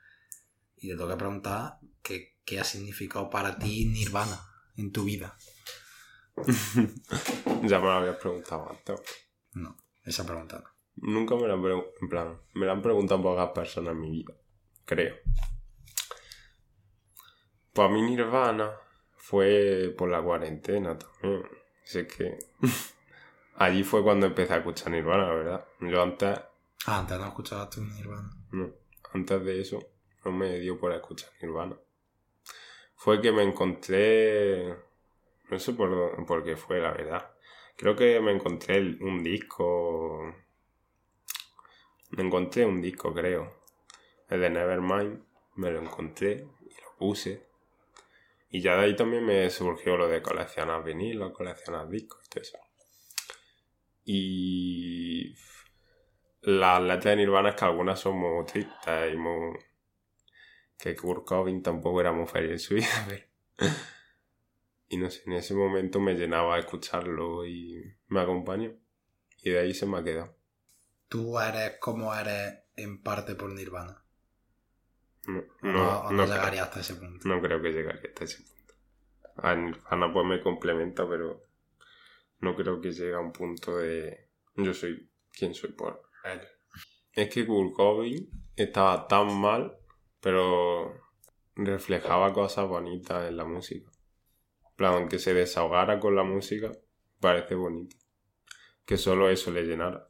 Y 0.77 0.89
te 0.89 0.97
tengo 0.97 1.09
que 1.09 1.17
preguntar 1.17 1.79
que, 2.03 2.39
qué 2.45 2.61
ha 2.61 2.65
significado 2.65 3.31
para 3.31 3.59
ti 3.59 3.87
Nirvana 3.87 4.41
en 4.77 4.93
tu 4.93 5.05
vida. 5.05 5.37
ya 7.63 7.79
me 7.79 7.85
lo 7.85 7.93
habías 7.93 8.17
preguntado 8.17 8.71
antes. 8.71 9.01
No, 9.53 9.77
esa 10.05 10.25
pregunta 10.25 10.59
no. 10.59 10.73
Nunca 10.95 11.35
me 11.37 11.49
la 11.49 11.55
han 11.55 11.63
preguntado. 11.63 11.95
En 12.01 12.09
plan, 12.09 12.41
me 12.55 12.67
la 12.67 12.73
han 12.73 12.83
preguntado 12.83 13.23
pocas 13.23 13.51
personas 13.51 13.93
en 13.93 14.01
mi 14.01 14.11
vida. 14.11 14.35
Creo. 14.85 15.17
Pues 17.73 17.89
a 17.89 17.93
mí 17.93 18.03
Nirvana 18.03 18.71
fue 19.23 19.95
por 19.97 20.09
la 20.09 20.21
cuarentena 20.21 20.99
también. 20.99 21.45
Sé 21.85 22.09
que. 22.09 22.39
Allí 23.57 23.85
fue 23.85 24.03
cuando 24.03 24.27
empecé 24.27 24.55
a 24.55 24.57
escuchar 24.57 24.91
Nirvana, 24.91 25.29
la 25.29 25.35
verdad. 25.35 25.65
Yo 25.81 26.03
antes. 26.03 26.41
Ah, 26.87 26.99
antes 26.99 27.19
no 27.19 27.29
escuchabas 27.29 27.71
tú 27.71 27.83
Nirvana. 27.83 28.31
No, 28.51 28.73
antes 29.13 29.45
de 29.45 29.61
eso 29.61 29.79
no 30.25 30.33
me 30.33 30.59
dio 30.59 30.77
por 30.77 30.93
escuchar 30.93 31.31
Nirvana. 31.41 31.77
Fue 32.97 33.21
que 33.21 33.31
me 33.31 33.45
encontré... 33.45 34.77
No 35.49 35.59
sé 35.59 35.73
por, 35.73 36.27
por 36.27 36.43
qué 36.43 36.57
fue, 36.57 36.81
la 36.81 36.91
verdad. 36.91 37.31
Creo 37.77 37.95
que 37.95 38.21
me 38.21 38.33
encontré 38.33 38.81
un 39.01 39.23
disco... 39.23 40.35
Me 42.11 42.25
encontré 42.25 42.67
un 42.67 42.83
disco, 42.83 43.15
creo. 43.15 43.55
El 44.29 44.41
de 44.41 44.51
Nevermind. 44.51 45.23
Me 45.55 45.71
lo 45.71 45.81
encontré 45.81 46.49
y 46.61 46.75
lo 46.83 46.97
puse. 46.99 47.52
Y 48.55 48.61
ya 48.61 48.77
de 48.77 48.85
ahí 48.85 48.95
también 48.95 49.25
me 49.25 49.49
surgió 49.49 49.97
lo 49.97 50.07
de 50.09 50.21
coleccionar 50.21 50.85
vinilos, 50.85 51.33
coleccionar 51.33 51.89
discos 51.89 52.29
todo 52.29 52.43
eso. 52.43 52.59
Y 54.05 55.35
las 56.43 56.83
letras 56.83 57.05
de 57.05 57.17
Nirvana 57.17 57.49
es 57.49 57.57
que 57.57 57.65
algunas 57.65 57.99
son 57.99 58.19
muy 58.19 58.45
tristes 58.45 59.15
y 59.15 59.17
muy... 59.17 59.59
Que 60.77 60.95
Kurt 60.95 61.25
Cobain 61.25 61.63
tampoco 61.63 62.03
era 62.03 62.13
muy 62.13 62.27
feliz 62.27 62.51
en 62.51 62.59
su 62.59 62.75
vida. 62.75 63.27
Y 64.89 64.99
no 64.99 65.09
sé, 65.09 65.23
en 65.25 65.33
ese 65.33 65.55
momento 65.55 65.99
me 65.99 66.13
llenaba 66.13 66.59
escucharlo 66.59 67.47
y 67.47 67.83
me 68.09 68.21
acompañó. 68.21 68.79
Y 69.43 69.49
de 69.49 69.61
ahí 69.61 69.73
se 69.73 69.87
me 69.87 69.97
ha 69.97 70.05
quedado. 70.05 70.37
¿Tú 71.09 71.39
eres 71.41 71.79
como 71.81 72.15
eres 72.15 72.65
en 72.77 73.03
parte 73.03 73.35
por 73.35 73.51
Nirvana? 73.51 74.02
No, 75.27 75.41
¿O 76.01 76.11
no, 76.11 76.13
no, 76.13 76.27
llegaría 76.27 76.65
hasta 76.65 76.81
ese 76.81 76.95
punto? 76.97 77.29
no 77.29 77.41
creo 77.41 77.63
que 77.63 77.71
llegaría 77.73 78.03
hasta 78.09 78.25
ese 78.25 78.43
punto. 78.43 78.75
A 79.37 79.55
Nirvana 79.55 80.13
pues 80.13 80.27
me 80.27 80.41
complementa, 80.43 81.09
pero 81.09 81.45
no 82.41 82.55
creo 82.57 82.81
que 82.81 82.91
llegue 82.93 83.15
a 83.15 83.21
un 83.21 83.33
punto 83.33 83.79
de... 83.79 84.29
Yo 84.57 84.75
soy 84.75 85.09
quien 85.33 85.55
soy 85.55 85.73
por 85.73 86.03
él. 86.25 86.41
Es 87.13 87.33
que 87.33 87.47
Kurt 87.47 87.73
Cobain 87.75 88.29
estaba 88.57 89.07
tan 89.07 89.33
mal, 89.41 89.77
pero 90.21 90.93
reflejaba 91.55 92.33
cosas 92.33 92.67
bonitas 92.69 93.29
en 93.29 93.37
la 93.37 93.45
música. 93.45 93.91
En 94.71 94.77
plan, 94.77 94.95
aunque 94.95 95.19
se 95.19 95.35
desahogara 95.35 96.01
con 96.01 96.17
la 96.17 96.25
música, 96.25 96.73
parece 97.21 97.55
bonito. 97.55 97.97
Que 98.85 98.97
solo 98.97 99.31
eso 99.31 99.51
le 99.53 99.63
llenara. 99.63 100.07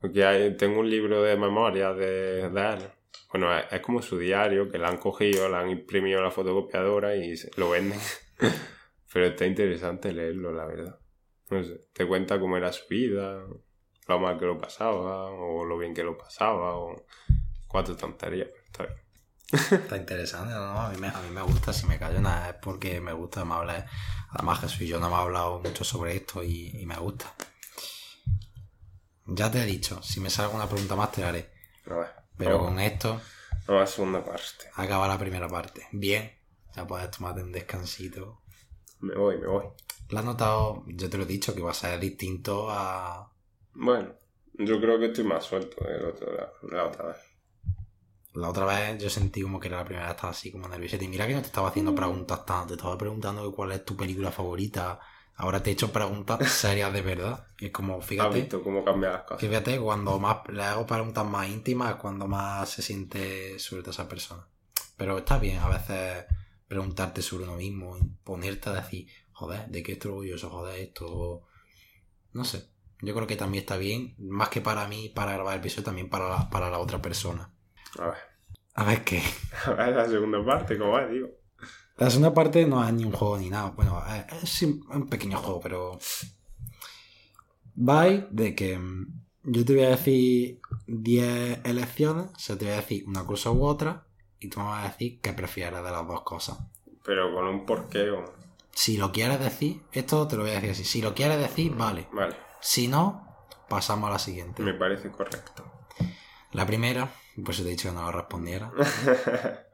Porque 0.00 0.24
hay- 0.24 0.56
tengo 0.56 0.80
un 0.80 0.90
libro 0.90 1.22
de 1.22 1.36
memoria 1.36 1.92
de, 1.92 2.48
de 2.50 2.70
él. 2.74 2.90
Bueno, 3.30 3.56
es, 3.58 3.80
como 3.80 4.02
su 4.02 4.18
diario, 4.18 4.70
que 4.70 4.78
le 4.78 4.86
han 4.86 4.98
cogido, 4.98 5.48
le 5.48 5.56
han 5.56 5.70
imprimido 5.70 6.22
la 6.22 6.30
fotocopiadora 6.30 7.16
y 7.16 7.34
lo 7.56 7.70
venden. 7.70 7.98
Pero 9.12 9.26
está 9.26 9.46
interesante 9.46 10.12
leerlo, 10.12 10.52
la 10.52 10.66
verdad. 10.66 10.98
No 11.50 11.62
sé, 11.62 11.88
te 11.92 12.06
cuenta 12.06 12.40
cómo 12.40 12.56
era 12.56 12.72
su 12.72 12.86
vida, 12.88 13.44
lo 14.08 14.18
mal 14.18 14.38
que 14.38 14.46
lo 14.46 14.58
pasaba, 14.58 15.30
o 15.30 15.64
lo 15.64 15.78
bien 15.78 15.94
que 15.94 16.02
lo 16.02 16.16
pasaba, 16.16 16.76
o 16.76 17.04
cuatro 17.68 17.96
tonterías. 17.96 18.48
pero 18.48 18.64
está 18.64 18.84
bien. 18.84 19.82
Está 19.82 19.96
interesante, 19.98 20.54
¿no? 20.54 20.80
A 20.80 20.88
mí, 20.88 20.98
me, 20.98 21.08
a 21.08 21.20
mí 21.20 21.30
me 21.30 21.42
gusta, 21.42 21.74
si 21.74 21.86
me 21.86 21.98
callo 21.98 22.20
nada 22.20 22.50
es 22.50 22.54
porque 22.54 23.00
me 23.00 23.12
gusta, 23.12 23.44
me 23.44 23.54
habla. 23.54 23.86
Además 24.30 24.60
Jesús 24.60 24.82
y 24.82 24.88
yo 24.88 24.98
no 24.98 25.08
hemos 25.08 25.18
hablado 25.18 25.58
mucho 25.58 25.84
sobre 25.84 26.16
esto 26.16 26.42
y, 26.42 26.70
y 26.80 26.86
me 26.86 26.96
gusta. 26.96 27.34
Ya 29.26 29.50
te 29.50 29.62
he 29.62 29.66
dicho, 29.66 30.02
si 30.02 30.20
me 30.20 30.30
sale 30.30 30.46
alguna 30.46 30.66
pregunta 30.66 30.96
más 30.96 31.12
te 31.12 31.20
la 31.20 31.28
haré. 31.28 31.50
A 31.86 31.94
ver, 31.94 32.21
Pero 32.36 32.58
vamos- 32.58 32.66
con 32.66 32.78
esto 32.80 33.20
la 33.66 33.86
segunda 33.86 34.24
parte. 34.24 34.66
acaba 34.74 35.08
la 35.08 35.18
primera 35.18 35.48
parte. 35.48 35.86
Bien, 35.92 36.30
ya 36.76 36.86
puedes 36.86 37.10
tomarte 37.10 37.42
un 37.42 37.52
descansito. 37.52 38.42
Me 39.00 39.14
voy, 39.14 39.36
me 39.38 39.46
voy. 39.46 39.64
Lo 40.10 40.18
has 40.20 40.24
notado, 40.24 40.84
yo 40.86 41.10
te 41.10 41.16
lo 41.16 41.24
he 41.24 41.26
dicho, 41.26 41.54
que 41.54 41.60
va 41.62 41.72
a 41.72 41.74
ser 41.74 41.98
distinto 41.98 42.68
a... 42.70 43.32
Bueno, 43.74 44.14
yo 44.54 44.80
creo 44.80 44.98
que 44.98 45.06
estoy 45.08 45.24
más 45.24 45.44
suelto 45.44 45.84
de 45.84 46.00
la 46.00 46.08
otra, 46.08 46.52
la 46.70 46.86
otra 46.86 47.06
vez. 47.08 47.16
La 48.34 48.48
otra 48.50 48.64
vez 48.66 49.02
yo 49.02 49.08
sentí 49.10 49.42
como 49.42 49.58
que 49.60 49.68
era 49.68 49.78
la 49.78 49.84
primera 49.84 50.06
vez 50.06 50.14
estaba 50.16 50.32
así 50.32 50.50
como 50.52 50.68
nervioso. 50.68 50.96
Y 50.96 51.08
mira 51.08 51.26
que 51.26 51.34
no 51.34 51.40
te 51.40 51.46
estaba 51.48 51.68
haciendo 51.68 51.94
preguntas 51.94 52.44
tanto, 52.46 52.68
te 52.68 52.74
estaba 52.74 52.96
preguntando 52.98 53.50
cuál 53.52 53.72
es 53.72 53.84
tu 53.84 53.96
película 53.96 54.30
favorita. 54.32 55.00
Ahora 55.36 55.62
te 55.62 55.70
he 55.70 55.72
hecho 55.74 55.92
preguntas 55.92 56.40
serias 56.52 56.92
de 56.92 57.02
verdad. 57.02 57.46
Y 57.58 57.66
es 57.66 57.72
como, 57.72 58.00
¿Has 58.00 58.06
fíjate, 58.06 58.34
visto 58.34 58.62
cómo 58.62 58.84
cambian 58.84 59.12
las 59.12 59.24
cosas? 59.24 59.42
fíjate, 59.48 59.78
cuando 59.80 60.18
más 60.18 60.38
le 60.48 60.62
hago 60.62 60.86
preguntas 60.86 61.24
más 61.26 61.48
íntimas, 61.48 61.90
es 61.90 61.96
cuando 61.96 62.26
más 62.28 62.68
se 62.70 62.82
siente 62.82 63.58
suelta 63.58 63.90
esa 63.90 64.08
persona. 64.08 64.46
Pero 64.96 65.18
está 65.18 65.38
bien 65.38 65.58
a 65.58 65.68
veces 65.68 66.24
preguntarte 66.68 67.22
sobre 67.22 67.44
uno 67.44 67.56
mismo, 67.56 67.98
y 67.98 68.02
ponerte 68.24 68.70
a 68.70 68.74
decir, 68.74 69.08
joder, 69.32 69.66
¿de 69.68 69.82
qué 69.82 69.92
estoy 69.92 70.10
orgulloso? 70.12 70.50
Joder, 70.50 70.80
esto... 70.80 71.42
No 72.32 72.44
sé. 72.44 72.68
Yo 73.00 73.14
creo 73.14 73.26
que 73.26 73.36
también 73.36 73.62
está 73.62 73.76
bien, 73.76 74.14
más 74.18 74.48
que 74.48 74.60
para 74.60 74.86
mí, 74.88 75.08
para 75.10 75.32
grabar 75.34 75.54
el 75.54 75.60
episodio, 75.60 75.84
también 75.84 76.08
para 76.10 76.28
la, 76.28 76.50
para 76.50 76.70
la 76.70 76.78
otra 76.78 77.02
persona. 77.02 77.52
A 77.98 78.06
ver. 78.08 78.18
A 78.74 78.84
ver 78.84 79.04
qué. 79.04 79.22
A 79.66 79.70
ver 79.72 79.96
la 79.96 80.06
segunda 80.08 80.44
parte, 80.44 80.78
¿cómo 80.78 80.98
es, 80.98 81.10
digo? 81.10 81.28
La 81.96 82.10
segunda 82.10 82.32
parte 82.34 82.66
no 82.66 82.86
es 82.86 82.92
ni 82.92 83.04
un 83.04 83.12
juego 83.12 83.38
ni 83.38 83.50
nada. 83.50 83.70
Bueno, 83.70 84.02
es, 84.32 84.42
es 84.42 84.62
un 84.62 85.08
pequeño 85.08 85.38
juego, 85.38 85.60
pero. 85.60 85.98
Va 87.78 88.06
de 88.08 88.54
que 88.54 88.78
mm, 88.78 89.22
yo 89.44 89.64
te 89.64 89.74
voy 89.74 89.84
a 89.84 89.90
decir 89.90 90.60
10 90.86 91.60
elecciones, 91.64 92.26
o 92.26 92.38
sea, 92.38 92.56
te 92.56 92.64
voy 92.66 92.74
a 92.74 92.76
decir 92.76 93.04
una 93.06 93.24
cosa 93.24 93.50
u 93.50 93.64
otra, 93.64 94.06
y 94.40 94.48
tú 94.48 94.60
me 94.60 94.66
vas 94.66 94.84
a 94.84 94.88
decir 94.88 95.20
qué 95.20 95.32
prefieres 95.32 95.82
de 95.82 95.90
las 95.90 96.06
dos 96.06 96.22
cosas. 96.22 96.58
Pero 97.04 97.32
con 97.34 97.46
un 97.46 97.64
porqué 97.66 98.10
o... 98.10 98.24
Si 98.72 98.96
lo 98.96 99.12
quieres 99.12 99.38
decir, 99.40 99.82
esto 99.92 100.26
te 100.28 100.36
lo 100.36 100.42
voy 100.42 100.52
a 100.52 100.54
decir 100.54 100.70
así. 100.70 100.84
Si 100.84 101.02
lo 101.02 101.14
quieres 101.14 101.38
decir, 101.38 101.74
vale. 101.74 102.08
Vale, 102.12 102.36
Si 102.60 102.88
no, 102.88 103.26
pasamos 103.68 104.08
a 104.08 104.12
la 104.14 104.18
siguiente. 104.18 104.62
me 104.62 104.74
parece 104.74 105.10
correcto. 105.10 105.64
La 106.52 106.66
primera, 106.66 107.12
pues 107.44 107.56
te 107.58 107.62
he 107.64 107.66
dicho 107.66 107.88
que 107.88 107.94
no 107.94 108.02
lo 108.02 108.12
respondiera. 108.12 108.70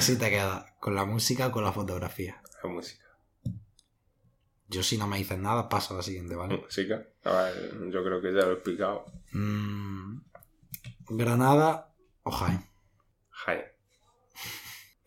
si 0.00 0.18
te 0.18 0.30
quedas 0.30 0.64
con 0.80 0.94
la 0.94 1.04
música 1.04 1.48
o 1.48 1.52
con 1.52 1.64
la 1.64 1.72
fotografía. 1.72 2.40
La 2.62 2.70
música. 2.70 3.04
Yo 4.68 4.82
si 4.82 4.98
no 4.98 5.06
me 5.06 5.16
dices 5.16 5.38
nada, 5.38 5.68
paso 5.68 5.94
a 5.94 5.96
la 5.98 6.02
siguiente, 6.02 6.34
¿vale? 6.34 6.58
Música. 6.58 7.06
A 7.24 7.32
ver, 7.32 7.90
yo 7.90 8.04
creo 8.04 8.20
que 8.20 8.32
ya 8.32 8.42
lo 8.42 8.50
he 8.50 8.54
explicado. 8.54 9.06
Mm, 9.32 10.20
Granada 11.08 11.94
o 12.22 12.30
Jaén. 12.30 12.64
Jaén. 13.30 13.64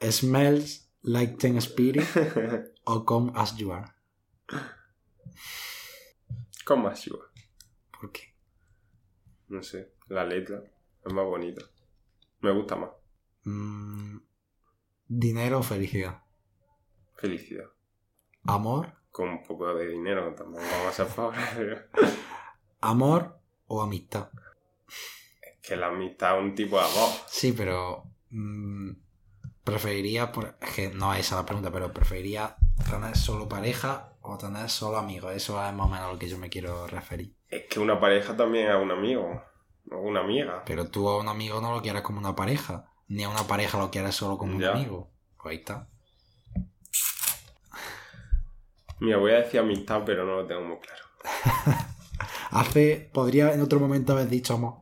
Smells 0.12 0.90
like 1.04 1.38
Teen 1.38 1.58
Spirit 1.58 2.06
o 2.86 3.06
Come 3.06 3.32
As 3.36 3.56
You 3.56 3.72
Are. 3.72 3.92
Con 6.66 6.84
más 6.84 7.00
ayuda. 7.02 7.26
¿Por 8.00 8.12
qué? 8.12 8.34
No 9.48 9.62
sé, 9.62 9.94
la 10.08 10.26
letra 10.26 10.64
es 11.06 11.14
más 11.14 11.26
bonita. 11.26 11.62
Me 12.40 12.52
gusta 12.52 12.76
más. 12.76 12.90
Mm, 13.44 14.18
dinero 15.14 15.60
o 15.60 15.64
felicidad. 15.64 16.24
Felicidad. 17.18 17.66
Amor, 18.46 18.94
Con 19.12 19.28
un 19.30 19.44
poco 19.44 19.74
de 19.76 19.88
dinero 19.90 20.34
también 20.34 20.64
vamos 20.72 20.88
a 20.88 20.92
ser 20.94 21.08
pobres. 21.08 21.80
amor 22.82 23.38
o 23.68 23.82
amistad. 23.82 24.30
que 25.62 25.76
la 25.76 25.88
amistad 25.88 26.38
es 26.38 26.44
un 26.44 26.56
tipo 26.56 26.78
de 26.78 26.84
amor. 26.86 27.10
Sí, 27.28 27.52
pero 27.52 28.06
mm, 28.30 28.92
preferiría, 29.64 30.32
por- 30.32 30.58
es 30.62 30.70
que 30.76 30.90
no 30.90 31.14
es 31.14 31.20
esa 31.20 31.36
la 31.36 31.46
pregunta, 31.46 31.72
pero 31.72 31.92
preferiría 31.94 32.56
tener 32.90 33.16
solo 33.16 33.48
pareja 33.48 34.14
o 34.22 34.38
tener 34.38 34.70
solo 34.70 34.98
amigos. 34.98 35.34
Eso 35.36 35.64
es 35.64 35.74
más 35.74 35.88
o 35.88 35.90
menos 35.90 36.06
a 36.08 36.12
lo 36.14 36.18
que 36.20 36.30
yo 36.30 36.38
me 36.38 36.50
quiero 36.50 36.88
referir. 36.88 37.36
Es 37.50 37.66
que 37.70 37.80
una 37.80 38.00
pareja 38.00 38.36
también 38.36 38.70
es 38.72 38.76
un 38.76 38.92
amigo. 38.92 39.44
O 39.92 39.98
una 39.98 40.22
amiga. 40.22 40.64
Pero 40.66 40.90
tú 40.90 41.10
a 41.10 41.20
un 41.20 41.28
amigo 41.28 41.60
no 41.62 41.74
lo 41.74 41.82
quieres 41.82 42.02
como 42.02 42.20
una 42.20 42.36
pareja, 42.36 42.91
ni 43.12 43.24
a 43.24 43.30
una 43.30 43.44
pareja 43.48 43.78
lo 43.78 43.92
quieres 43.92 44.16
solo 44.16 44.38
como 44.38 44.60
Ya. 44.60 44.72
un 44.72 44.78
amigo. 44.78 45.12
Pues 45.42 45.52
ahí 45.52 45.58
está. 45.60 45.88
Mira, 49.00 49.18
voy 49.18 49.32
a 49.32 49.42
decir 49.42 49.60
amistad, 49.60 50.04
pero 50.06 50.26
no 50.26 50.38
lo 50.38 50.46
tengo 50.48 50.62
muy 50.62 50.78
claro. 50.80 51.04
Hace, 52.52 53.10
podría 53.14 53.54
en 53.54 53.62
otro 53.62 53.80
momento 53.80 54.14
haber 54.14 54.28
dicho 54.30 54.54
amor. 54.54 54.76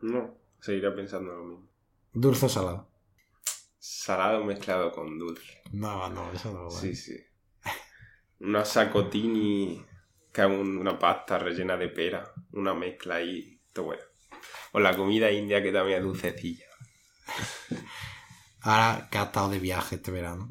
No, 0.00 0.34
seguiré 0.60 0.90
pensando 0.90 1.32
lo 1.32 1.44
mismo. 1.44 1.68
Dulce 2.12 2.46
o 2.46 2.48
salado. 2.48 2.88
Salado 3.78 4.44
mezclado 4.44 4.90
con 4.92 5.18
dulce. 5.18 5.62
No, 5.72 6.08
no, 6.10 6.32
eso 6.32 6.52
no. 6.52 6.64
vale. 6.66 6.76
Sí, 6.80 6.96
sí. 6.96 7.16
Unos 8.40 8.68
sacotini 8.68 9.84
que 10.32 10.40
es 10.42 10.46
un- 10.48 10.78
una 10.78 10.98
pasta 10.98 11.38
rellena 11.38 11.76
de 11.76 11.88
pera. 11.88 12.32
Una 12.52 12.74
mezcla 12.74 13.16
ahí. 13.16 13.60
Todo 13.72 13.86
bueno. 13.86 14.02
O 14.72 14.80
la 14.80 14.96
comida 14.96 15.30
india 15.30 15.62
que 15.62 15.70
también 15.72 15.98
es 15.98 16.04
dulcecilla. 16.04 16.66
Ahora 18.60 19.08
que 19.10 19.18
has 19.18 19.26
estado 19.26 19.50
de 19.50 19.58
viaje 19.58 19.96
este 19.96 20.10
verano. 20.10 20.48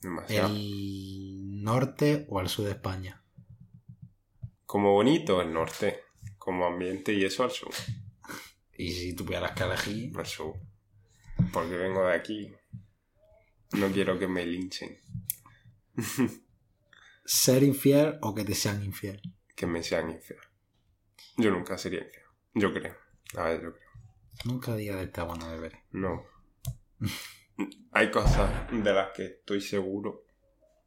Demasiado. 0.00 0.48
¿El 0.48 1.62
norte 1.62 2.26
o 2.28 2.40
el 2.40 2.48
sur 2.48 2.64
de 2.64 2.72
España? 2.72 3.22
Como 4.66 4.92
bonito 4.92 5.40
el 5.40 5.52
norte. 5.52 6.02
Como 6.38 6.66
ambiente 6.66 7.12
y 7.12 7.24
eso 7.24 7.44
al 7.44 7.50
sur. 7.50 7.70
Y 8.80 8.92
si 8.92 9.12
tuvieras 9.12 9.52
que 9.52 9.64
elegir, 9.64 10.16
Al 10.16 10.26
sur. 10.26 10.54
Porque 11.52 11.76
vengo 11.76 12.06
de 12.06 12.14
aquí. 12.14 12.54
No 13.72 13.90
quiero 13.90 14.16
que 14.16 14.28
me 14.28 14.46
linchen. 14.46 14.96
ser 17.24 17.64
infiel 17.64 18.18
o 18.22 18.34
que 18.34 18.44
te 18.44 18.54
sean 18.54 18.84
infiel. 18.84 19.20
Que 19.56 19.66
me 19.66 19.82
sean 19.82 20.10
infiel. 20.10 20.38
Yo 21.36 21.50
nunca 21.50 21.76
sería 21.76 22.04
infiel. 22.04 22.24
Yo 22.54 22.72
creo. 22.72 22.96
A 23.34 23.42
ver, 23.44 23.62
yo 23.62 23.74
creo. 23.74 23.87
Nunca 24.44 24.76
diga 24.76 24.96
de 24.96 25.04
esta 25.04 25.24
bueno 25.24 25.48
de 25.48 25.58
ver. 25.58 25.78
No. 25.90 26.24
Hay 27.92 28.10
cosas 28.10 28.50
de 28.70 28.92
las 28.92 29.10
que 29.12 29.24
estoy 29.24 29.60
seguro. 29.60 30.24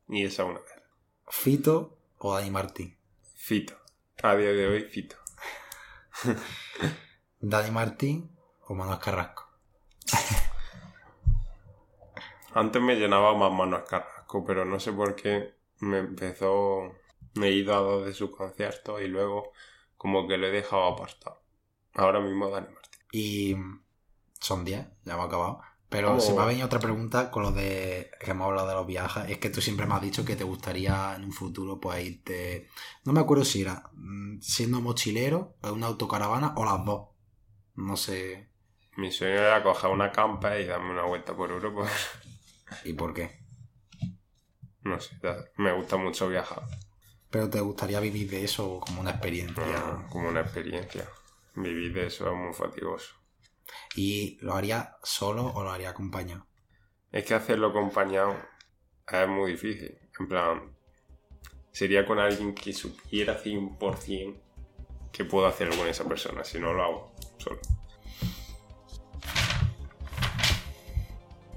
Y 0.08 0.26
esa 0.26 0.44
es 0.44 0.50
una 0.50 0.60
de 0.60 0.66
ellas. 0.66 0.90
Fito 1.28 1.98
o 2.18 2.34
Dani 2.34 2.50
Martín. 2.50 2.98
Fito. 3.36 3.78
A 4.24 4.36
día 4.36 4.52
de 4.52 4.68
hoy, 4.68 4.84
Fito. 4.84 5.18
Dani 7.40 7.72
Martín 7.72 8.36
o 8.68 8.76
Manuel 8.76 9.00
Carrasco. 9.00 9.50
Antes 12.54 12.82
me 12.82 12.96
llenaba 12.96 13.34
más 13.36 13.52
manos 13.52 13.84
Carrasco, 13.88 14.44
pero 14.46 14.66
no 14.66 14.80
sé 14.80 14.92
por 14.92 15.16
qué 15.16 15.56
me 15.80 16.00
empezó. 16.00 16.94
Me 17.34 17.48
he 17.48 17.52
ido 17.52 17.74
a 17.74 17.80
dos 17.80 18.06
de 18.06 18.14
sus 18.14 18.36
conciertos 18.36 19.02
y 19.02 19.08
luego 19.08 19.54
como 19.98 20.28
que 20.28 20.38
lo 20.38 20.48
he 20.48 20.52
dejado 20.52 20.86
apartado. 20.86 21.42
Ahora 21.94 22.20
mismo 22.20 22.50
Dani 22.50 22.68
Martín. 22.68 22.81
Y 23.12 23.56
son 24.40 24.64
10, 24.66 24.88
ya 25.06 25.14
hemos 25.14 25.28
acabado. 25.28 25.62
Pero 25.90 26.16
Oh. 26.16 26.20
se 26.22 26.34
me 26.34 26.42
ha 26.42 26.46
venido 26.46 26.66
otra 26.68 26.80
pregunta 26.80 27.30
con 27.32 27.44
lo 27.44 27.52
de 27.52 28.10
que 28.20 28.32
hemos 28.32 28.48
hablado 28.48 28.68
de 28.70 28.74
los 28.76 28.88
viajes. 28.88 29.30
Es 29.30 29.40
que 29.40 29.50
tú 29.50 29.62
siempre 29.62 29.86
me 29.86 29.94
has 29.96 30.02
dicho 30.02 30.24
que 30.24 30.38
te 30.38 30.46
gustaría 30.46 31.16
en 31.16 31.26
un 31.26 31.34
futuro 31.34 31.80
pues 31.82 32.06
irte. 32.06 32.70
No 33.04 33.12
me 33.12 33.20
acuerdo 33.20 33.44
si 33.44 33.62
era 33.62 33.90
mm, 33.94 34.40
siendo 34.40 34.80
mochilero, 34.80 35.58
una 35.64 35.88
autocaravana 35.88 36.54
o 36.56 36.64
las 36.64 36.86
dos. 36.86 37.10
No 37.76 37.98
sé. 37.98 38.50
Mi 38.96 39.12
sueño 39.12 39.36
era 39.36 39.64
coger 39.64 39.90
una 39.90 40.12
campa 40.12 40.58
y 40.58 40.66
darme 40.66 40.92
una 40.92 41.04
vuelta 41.04 41.36
por 41.36 41.52
Europa. 41.52 41.86
¿Y 42.86 42.94
por 42.94 43.14
qué? 43.14 43.42
No 44.84 45.00
sé, 45.00 45.16
me 45.58 45.74
gusta 45.74 45.98
mucho 45.98 46.28
viajar. 46.30 46.64
Pero 47.30 47.50
te 47.50 47.60
gustaría 47.60 48.00
vivir 48.00 48.30
de 48.30 48.44
eso 48.46 48.80
como 48.80 49.02
una 49.02 49.12
experiencia. 49.12 50.08
Como 50.10 50.30
una 50.30 50.42
experiencia. 50.42 51.08
Vivir 51.56 51.94
de 51.94 52.08
eso 52.08 52.30
es 52.30 52.38
muy 52.38 52.54
fatigoso. 52.54 53.16
¿Y 53.96 54.38
lo 54.42 54.54
haría 54.54 54.98
solo 55.04 55.46
o 55.46 55.64
lo 55.64 55.72
haría 55.72 55.90
acompañado? 55.90 56.48
Es 57.12 57.26
que 57.26 57.34
hacerlo 57.34 57.68
acompañado 57.68 58.36
es 59.08 59.28
muy 59.28 59.52
difícil. 59.52 59.98
En 60.20 60.28
plan, 60.28 60.76
sería 61.72 62.06
con 62.06 62.20
alguien 62.20 62.54
que 62.54 62.74
supiera 62.74 63.42
100% 63.42 64.40
que 65.12 65.26
puedo 65.26 65.46
hacerlo 65.46 65.76
con 65.76 65.88
esa 65.88 66.06
persona. 66.06 66.44
Si 66.44 66.60
no 66.60 66.74
lo 66.74 66.84
hago 66.84 67.12
solo. 67.38 67.60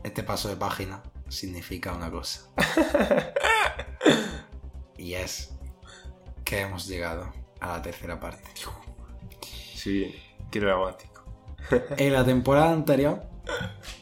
Este 0.02 0.22
paso 0.22 0.48
de 0.48 0.56
página 0.56 1.02
significa 1.28 1.94
una 1.94 2.10
cosa. 2.10 2.50
y 4.98 5.14
es 5.14 5.54
que 6.44 6.60
hemos 6.60 6.86
llegado 6.86 7.32
a 7.60 7.68
la 7.68 7.82
tercera 7.82 8.20
parte. 8.20 8.50
Sí, 9.84 10.14
qué 10.50 10.60
dramático. 10.60 11.22
En 11.98 12.14
la 12.14 12.24
temporada 12.24 12.72
anterior 12.72 13.22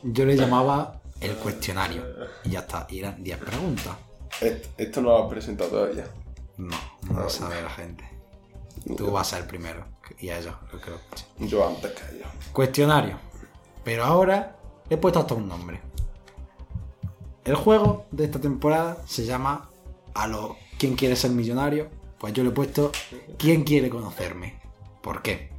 yo 0.05 0.25
le 0.25 0.37
llamaba 0.37 1.01
el 1.21 1.35
cuestionario. 1.35 2.05
Y 2.45 2.51
ya 2.51 2.61
está, 2.61 2.87
y 2.89 3.01
eran 3.01 3.21
10 3.21 3.39
preguntas. 3.39 3.97
Esto, 4.77 5.03
no 5.03 5.09
lo 5.09 5.25
has 5.25 5.29
presentado 5.29 5.71
todavía. 5.71 6.07
No, 6.57 6.77
no 7.11 7.23
lo 7.23 7.29
sabe 7.29 7.61
la 7.61 7.71
gente. 7.71 8.09
Tú 8.97 9.11
vas 9.11 9.27
a 9.27 9.31
ser 9.31 9.43
el 9.43 9.49
primero. 9.49 9.85
Y 10.21 10.29
a 10.29 10.39
ellos, 10.39 10.55
yo 10.73 10.81
creo. 10.81 10.99
Yo 11.41 11.67
antes 11.67 11.91
que 11.91 12.17
ella. 12.17 12.31
Cuestionario. 12.53 13.19
Pero 13.83 14.05
ahora 14.05 14.57
le 14.89 14.95
he 14.95 14.99
puesto 14.99 15.19
hasta 15.19 15.35
un 15.35 15.49
nombre. 15.49 15.81
El 17.45 17.57
juego 17.57 18.07
de 18.13 18.27
esta 18.27 18.41
temporada 18.41 18.99
se 19.05 19.25
llama 19.25 19.69
a 20.15 20.29
lo 20.29 20.57
¿Quién 20.79 20.95
quiere 20.95 21.17
ser 21.17 21.33
millonario? 21.33 21.89
Pues 22.19 22.33
yo 22.35 22.45
le 22.45 22.51
he 22.51 22.53
puesto 22.53 22.93
¿Quién 23.37 23.65
quiere 23.65 23.91
conocerme? 23.91 24.61
¿Por 25.01 25.23
qué? 25.23 25.52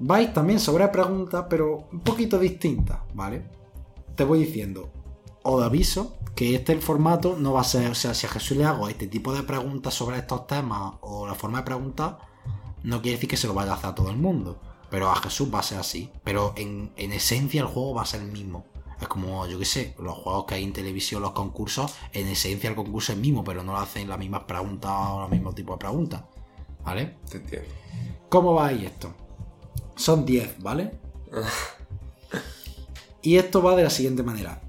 Vais 0.00 0.32
también 0.32 0.60
sobre 0.60 0.86
preguntas, 0.88 1.46
pero 1.50 1.88
un 1.92 2.00
poquito 2.00 2.38
distintas, 2.38 3.00
¿vale? 3.14 3.44
Te 4.14 4.24
voy 4.24 4.40
diciendo, 4.40 4.90
os 5.42 5.62
aviso 5.62 6.18
que 6.34 6.54
este 6.54 6.72
el 6.72 6.80
formato 6.80 7.36
no 7.36 7.52
va 7.52 7.62
a 7.62 7.64
ser, 7.64 7.90
o 7.90 7.94
sea, 7.94 8.14
si 8.14 8.26
a 8.26 8.30
Jesús 8.30 8.56
le 8.56 8.64
hago 8.64 8.88
este 8.88 9.08
tipo 9.08 9.34
de 9.34 9.42
preguntas 9.42 9.94
sobre 9.94 10.18
estos 10.18 10.46
temas 10.46 10.94
o 11.00 11.26
la 11.26 11.34
forma 11.34 11.58
de 11.58 11.64
preguntar, 11.64 12.18
no 12.84 13.02
quiere 13.02 13.16
decir 13.16 13.28
que 13.28 13.36
se 13.36 13.48
lo 13.48 13.54
vaya 13.54 13.72
a 13.72 13.74
hacer 13.74 13.90
a 13.90 13.94
todo 13.94 14.10
el 14.10 14.16
mundo. 14.16 14.60
Pero 14.90 15.10
a 15.10 15.16
Jesús 15.16 15.52
va 15.52 15.58
a 15.58 15.62
ser 15.62 15.78
así. 15.78 16.10
Pero 16.24 16.54
en, 16.56 16.92
en 16.96 17.12
esencia 17.12 17.60
el 17.60 17.66
juego 17.66 17.94
va 17.94 18.02
a 18.02 18.06
ser 18.06 18.22
el 18.22 18.32
mismo. 18.32 18.64
Es 19.00 19.08
como, 19.08 19.46
yo 19.46 19.58
qué 19.58 19.64
sé, 19.64 19.94
los 19.98 20.16
juegos 20.16 20.44
que 20.46 20.54
hay 20.54 20.64
en 20.64 20.72
televisión, 20.72 21.22
los 21.22 21.32
concursos, 21.32 21.94
en 22.12 22.26
esencia 22.26 22.70
el 22.70 22.76
concurso 22.76 23.12
es 23.12 23.16
el 23.16 23.22
mismo, 23.22 23.44
pero 23.44 23.62
no 23.62 23.72
lo 23.72 23.78
hacen 23.78 24.08
las 24.08 24.18
mismas 24.18 24.44
preguntas 24.44 24.90
o 24.92 25.20
los 25.20 25.30
mismos 25.30 25.54
tipos 25.54 25.74
de 25.74 25.78
preguntas. 25.78 26.22
¿Vale? 26.84 27.16
Te 27.28 27.36
entiendo. 27.36 27.68
¿Cómo 28.28 28.54
va 28.54 28.68
ahí 28.68 28.86
esto? 28.86 29.12
Son 29.98 30.24
10, 30.24 30.62
¿vale? 30.62 30.98
y 33.20 33.36
esto 33.36 33.62
va 33.62 33.74
de 33.74 33.82
la 33.82 33.90
siguiente 33.90 34.22
manera. 34.22 34.62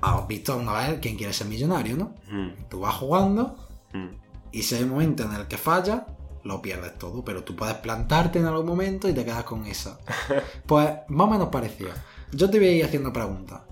Has 0.00 0.26
visto 0.28 0.56
una 0.56 0.72
vez 0.72 1.00
quién 1.00 1.16
quiere 1.16 1.32
ser 1.32 1.48
millonario, 1.48 1.96
¿no? 1.96 2.14
Mm, 2.30 2.68
Tú 2.70 2.80
vas 2.80 2.94
jugando 2.94 3.56
mm. 3.92 4.08
y 4.52 4.62
si 4.62 4.76
hay 4.76 4.84
un 4.84 4.90
momento 4.90 5.24
en 5.24 5.32
el 5.32 5.48
que 5.48 5.58
falla, 5.58 6.06
lo 6.44 6.62
pierdes 6.62 6.96
todo. 6.98 7.24
Pero 7.24 7.42
tú 7.44 7.56
puedes 7.56 7.74
plantarte 7.76 8.38
en 8.38 8.46
algún 8.46 8.66
momento 8.66 9.08
y 9.08 9.12
te 9.12 9.24
quedas 9.24 9.44
con 9.44 9.66
esa. 9.66 9.98
Pues 10.66 10.88
más 11.08 11.26
o 11.26 11.30
menos 11.30 11.48
parecido. 11.48 11.90
Yo 12.32 12.48
te 12.48 12.58
voy 12.58 12.68
a 12.68 12.72
ir 12.72 12.84
haciendo 12.84 13.12
preguntas. 13.12 13.62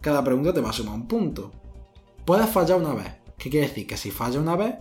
Cada 0.00 0.22
pregunta 0.24 0.52
te 0.52 0.60
va 0.60 0.70
a 0.70 0.72
sumar 0.72 0.94
un 0.96 1.06
punto. 1.06 1.52
Puedes 2.24 2.50
fallar 2.50 2.78
una 2.78 2.94
vez. 2.94 3.14
¿Qué 3.38 3.48
quiere 3.48 3.68
decir? 3.68 3.86
Que 3.86 3.96
si 3.96 4.10
falla 4.10 4.40
una 4.40 4.56
vez, 4.56 4.74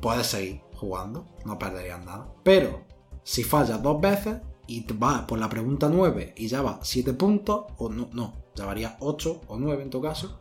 puedes 0.00 0.26
seguir 0.26 0.62
jugando. 0.74 1.26
No 1.44 1.58
perderías 1.58 2.02
nada. 2.04 2.26
Pero 2.42 2.82
si 3.26 3.42
fallas 3.42 3.82
dos 3.82 4.00
veces 4.00 4.36
y 4.68 4.86
vas 4.92 5.22
por 5.22 5.40
la 5.40 5.48
pregunta 5.48 5.88
9 5.92 6.34
y 6.36 6.46
ya 6.46 6.62
vas 6.62 6.76
7 6.82 7.12
puntos, 7.14 7.64
o 7.76 7.88
no, 7.88 8.08
no, 8.12 8.34
llevarías 8.54 8.94
8 9.00 9.40
o 9.48 9.56
9 9.58 9.82
en 9.82 9.90
tu 9.90 10.00
caso, 10.00 10.38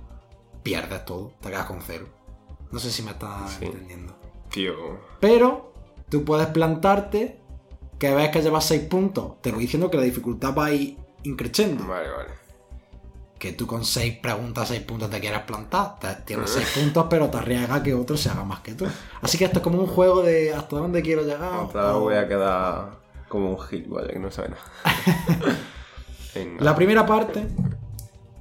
pierdes 0.61 1.03
todo. 1.03 1.31
Te 1.41 1.49
quedas 1.49 1.65
con 1.65 1.81
cero. 1.81 2.07
No 2.71 2.77
sé 2.77 2.91
si 2.91 3.01
me 3.01 3.11
estás 3.11 3.53
Sí. 3.53 3.65
entendiendo. 3.65 4.15
Tío. 4.51 4.73
Pero 5.19 5.73
tú 6.09 6.23
puedes 6.23 6.45
plantarte 6.47 7.41
que 7.97 8.13
ves 8.13 8.29
que 8.29 8.43
llevas 8.43 8.65
6 8.65 8.83
puntos. 8.83 9.41
Te 9.41 9.51
voy 9.51 9.61
diciendo 9.61 9.89
que 9.89 9.97
la 9.97 10.03
dificultad 10.03 10.53
va 10.55 10.65
a 10.65 10.71
ir 10.73 10.95
increciendo. 11.23 11.87
Vale, 11.87 12.09
vale. 12.11 12.29
Que 13.45 13.53
tú 13.53 13.67
con 13.67 13.85
6 13.85 14.17
preguntas, 14.23 14.69
6 14.69 14.81
puntos 14.81 15.07
te 15.11 15.19
quieras 15.19 15.43
plantar. 15.43 15.99
Te- 15.99 16.15
Tienes 16.25 16.49
6 16.49 16.67
puntos, 16.79 17.05
pero 17.07 17.29
te 17.29 17.37
arriesgas 17.37 17.81
que 17.81 17.93
otro 17.93 18.17
se 18.17 18.29
haga 18.29 18.43
más 18.43 18.61
que 18.61 18.73
tú. 18.73 18.87
Así 19.21 19.37
que 19.37 19.45
esto 19.45 19.59
es 19.59 19.63
como 19.63 19.79
un 19.79 19.85
juego 19.85 20.23
de 20.23 20.51
hasta 20.51 20.77
dónde 20.77 21.03
quiero 21.03 21.21
llegar. 21.21 21.53
Otra 21.59 21.91
vez 21.91 21.93
voy 21.93 22.15
a 22.15 22.27
quedar 22.27 22.99
como 23.29 23.51
un 23.51 23.59
gilipollas 23.59 24.09
que 24.11 24.17
no 24.19 24.31
sabe 24.31 24.49
nada. 24.49 24.63
La 26.59 26.75
primera 26.75 27.05
parte 27.05 27.45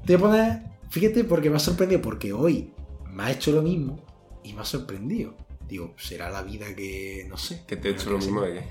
te 0.07 0.17
voy 0.17 0.29
a 0.29 0.31
poner. 0.31 0.63
Fíjate 0.91 1.25
porque 1.25 1.51
me 1.51 1.57
ha 1.57 1.61
sorprendido. 1.61 2.01
Porque 2.01 2.33
hoy 2.33 2.73
me 3.11 3.25
ha 3.25 3.31
hecho 3.31 3.53
lo 3.53 3.63
mismo 3.63 4.01
y 4.43 4.53
me 4.55 4.63
ha 4.63 4.65
sorprendido. 4.65 5.35
Digo, 5.69 5.95
será 5.99 6.31
la 6.31 6.43
vida 6.43 6.67
que. 6.75 7.27
No 7.29 7.37
sé. 7.37 7.63
Que 7.67 7.77
te 7.77 7.89
he 7.89 7.93
hecho 7.93 8.11
lo 8.11 8.19
mismo 8.19 8.41
de 8.41 8.55
que. 8.55 8.65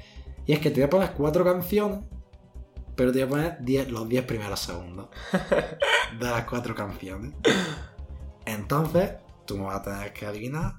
Y 0.48 0.54
es 0.54 0.60
que 0.60 0.72
te 0.72 0.82
voy 0.82 0.84
a 0.86 0.90
poner 0.90 1.12
cuatro 1.12 1.44
canciones, 1.46 2.00
pero 2.96 3.12
te 3.12 3.24
voy 3.24 3.28
a 3.28 3.30
poner 3.30 3.58
diez- 3.60 3.88
los 3.89 4.08
10 4.08 4.26
primeros 4.26 4.60
segundos 4.60 5.08
de 6.20 6.26
las 6.26 6.46
cuatro 6.46 6.76
canciones. 6.76 7.34
Entonces, 8.46 9.12
tú 9.46 9.58
me 9.58 9.66
vas 9.66 9.78
a 9.78 9.82
tener 9.84 10.14
que 10.14 10.26
adivinar 10.26 10.74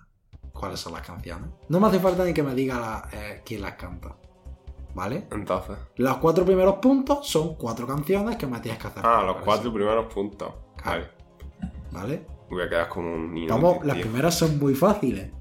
cuáles 0.53 0.81
son 0.81 0.93
las 0.93 1.07
canciones. 1.07 1.51
No 1.69 1.81
me 1.81 1.89
hace 1.89 1.99
falta 2.01 2.25
ni 2.25 2.33
que 2.35 2.43
me 2.43 2.55
diga 2.55 2.79
la- 2.81 3.09
eh, 3.13 3.43
quién 3.45 3.63
las 3.63 3.75
canta. 3.75 4.17
¿Vale? 4.95 5.27
Entonces. 5.33 5.77
Los 5.97 6.19
cuatro 6.19 6.45
primeros 6.45 6.77
puntos 6.77 7.27
son 7.29 7.57
cuatro 7.57 7.85
canciones 7.87 8.37
que 8.37 8.47
me 8.47 8.61
tienes 8.61 8.81
que 8.81 8.87
hacer. 8.89 9.03
Ah, 9.05 9.23
los 9.27 9.39
cuatro 9.39 9.73
primeros 9.73 10.13
puntos. 10.13 10.53
Vale. 10.85 11.09
¿Vale? 11.91 12.27
Voy 12.49 12.63
a 12.63 12.69
quedar 12.69 12.89
como 12.89 13.13
un 13.13 13.37
inútil, 13.37 13.49
Vamos, 13.49 13.85
las 13.85 13.97
primeras 13.99 14.37
son 14.37 14.57
muy 14.61 14.75
fáciles. 14.77 15.33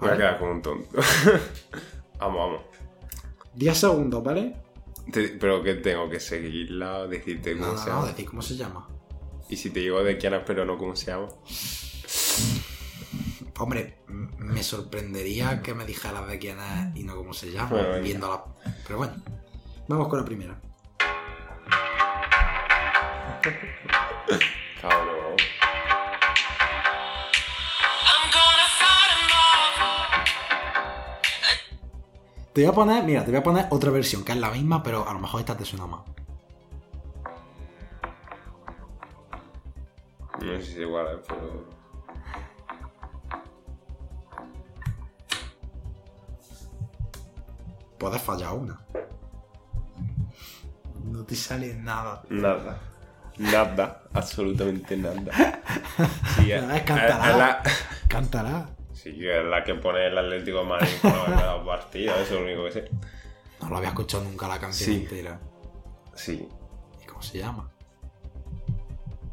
Voy 0.00 0.08
a 0.10 0.16
quedar 0.16 0.38
como 0.40 0.50
un 0.52 0.62
tonto. 0.62 0.88
vamos, 2.18 2.36
vamos. 2.38 2.60
10 3.54 3.78
segundos, 3.78 4.24
¿vale? 4.24 4.56
Te- 5.12 5.28
pero 5.40 5.62
que 5.62 5.74
tengo 5.74 6.08
que 6.10 6.20
seguirla, 6.20 7.06
decirte 7.06 7.56
cómo 7.58 7.72
no, 7.72 7.78
se 7.78 7.88
no, 7.90 7.96
llama. 7.96 8.08
decir 8.08 8.26
cómo 8.26 8.42
se 8.42 8.56
llama. 8.56 8.88
Y 9.48 9.56
si 9.56 9.70
te 9.70 9.80
digo 9.80 10.02
de 10.04 10.16
quién 10.18 10.34
es, 10.34 10.42
pero 10.46 10.64
no 10.64 10.78
cómo 10.78 10.94
se 10.94 11.06
llama. 11.10 11.28
Hombre, 13.58 13.98
m- 14.08 14.28
me 14.38 14.62
sorprendería 14.62 15.60
que 15.62 15.74
me 15.74 15.84
dijeras 15.84 16.26
de 16.28 16.38
quién 16.38 16.58
es 16.60 16.96
y 16.96 17.02
no 17.04 17.16
cómo 17.16 17.32
se 17.34 17.50
llama, 17.52 17.70
Bueno, 17.70 17.88
venga. 17.88 18.00
viéndola. 18.02 18.44
Pero 18.86 18.98
bueno, 18.98 19.14
vamos 19.88 20.08
con 20.08 20.18
la 20.20 20.24
primera. 20.24 20.60
Cabrón. 24.80 25.36
Te 32.52 32.62
voy 32.62 32.70
a 32.70 32.74
poner, 32.74 33.04
mira, 33.04 33.24
te 33.24 33.30
voy 33.30 33.40
a 33.40 33.42
poner 33.42 33.66
otra 33.70 33.90
versión 33.90 34.24
que 34.24 34.32
es 34.32 34.38
la 34.38 34.50
misma, 34.50 34.82
pero 34.82 35.08
a 35.08 35.12
lo 35.12 35.20
mejor 35.20 35.40
esta 35.40 35.56
te 35.56 35.64
suena 35.64 35.86
más. 35.86 36.00
No 40.40 40.46
sé 40.58 40.62
si 40.62 40.72
es 40.72 40.78
igual, 40.78 41.06
eh, 41.16 41.22
pero. 41.28 41.66
Puedes 47.98 48.22
fallar 48.22 48.52
una. 48.54 48.80
No 51.04 51.24
te 51.24 51.34
sale 51.36 51.74
nada. 51.74 52.22
Nada. 52.30 52.78
Nada. 53.38 54.02
Absolutamente 54.12 54.96
nada. 54.96 55.58
Sí, 56.36 56.50
es 56.52 56.82
cantará. 56.82 57.36
la- 57.36 57.62
Cántala. 58.08 58.68
Sí, 59.02 59.26
es 59.26 59.44
la 59.46 59.64
que 59.64 59.74
pone 59.76 60.06
el 60.08 60.18
Atlético 60.18 60.58
de 60.58 60.64
Madrid 60.64 60.88
ganado 61.02 61.64
partido, 61.66 62.14
eso 62.16 62.22
es 62.22 62.30
lo 62.32 62.40
único 62.44 62.64
que 62.64 62.72
sé. 62.72 62.90
No 63.62 63.68
lo 63.70 63.76
había 63.78 63.88
escuchado 63.90 64.24
nunca 64.24 64.46
la 64.48 64.58
canción 64.58 64.90
Sí. 64.90 65.02
entera. 65.02 65.40
Sí. 66.14 66.48
¿Y 67.02 67.06
cómo 67.06 67.22
se 67.22 67.38
llama? 67.38 67.70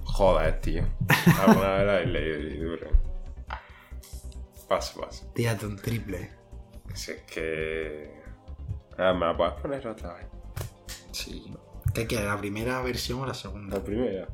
Joder, 0.06 0.60
tío. 0.62 0.84
Alguna 1.46 1.70
vez 1.74 1.86
la 1.86 2.00
he 2.00 2.06
leído 2.06 2.70
duro. 2.72 2.90
Paso, 4.70 5.02
paso. 5.02 5.30
Tírate 5.34 5.66
un 5.66 5.76
triple. 5.76 6.32
Si 6.94 7.12
es 7.12 7.22
que. 7.24 8.22
Ah, 8.98 9.14
me 9.14 9.26
la 9.26 9.36
puedes 9.38 9.54
poner 9.56 9.86
otra 9.88 10.14
vez. 10.16 10.28
Sí. 11.12 11.54
¿Qué 11.94 12.08
quieres? 12.08 12.28
¿La 12.28 12.38
primera 12.38 12.82
versión 12.82 13.20
o 13.22 13.26
la 13.26 13.34
segunda? 13.34 13.78
La 13.78 13.84
primera. 13.84 14.28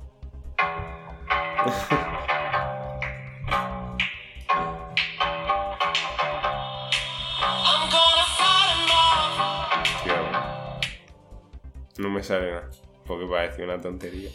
No 11.97 12.09
me 12.09 12.23
sale 12.23 12.51
nada. 12.51 12.69
Porque 13.05 13.25
parece 13.25 13.63
una 13.63 13.79
tontería. 13.79 14.29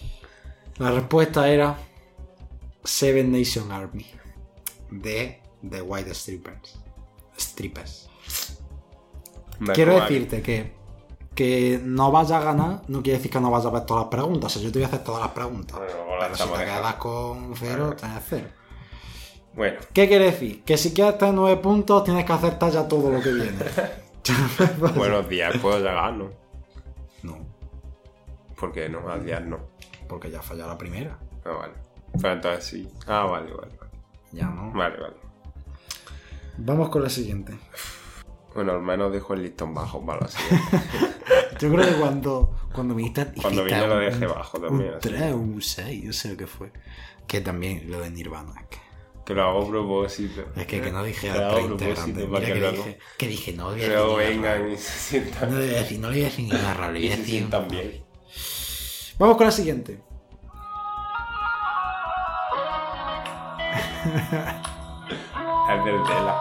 La 0.79 0.91
respuesta 0.91 1.49
era 1.49 1.77
Seven 2.85 3.33
Nation 3.33 3.73
Army 3.73 4.07
de 4.91 5.41
The 5.69 5.83
White 5.83 6.15
Strippers. 6.15 6.79
Strippers. 7.39 8.09
Quiero 9.75 10.01
decirte 10.01 10.43
que 10.43 10.79
que 11.39 11.81
no 11.81 12.11
vayas 12.11 12.33
a 12.33 12.41
ganar 12.41 12.83
no 12.89 13.01
quiere 13.01 13.19
decir 13.19 13.31
que 13.31 13.39
no 13.39 13.49
vayas 13.49 13.67
a 13.67 13.71
ver 13.71 13.87
todas 13.87 14.03
las 14.03 14.11
preguntas. 14.11 14.57
O 14.57 14.59
sea, 14.59 14.63
yo 14.63 14.73
te 14.73 14.81
voy 14.81 14.85
a 14.85 14.89
hacer 14.89 15.05
todas 15.05 15.21
las 15.23 15.31
preguntas. 15.31 15.79
Bueno, 15.79 15.95
Pero 16.21 16.37
si 16.37 16.43
te 16.43 16.65
quedas 16.65 16.95
con 16.95 17.55
cero, 17.55 17.95
tienes 17.97 18.23
cero. 18.29 18.49
Bueno, 19.55 19.79
¿Qué 19.93 20.09
quiere 20.09 20.25
decir? 20.27 20.65
Que 20.65 20.77
si 20.77 20.93
quieres 20.93 21.17
tener 21.17 21.35
nueve 21.35 21.61
puntos, 21.61 22.03
tienes 22.03 22.25
que 22.25 22.33
acertar 22.33 22.73
ya 22.73 22.89
todo 22.89 23.13
lo 23.13 23.21
que 23.21 23.33
viene. 23.33 23.57
buenos 24.97 25.29
días, 25.29 25.57
puedo 25.59 25.79
llegar. 25.79 26.13
No, 26.13 26.29
Porque 28.59 28.89
no, 28.89 29.09
al 29.09 29.25
día 29.25 29.41
no. 29.41 29.59
porque 30.09 30.31
ya 30.31 30.43
falló 30.43 30.67
la 30.67 30.77
primera. 30.79 31.19
Ah, 31.45 31.51
vale. 31.51 31.73
Pero 32.21 32.33
entonces 32.35 32.65
sí. 32.65 32.89
Ah, 33.07 33.25
vale, 33.25 33.53
vale, 33.53 33.77
vale. 33.79 33.93
Ya 34.33 34.47
no. 34.47 34.73
Vale, 34.73 34.97
vale. 34.99 35.17
Vamos 36.59 36.89
con 36.89 37.03
la 37.03 37.11
siguiente. 37.11 37.57
Bueno, 38.55 38.73
al 38.73 38.83
menos 38.83 39.13
dejo 39.13 39.35
el 39.35 39.43
listón 39.43 39.75
bajo 39.75 40.05
para 40.05 40.23
la 40.23 40.29
siguiente. 40.29 40.79
Yo 41.61 41.73
creo 41.73 41.87
que 41.87 41.95
cuando, 42.01 42.57
cuando 42.73 42.95
viniste. 42.95 43.27
Cuando 43.41 43.65
vine 43.65 43.87
lo 43.87 43.99
dejé 43.99 44.27
bajo 44.27 44.59
también, 44.61 44.91
Un 44.91 44.97
así. 44.97 45.09
3 45.09 45.33
un 45.35 45.61
6, 45.63 46.05
yo 46.05 46.13
sé 46.13 46.31
lo 46.31 46.37
que 46.37 46.47
fue. 46.47 46.73
Que 47.27 47.41
también 47.41 47.91
lo 47.91 48.01
de 48.01 48.11
Nirvana. 48.11 48.53
Es 48.61 48.67
que, 48.69 48.79
Que 49.27 49.35
lo 49.35 49.43
hago 49.43 49.65
a 49.65 49.69
propósito. 49.69 50.43
es 50.57 50.67
que, 50.67 50.81
que 50.81 50.91
no 50.93 51.03
dije 51.05 51.29
Lo 51.29 51.35
a 51.45 51.49
a 51.49 51.51
tres 51.55 51.67
propósito 51.67 51.89
integrantes. 52.21 52.25
para 52.27 52.41
Mira 52.41 52.47
que 52.47 52.53
que, 52.55 52.61
luego- 52.61 52.77
dije, 52.85 52.99
que 53.19 53.27
dije, 53.29 53.53
no 53.55 53.65
voy 53.71 53.83
a 53.83 53.89
decir. 53.89 54.17
vengan 54.17 54.59
rara. 54.61 54.69
y 54.73 54.77
se 54.77 54.99
sientan. 54.99 55.51
No 55.51 55.59
le 55.59 55.67
voy 55.67 55.75
a 55.75 55.79
decir, 55.79 55.99
no 56.01 56.09
le 56.11 56.15
voy 56.15 56.23
a 56.23 56.25
decir 56.27 56.45
ni 56.45 56.51
una 56.53 56.75
rara, 56.75 56.93
le 56.93 57.01
voy 57.01 57.09
se 57.11 57.25
sientan 57.25 57.69
bien. 57.69 58.05
Vamos 59.19 59.37
con 59.37 59.47
la 59.47 59.53
siguiente. 59.53 60.01
Es 65.69 65.85
del 65.85 65.99
Vela. 65.99 66.35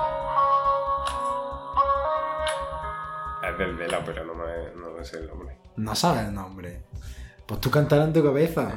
Es 3.44 3.58
del 3.58 3.76
Vela, 3.76 4.02
pero 4.06 4.24
no 4.24 4.34
me, 4.34 4.72
no 4.76 4.92
me 4.92 5.04
sé 5.04 5.18
el 5.18 5.28
nombre. 5.28 5.58
No 5.76 5.94
sabes 5.96 6.28
el 6.28 6.34
nombre. 6.34 6.84
Pues 7.46 7.60
tú 7.60 7.70
cantarás 7.70 8.08
en 8.08 8.14
tu 8.14 8.24
cabeza. 8.24 8.72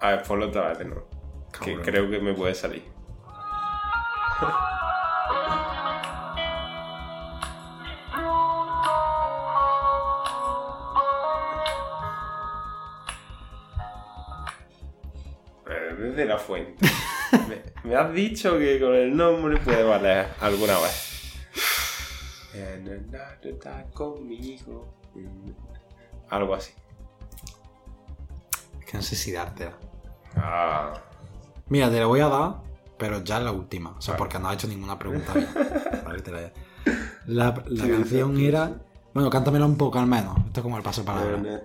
A 0.00 0.10
ver, 0.10 0.22
ponlo 0.22 0.46
otra 0.46 0.68
vez 0.68 0.78
de 0.78 0.84
nuevo. 0.84 1.08
Que 1.64 1.80
creo 1.80 2.08
que 2.08 2.20
me 2.20 2.32
puede 2.32 2.54
salir. 2.54 2.84
es 16.06 16.16
de 16.16 16.24
la 16.24 16.38
fuente. 16.38 16.86
me, 17.48 17.62
me 17.88 17.96
has 17.96 18.12
dicho 18.12 18.58
que 18.58 18.78
con 18.80 18.94
el 18.94 19.16
nombre 19.16 19.58
puede 19.58 19.82
valer 19.82 20.28
alguna 20.40 20.78
vez. 20.78 21.08
Conmigo. 23.92 24.86
Algo 26.30 26.54
así. 26.54 26.72
Es 28.80 28.86
que 28.86 28.96
no 28.96 29.02
sé 29.02 29.16
si 29.16 29.32
dártela. 29.32 29.76
Ah, 30.36 30.94
Mira, 31.68 31.90
te 31.90 31.98
la 31.98 32.06
voy 32.06 32.20
a 32.20 32.28
dar, 32.28 32.54
pero 32.98 33.22
ya 33.24 33.38
es 33.38 33.44
la 33.44 33.52
última. 33.52 33.90
O 33.96 34.00
sea, 34.02 34.12
Vale. 34.12 34.18
porque 34.18 34.38
no 34.38 34.48
has 34.48 34.54
hecho 34.54 34.68
ninguna 34.68 34.98
pregunta 34.98 35.32
bien. 35.34 35.48
Vale, 36.04 36.22
te 36.22 36.30
la- 36.30 36.52
La, 37.26 37.54
canción 37.54 38.38
era. 38.38 38.72
Bueno, 39.14 39.28
cántamela 39.28 39.66
un 39.66 39.76
poco 39.76 39.98
al 39.98 40.06
menos. 40.06 40.38
Esto 40.46 40.60
es 40.60 40.62
como 40.62 40.76
el 40.78 40.82
paso 40.82 41.02
no, 41.02 41.06
palabra. 41.06 41.36
no 41.36 41.56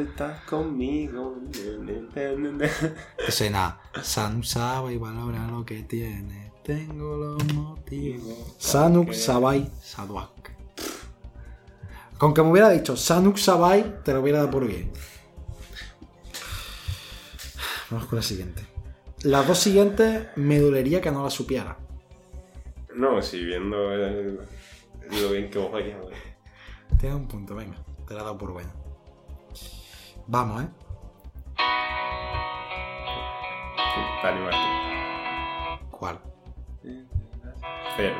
estás, 0.00 0.42
conmigo. 0.44 1.36
No. 1.80 2.64
Escena. 3.26 3.78
Sanuk 4.02 4.44
sabe 4.44 4.98
valora 4.98 5.46
lo 5.46 5.64
que 5.64 5.82
tiene. 5.84 6.52
Tengo 6.64 7.16
los 7.16 7.54
motivos. 7.54 8.54
Sanuk 8.58 9.12
Sabai 9.12 9.70
Saduak. 9.80 10.50
Con 12.18 12.34
que 12.34 12.42
me 12.42 12.50
hubiera 12.50 12.70
dicho 12.70 12.96
Sanuk 12.96 13.36
Sabai, 13.36 14.02
te 14.02 14.12
lo 14.12 14.20
hubiera 14.20 14.38
dado 14.38 14.50
por 14.50 14.66
bien. 14.66 14.90
Vamos 17.90 18.06
con 18.06 18.16
la 18.16 18.22
siguiente. 18.22 18.62
Las 19.22 19.46
dos 19.46 19.58
siguientes 19.58 20.26
me 20.34 20.58
dolería 20.58 21.00
que 21.00 21.10
no 21.12 21.22
las 21.22 21.34
supiera. 21.34 21.76
No, 22.96 23.22
si 23.22 23.44
viendo 23.44 23.92
el- 23.92 24.40
lo 25.20 25.30
bien 25.30 25.50
que 25.50 25.58
vos 25.58 25.70
vais 25.70 25.94
a 25.94 25.98
ver. 25.98 26.35
Tienes 26.98 27.16
un 27.18 27.28
punto, 27.28 27.54
venga. 27.54 27.76
Te 28.06 28.14
la 28.14 28.20
he 28.20 28.24
dado 28.24 28.38
por 28.38 28.52
buena. 28.52 28.72
Vamos, 30.26 30.64
¿eh? 30.64 30.68
Dani 34.22 34.40
Martín. 34.40 35.88
¿Cuál? 35.90 36.20
Cero. 37.96 38.16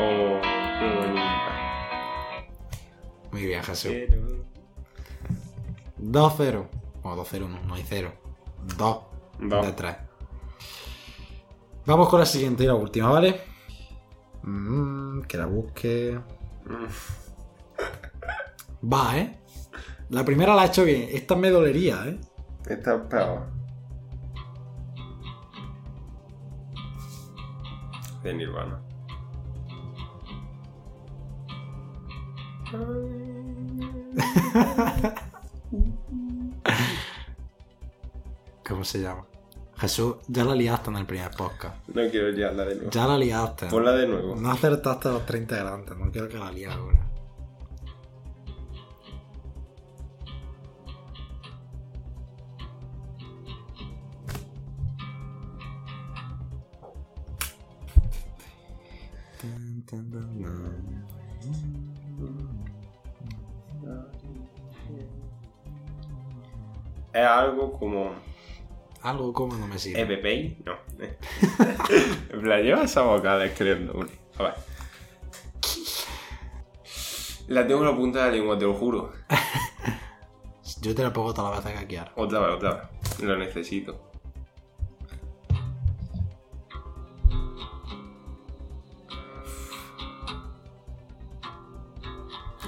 O 0.00 0.40
nunca. 1.08 1.52
Muy 3.30 3.46
bien, 3.46 3.62
Jesús. 3.62 3.92
Cero. 3.92 4.44
2-0. 6.00 6.66
O 7.04 7.16
2-0, 7.16 7.48
no, 7.48 7.62
no 7.62 7.74
hay 7.74 7.84
0. 7.86 8.12
2 8.76 9.02
Dos. 9.38 9.66
de 9.66 9.72
3. 9.72 9.96
Vamos 11.86 12.08
con 12.08 12.20
la 12.20 12.26
siguiente 12.26 12.64
y 12.64 12.66
la 12.66 12.74
última, 12.74 13.10
¿vale? 13.10 13.51
Mm, 14.42 15.22
que 15.22 15.38
la 15.38 15.46
busque. 15.46 16.20
Va, 18.82 19.18
¿eh? 19.18 19.38
La 20.10 20.24
primera 20.24 20.54
la 20.54 20.64
he 20.64 20.66
hecho 20.66 20.84
bien. 20.84 21.08
Esta 21.12 21.36
me 21.36 21.50
dolería, 21.50 22.06
¿eh? 22.06 22.20
Esta 22.68 22.96
es 22.96 23.00
peor. 23.02 23.46
De 28.22 28.34
Nirvana. 28.34 28.80
¿Cómo 38.66 38.84
se 38.84 39.02
llama? 39.02 39.26
Jesús, 39.82 40.14
ya 40.28 40.44
la 40.44 40.54
liaste 40.54 40.90
en 40.90 40.96
el 40.96 41.06
primer 41.06 41.32
podcast. 41.32 41.88
No 41.88 42.08
quiero 42.08 42.30
liarla 42.30 42.64
de 42.66 42.76
nuevo. 42.76 42.90
Ya 42.92 43.04
la 43.04 43.18
liaste. 43.18 43.66
Ponla 43.66 43.90
de 43.90 44.06
nuevo. 44.06 44.36
No 44.36 44.52
acertaste 44.52 45.08
los 45.08 45.26
30 45.26 45.56
delante. 45.56 45.96
No 45.96 46.08
quiero 46.12 46.28
que 46.28 46.38
la 46.38 46.52
líes 46.52 46.70
ahora. 46.70 47.04
Es 67.12 67.26
algo 67.26 67.72
como. 67.80 68.31
Algo 69.02 69.32
como 69.32 69.56
no 69.56 69.66
me 69.66 69.78
sigue. 69.78 70.00
¿EPPI? 70.00 70.62
No. 70.64 70.76
en 72.30 72.40
plan, 72.40 72.62
lleva 72.62 72.84
esa 72.84 73.02
vocal 73.02 73.42
escribiendo. 73.42 73.94
uno. 73.94 74.08
A 74.38 74.42
ver. 74.44 74.54
La 77.48 77.66
tengo 77.66 77.80
en 77.80 77.86
la 77.86 77.96
punta 77.96 78.24
de 78.24 78.30
la 78.30 78.36
lengua, 78.36 78.58
te 78.58 78.64
lo 78.64 78.74
juro. 78.74 79.12
Yo 80.80 80.94
te 80.94 81.02
la 81.02 81.12
pongo 81.12 81.32
las 81.32 81.64
veces 81.64 81.80
que 81.80 81.86
quieras. 81.86 82.10
Otra 82.16 82.40
vez, 82.40 82.56
otra 82.56 82.74
vez. 82.74 83.20
Lo 83.20 83.36
necesito. 83.36 84.00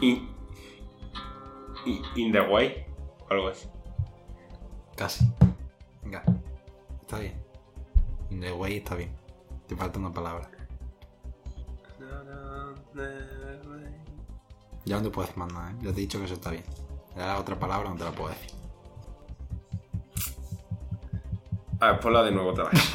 In, 0.00 0.28
in, 1.86 2.02
in 2.16 2.32
the 2.32 2.40
way. 2.40 2.84
o 3.28 3.32
Algo 3.32 3.48
así. 3.48 3.68
Casi. 4.96 5.24
Venga. 6.04 6.22
Está 7.00 7.18
bien. 7.18 7.34
In 8.30 8.40
the 8.40 8.52
way 8.52 8.76
está 8.76 8.94
bien. 8.94 9.10
Te 9.66 9.74
falta 9.74 9.98
una 9.98 10.12
palabra. 10.12 10.50
Ya 14.84 15.00
no 15.00 15.10
te 15.10 15.18
más 15.36 15.52
nada, 15.52 15.70
¿eh? 15.70 15.76
Ya 15.80 15.92
te 15.92 15.98
he 15.98 16.02
dicho 16.02 16.18
que 16.18 16.26
eso 16.26 16.34
está 16.34 16.50
bien. 16.50 16.64
Ya 17.16 17.26
la 17.26 17.38
otra 17.38 17.58
palabra 17.58 17.88
no 17.88 17.96
te 17.96 18.04
la 18.04 18.12
puedo 18.12 18.30
decir. 18.30 18.50
A 21.80 21.92
ver, 21.92 22.00
ponla 22.00 22.22
de 22.22 22.32
nuevo 22.32 22.50
otra 22.50 22.64
vez. 22.64 22.94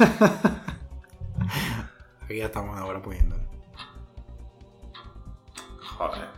Aquí 2.22 2.36
ya 2.36 2.46
estamos 2.46 2.78
ahora 2.78 3.02
poniendo. 3.02 3.36
Joder. 5.98 6.28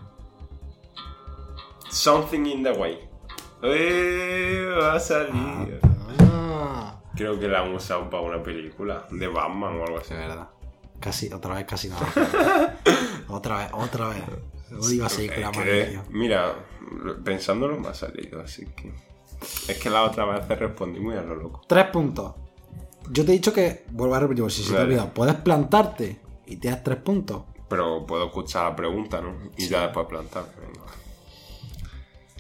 Something 1.90 2.46
in 2.46 2.62
the 2.62 2.72
way. 2.72 3.08
¡Eh! 3.62 4.74
Va 4.80 4.94
a 4.94 5.00
salir. 5.00 5.80
Ah, 5.82 5.91
Creo 7.14 7.38
que 7.38 7.48
la 7.48 7.60
han 7.62 7.74
usado 7.74 8.08
para 8.08 8.22
una 8.22 8.42
película 8.42 9.06
de 9.10 9.26
Batman 9.28 9.78
o 9.78 9.84
algo 9.84 9.98
así. 9.98 10.14
de 10.14 10.20
verdad. 10.20 10.48
Casi, 11.00 11.32
otra 11.32 11.54
vez 11.56 11.64
casi 11.66 11.88
nada. 11.88 12.78
otra 13.28 13.58
vez, 13.58 13.68
otra 13.72 14.08
vez. 14.08 14.22
Hoy 14.80 14.94
iba 14.94 15.06
a 15.06 15.10
seguir 15.10 15.32
con 15.34 15.42
la 15.42 15.50
Es 15.50 15.56
mano, 15.56 15.70
que, 15.70 15.84
tío. 15.84 16.02
mira, 16.10 16.54
pensándolo 17.24 17.78
me 17.78 17.88
ha 17.88 17.94
salido, 17.94 18.40
así 18.40 18.66
que. 18.66 18.92
Es 19.68 19.78
que 19.78 19.90
la 19.90 20.04
otra 20.04 20.24
vez 20.24 20.46
te 20.46 20.54
respondí 20.54 21.00
muy 21.00 21.16
a 21.16 21.22
lo 21.22 21.34
loco. 21.34 21.62
Tres 21.66 21.86
puntos. 21.86 22.34
Yo 23.10 23.24
te 23.24 23.32
he 23.32 23.34
dicho 23.34 23.52
que, 23.52 23.84
vuelvo 23.90 24.14
a 24.14 24.20
repetir, 24.20 24.48
si 24.50 24.62
se 24.62 24.72
te 24.72 24.80
olvidado, 24.80 25.12
puedes 25.12 25.34
plantarte 25.34 26.20
y 26.46 26.56
te 26.56 26.68
das 26.70 26.82
tres 26.84 26.98
puntos. 26.98 27.42
Pero 27.68 28.06
puedo 28.06 28.26
escuchar 28.26 28.70
la 28.70 28.76
pregunta, 28.76 29.20
¿no? 29.20 29.34
Y 29.56 29.66
ya 29.68 29.82
después 29.82 30.06
plantar. 30.06 30.44
Venga. 30.60 30.86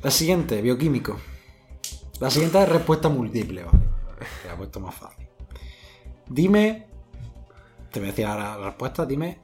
La 0.02 0.10
siguiente, 0.10 0.62
bioquímico. 0.62 1.16
La 2.20 2.30
siguiente 2.30 2.62
es 2.62 2.68
respuesta 2.68 3.08
múltiple, 3.08 3.64
¿vale? 3.64 3.78
La 4.52 4.56
he 4.56 4.58
puesto 4.58 4.80
más 4.80 4.94
fácil. 4.94 5.26
Dime, 6.28 6.86
te 7.90 8.00
voy 8.00 8.08
a 8.08 8.10
decir 8.10 8.26
ahora 8.26 8.58
la 8.58 8.66
respuesta, 8.66 9.06
dime 9.06 9.38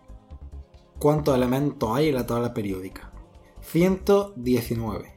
cuántos 0.98 1.34
elementos 1.34 1.96
hay 1.96 2.10
en 2.10 2.14
la 2.14 2.26
tabla 2.26 2.52
periódica. 2.52 3.10
119, 3.62 5.14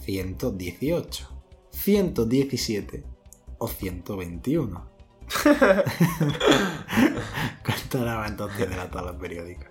118, 0.00 1.28
117 1.70 3.04
o 3.58 3.68
121. 3.68 4.90
¿Cuántos 7.64 8.00
elementos 8.00 8.50
tiene 8.56 8.76
la 8.76 8.90
tabla 8.90 9.16
periódica? 9.16 9.70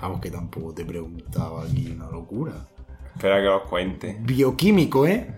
Vamos 0.00 0.20
que 0.20 0.32
tampoco 0.32 0.74
te 0.74 0.84
preguntaba 0.84 1.62
aquí 1.62 1.92
una 1.92 2.10
locura. 2.10 2.66
Espera 3.14 3.36
que 3.36 3.46
los 3.46 3.62
cuente. 3.68 4.16
Bioquímico, 4.20 5.06
¿eh? 5.06 5.32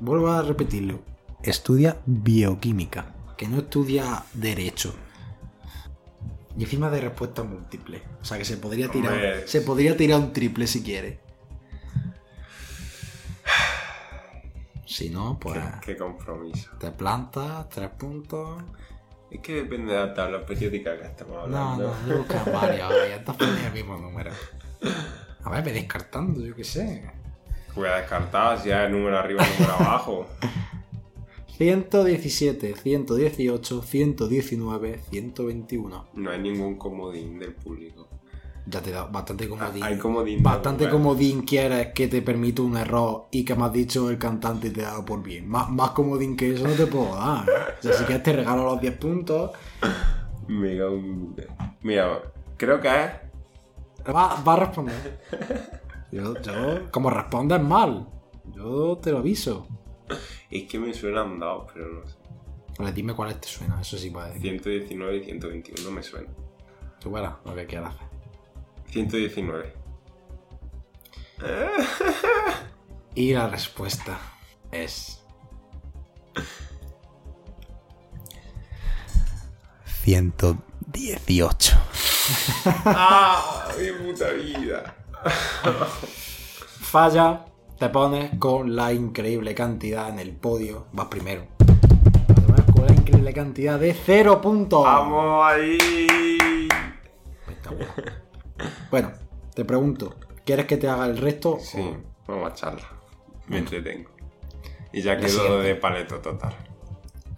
Vuelvo 0.00 0.28
a 0.28 0.42
repetirlo. 0.42 1.17
Estudia 1.42 1.98
bioquímica, 2.06 3.14
que 3.36 3.46
no 3.48 3.58
estudia 3.58 4.24
derecho. 4.34 4.94
Y 6.56 6.64
encima 6.64 6.90
de 6.90 7.00
respuesta 7.00 7.44
múltiple. 7.44 8.02
O 8.20 8.24
sea 8.24 8.36
que 8.38 8.44
se 8.44 8.56
podría 8.56 8.88
tirar, 8.90 9.12
Hombre. 9.12 9.46
se 9.46 9.60
podría 9.60 9.96
tirar 9.96 10.18
un 10.18 10.32
triple 10.32 10.66
si 10.66 10.82
quiere. 10.82 11.20
Si 14.84 15.10
no, 15.10 15.38
pues 15.38 15.60
Qué, 15.82 15.92
qué 15.92 15.96
compromiso. 15.96 16.70
te 16.80 16.90
plantas, 16.90 17.68
tres 17.68 17.90
puntos. 17.90 18.62
Es 19.30 19.40
que 19.40 19.56
depende 19.56 19.92
de 19.92 19.98
la 20.06 20.14
tabla 20.14 20.44
periódica 20.46 20.96
que 20.98 21.04
estamos 21.06 21.48
No, 21.48 21.58
hablando. 21.72 21.94
no, 22.06 22.08
yo 22.08 22.18
buscar 22.18 22.50
varios. 22.52 22.88
Ya 22.88 23.16
estás 23.16 23.36
poniendo 23.36 23.66
el 23.66 23.72
mismo 23.74 23.96
número. 23.98 24.30
A 25.44 25.50
ver, 25.50 25.64
me 25.64 25.72
descartando, 25.72 26.44
yo 26.44 26.54
qué 26.56 26.64
sé. 26.64 27.08
Voy 27.76 27.86
a 27.88 27.96
descartar 27.96 28.58
si 28.60 28.70
hay 28.72 28.90
número 28.90 29.18
arriba 29.18 29.44
y 29.46 29.60
número 29.60 29.74
abajo. 29.76 30.26
117, 31.58 32.74
118, 32.76 33.82
119, 33.82 35.00
121. 35.10 36.06
No 36.14 36.30
hay 36.30 36.38
ningún 36.40 36.76
comodín 36.76 37.38
del 37.40 37.52
público. 37.54 38.06
Ya 38.66 38.80
te 38.80 38.92
da 38.92 39.04
bastante 39.06 39.48
comodín. 39.48 39.82
Ah, 39.82 39.86
Hay 39.86 39.98
comodín. 39.98 40.40
Bastante 40.42 40.84
Bueno, 40.84 40.98
comodín 40.98 41.42
quieres 41.42 41.88
que 41.94 42.06
te 42.06 42.22
permite 42.22 42.62
un 42.62 42.76
error 42.76 43.26
y 43.32 43.44
que 43.44 43.56
me 43.56 43.64
has 43.64 43.72
dicho 43.72 44.08
el 44.08 44.18
cantante 44.18 44.68
y 44.68 44.70
te 44.70 44.84
ha 44.84 44.90
dado 44.90 45.04
por 45.04 45.20
bien. 45.22 45.48
Más, 45.48 45.68
más 45.70 45.90
comodín 45.90 46.36
que 46.36 46.52
eso 46.54 46.64
no 46.68 46.74
te 46.74 46.86
puedo 46.86 47.14
dar. 47.16 47.44
O 47.78 47.82
sea, 47.82 47.92
si 47.94 48.04
quieres 48.04 48.22
te 48.22 48.32
regalo 48.34 48.64
los 48.64 48.80
10 48.80 48.96
puntos. 48.96 49.50
En- 50.48 51.34
Mira, 51.82 52.22
creo 52.56 52.80
que 52.80 52.88
es. 52.88 53.10
Va, 54.14 54.40
va 54.42 54.52
a 54.54 54.56
responder. 54.56 55.20
Yo, 56.12 56.40
yo, 56.40 56.90
como 56.90 57.10
respondes 57.10 57.60
mal, 57.60 58.08
yo 58.56 58.96
te 58.96 59.12
lo 59.12 59.18
aviso. 59.18 59.68
Es 60.50 60.68
que 60.68 60.78
me 60.78 60.94
suenan 60.94 61.38
dos, 61.38 61.70
pero 61.72 61.88
no 61.92 62.06
sé. 62.06 62.16
Vale, 62.78 62.92
dime 62.92 63.14
cuáles 63.14 63.40
te 63.40 63.48
suenan, 63.48 63.80
eso 63.80 63.98
sí 63.98 64.10
puedes 64.10 64.34
decir. 64.34 64.60
119 64.62 65.16
y 65.16 65.24
121 65.24 65.90
me 65.90 66.02
suenan. 66.02 66.34
Tú 67.00 67.10
verás 67.10 67.34
lo 67.44 67.54
que 67.54 67.66
quieras 67.66 67.94
hacer. 67.94 68.08
119. 68.90 69.74
Y 73.14 73.32
la 73.32 73.48
respuesta 73.48 74.18
es. 74.70 75.22
118. 80.04 81.76
¡Ah! 82.84 83.68
¡Mi 83.78 83.92
puta 83.92 84.30
vida! 84.30 84.94
Falla, 86.80 87.44
te 87.78 87.88
pones 87.90 88.36
con 88.38 88.74
la 88.74 88.92
increíble 88.92 89.54
cantidad 89.54 90.08
en 90.08 90.18
el 90.18 90.32
podio. 90.32 90.86
Vas 90.92 91.06
primero. 91.06 91.46
Te 91.58 92.34
pones 92.42 92.62
con 92.74 92.86
la 92.86 92.92
increíble 92.92 93.32
cantidad 93.32 93.78
de 93.78 93.94
0 93.94 94.40
puntos. 94.40 94.82
¡Vamos 94.82 95.46
ahí! 95.46 96.68
Bueno, 98.90 99.12
te 99.54 99.64
pregunto, 99.64 100.16
¿quieres 100.44 100.66
que 100.66 100.76
te 100.76 100.88
haga 100.88 101.06
el 101.06 101.18
resto? 101.18 101.58
Sí, 101.60 101.96
vamos 102.26 102.50
a 102.50 102.54
charla. 102.54 102.88
Me 103.46 103.58
entretengo. 103.58 104.10
Y 104.92 105.02
ya 105.02 105.16
quedó 105.16 105.60
de 105.60 105.74
paleto 105.76 106.18
total. 106.20 106.56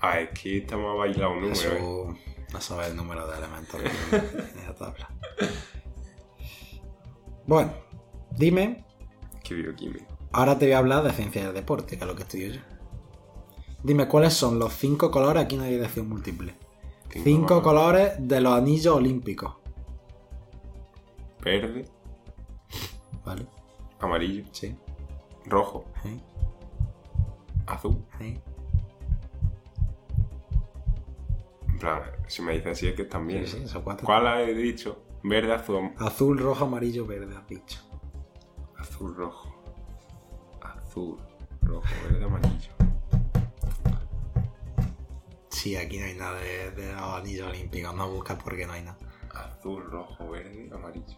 Ah, 0.00 0.20
es 0.20 0.30
que 0.30 0.58
estamos 0.58 0.92
a 0.92 0.94
bailar 0.94 1.28
un 1.28 1.40
número, 1.42 1.52
¿eh? 1.52 1.76
Eso 1.76 2.16
no 2.52 2.60
sabes 2.60 2.88
el 2.88 2.96
número 2.96 3.26
de 3.26 3.36
elementos 3.36 3.80
en 3.82 4.66
la 4.66 4.74
tabla. 4.74 5.10
Bueno, 7.46 7.72
dime, 8.30 8.84
Qué 9.42 9.54
bioquímico. 9.54 10.09
Ahora 10.32 10.58
te 10.58 10.66
voy 10.66 10.72
a 10.74 10.78
hablar 10.78 11.02
de 11.04 11.12
ciencia 11.12 11.44
del 11.44 11.54
deporte, 11.54 11.96
que 11.96 12.04
es 12.04 12.08
lo 12.08 12.16
que 12.16 12.22
estudio 12.22 12.52
yo. 12.54 12.60
Dime 13.82 14.08
cuáles 14.08 14.34
son 14.34 14.58
los 14.58 14.72
cinco 14.74 15.10
colores, 15.10 15.42
aquí 15.44 15.56
no 15.56 15.62
hay 15.64 15.72
dirección 15.72 16.08
múltiple. 16.08 16.54
Cinco 17.08 17.24
Cinco 17.24 17.62
colores. 17.62 18.12
de 18.18 18.40
los 18.40 18.52
anillos 18.54 18.94
olímpicos. 18.94 19.54
Verde, 21.42 21.86
¿Vale? 23.24 23.46
amarillo, 24.00 24.44
Sí. 24.52 24.76
rojo, 25.46 25.84
sí, 26.02 26.20
azul. 27.66 28.04
sí. 28.18 28.38
En 31.68 31.78
plan, 31.78 32.02
si 32.28 32.42
me 32.42 32.52
dices 32.52 32.72
así 32.72 32.88
es 32.88 32.94
que 32.94 33.02
están 33.02 33.26
bien. 33.26 33.46
Sí, 33.46 33.56
sí, 33.58 33.62
esos 33.64 33.82
cuatro. 33.82 34.04
¿Cuál 34.04 34.26
he 34.40 34.52
dicho? 34.54 35.02
Verde, 35.22 35.54
azul, 35.54 35.92
Azul, 35.98 36.38
rojo, 36.38 36.64
amarillo, 36.66 37.06
verde, 37.06 37.34
has 37.36 37.46
dicho. 37.46 37.80
azul, 38.76 39.14
rojo. 39.16 39.49
Azul, 40.90 41.16
rojo, 41.62 41.86
verde, 42.02 42.24
amarillo. 42.24 42.72
Sí, 45.48 45.76
aquí 45.76 46.00
no 46.00 46.06
hay 46.06 46.14
nada 46.14 46.40
de, 46.40 46.72
de 46.72 46.92
los 46.92 47.14
anillos 47.14 47.46
olímpicos. 47.46 47.94
No 47.94 48.10
buscas 48.10 48.42
porque 48.42 48.66
no 48.66 48.72
hay 48.72 48.82
nada. 48.82 48.98
Azul, 49.32 49.88
rojo, 49.88 50.30
verde, 50.30 50.68
amarillo. 50.74 51.16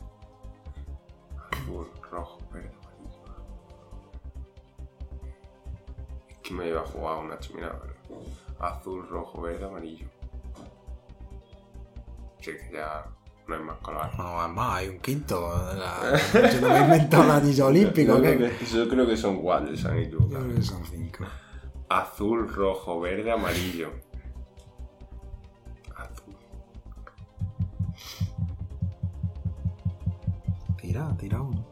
Azul, 1.51 1.89
rojo, 2.11 2.39
verde, 2.53 2.71
amarillo. 2.83 3.25
Es 6.29 6.37
que 6.37 6.53
me 6.53 6.69
iba 6.69 6.83
a 6.83 6.87
jugar 6.87 7.25
una 7.25 7.39
chumina, 7.39 7.75
pero... 7.81 7.95
Azul, 8.59 9.09
rojo, 9.09 9.41
verde, 9.41 9.65
amarillo. 9.65 10.07
Sí, 12.41 12.51
que 12.51 12.73
ya 12.75 13.07
no 13.53 13.59
hay 13.59 13.63
más 13.65 13.79
colores. 13.79 14.19
No, 14.19 14.45
es 14.47 14.51
más, 14.53 14.75
hay 14.79 14.89
un 14.89 14.99
quinto. 14.99 15.53
La- 15.77 16.51
Yo 16.51 16.61
no 16.61 16.69
me 16.69 16.77
he 16.79 16.81
inventado 16.83 17.23
el 17.25 17.31
anillo 17.31 17.67
olímpico. 17.67 18.15
Yo 18.17 18.21
creo, 18.23 18.39
que, 18.59 18.65
yo 18.67 18.89
creo 18.89 19.07
que 19.07 19.17
son 19.17 19.39
cuatro, 19.43 19.77
se 19.77 19.89
han 19.89 19.95
Yo 19.97 20.01
equivocado. 20.03 20.45
creo 20.45 20.55
que 20.57 20.63
son 20.63 20.85
cinco. 20.87 21.25
Azul, 21.89 22.49
rojo, 22.53 23.01
verde, 23.01 23.31
amarillo. 23.31 23.91
Azul. 25.97 26.35
Tira, 30.81 31.15
tira 31.19 31.41
uno. 31.41 31.67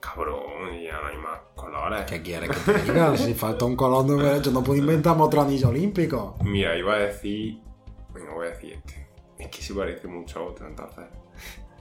Cabrón, 0.00 0.42
ya 0.82 1.00
no 1.00 1.06
hay 1.08 1.16
más 1.18 1.40
colores. 1.54 2.04
¿Qué 2.06 2.22
quieres 2.22 2.50
que 2.50 2.72
te 2.72 2.82
diga? 2.92 3.16
Si 3.16 3.34
falta 3.34 3.64
un 3.64 3.74
color, 3.76 4.04
no 4.06 4.40
yo 4.40 4.50
no 4.52 4.62
puedo 4.62 4.78
inventarme 4.78 5.22
otro 5.22 5.42
anillo 5.42 5.68
olímpico. 5.68 6.36
Mira, 6.44 6.76
iba 6.76 6.94
a 6.94 6.98
decir. 6.98 7.60
Venga, 8.14 8.32
voy 8.32 8.46
a 8.46 8.50
decir 8.50 8.72
este. 8.74 9.03
Es 9.38 9.48
que 9.48 9.62
se 9.62 9.74
parece 9.74 10.06
mucho 10.08 10.40
a 10.40 10.42
otro, 10.42 10.66
entonces. 10.66 11.04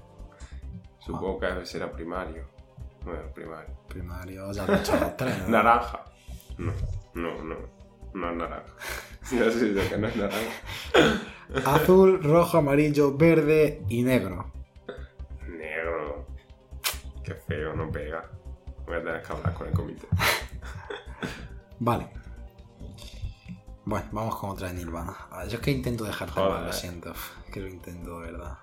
Supongo 0.99 1.39
que 1.39 1.65
será 1.65 1.91
primario. 1.91 2.47
Bueno, 3.03 3.31
primario. 3.33 3.69
Primario, 3.87 4.51
ya 4.53 4.65
he 4.65 4.77
dicho 4.77 4.95
los 4.97 5.17
tres. 5.17 5.37
¿no? 5.39 5.49
Naranja. 5.49 6.05
No, 6.57 6.73
no, 7.13 7.43
no. 7.43 7.55
No 8.13 8.31
es 8.31 8.37
naranja. 8.37 8.73
Ya 9.31 9.49
sé 9.49 9.73
yo 9.73 9.89
que 9.89 9.97
no 9.97 10.07
es 10.07 10.15
naranja. 10.17 10.51
Azul, 11.65 12.21
rojo, 12.21 12.57
amarillo, 12.57 13.15
verde 13.15 13.81
y 13.87 14.03
negro. 14.03 14.51
Negro. 15.47 16.25
Qué 17.23 17.33
feo, 17.33 17.73
no 17.73 17.89
pega. 17.89 18.29
Voy 18.85 18.97
a 18.97 19.03
tener 19.03 19.21
que 19.21 19.31
hablar 19.31 19.53
con 19.53 19.67
el 19.67 19.73
comité. 19.73 20.07
Vale. 21.79 22.09
Bueno, 23.85 24.07
vamos 24.11 24.35
con 24.37 24.51
otra 24.51 24.69
de 24.69 24.75
Nirvana. 24.75 25.15
Yo 25.49 25.55
es 25.57 25.59
que 25.59 25.71
intento 25.71 26.03
dejarte 26.05 26.35
Joder. 26.35 26.51
mal, 26.51 26.65
lo 26.67 26.73
siento. 26.73 27.13
Que 27.51 27.59
lo 27.59 27.67
intento, 27.67 28.21
de 28.21 28.31
verdad. 28.31 28.57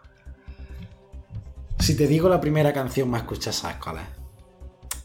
Si 1.78 1.96
te 1.96 2.06
digo 2.06 2.28
la 2.28 2.40
primera 2.40 2.72
canción 2.72 3.10
más 3.10 3.22
escuchada, 3.22 3.52
¿sabes 3.52 3.76
cuál 3.76 3.98
es? 3.98 4.06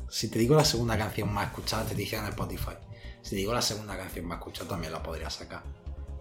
Si 0.09 0.29
te 0.29 0.39
digo 0.39 0.55
la 0.55 0.63
segunda 0.63 0.97
canción 0.97 1.33
más 1.33 1.47
escuchada, 1.47 1.83
te 1.85 1.95
dije 1.95 2.15
en 2.15 2.25
Spotify. 2.25 2.71
Si 3.21 3.31
te 3.31 3.35
digo 3.37 3.53
la 3.53 3.61
segunda 3.61 3.97
canción 3.97 4.25
más 4.25 4.37
escuchada, 4.39 4.69
también 4.69 4.93
la 4.93 5.03
podría 5.03 5.29
sacar. 5.29 5.63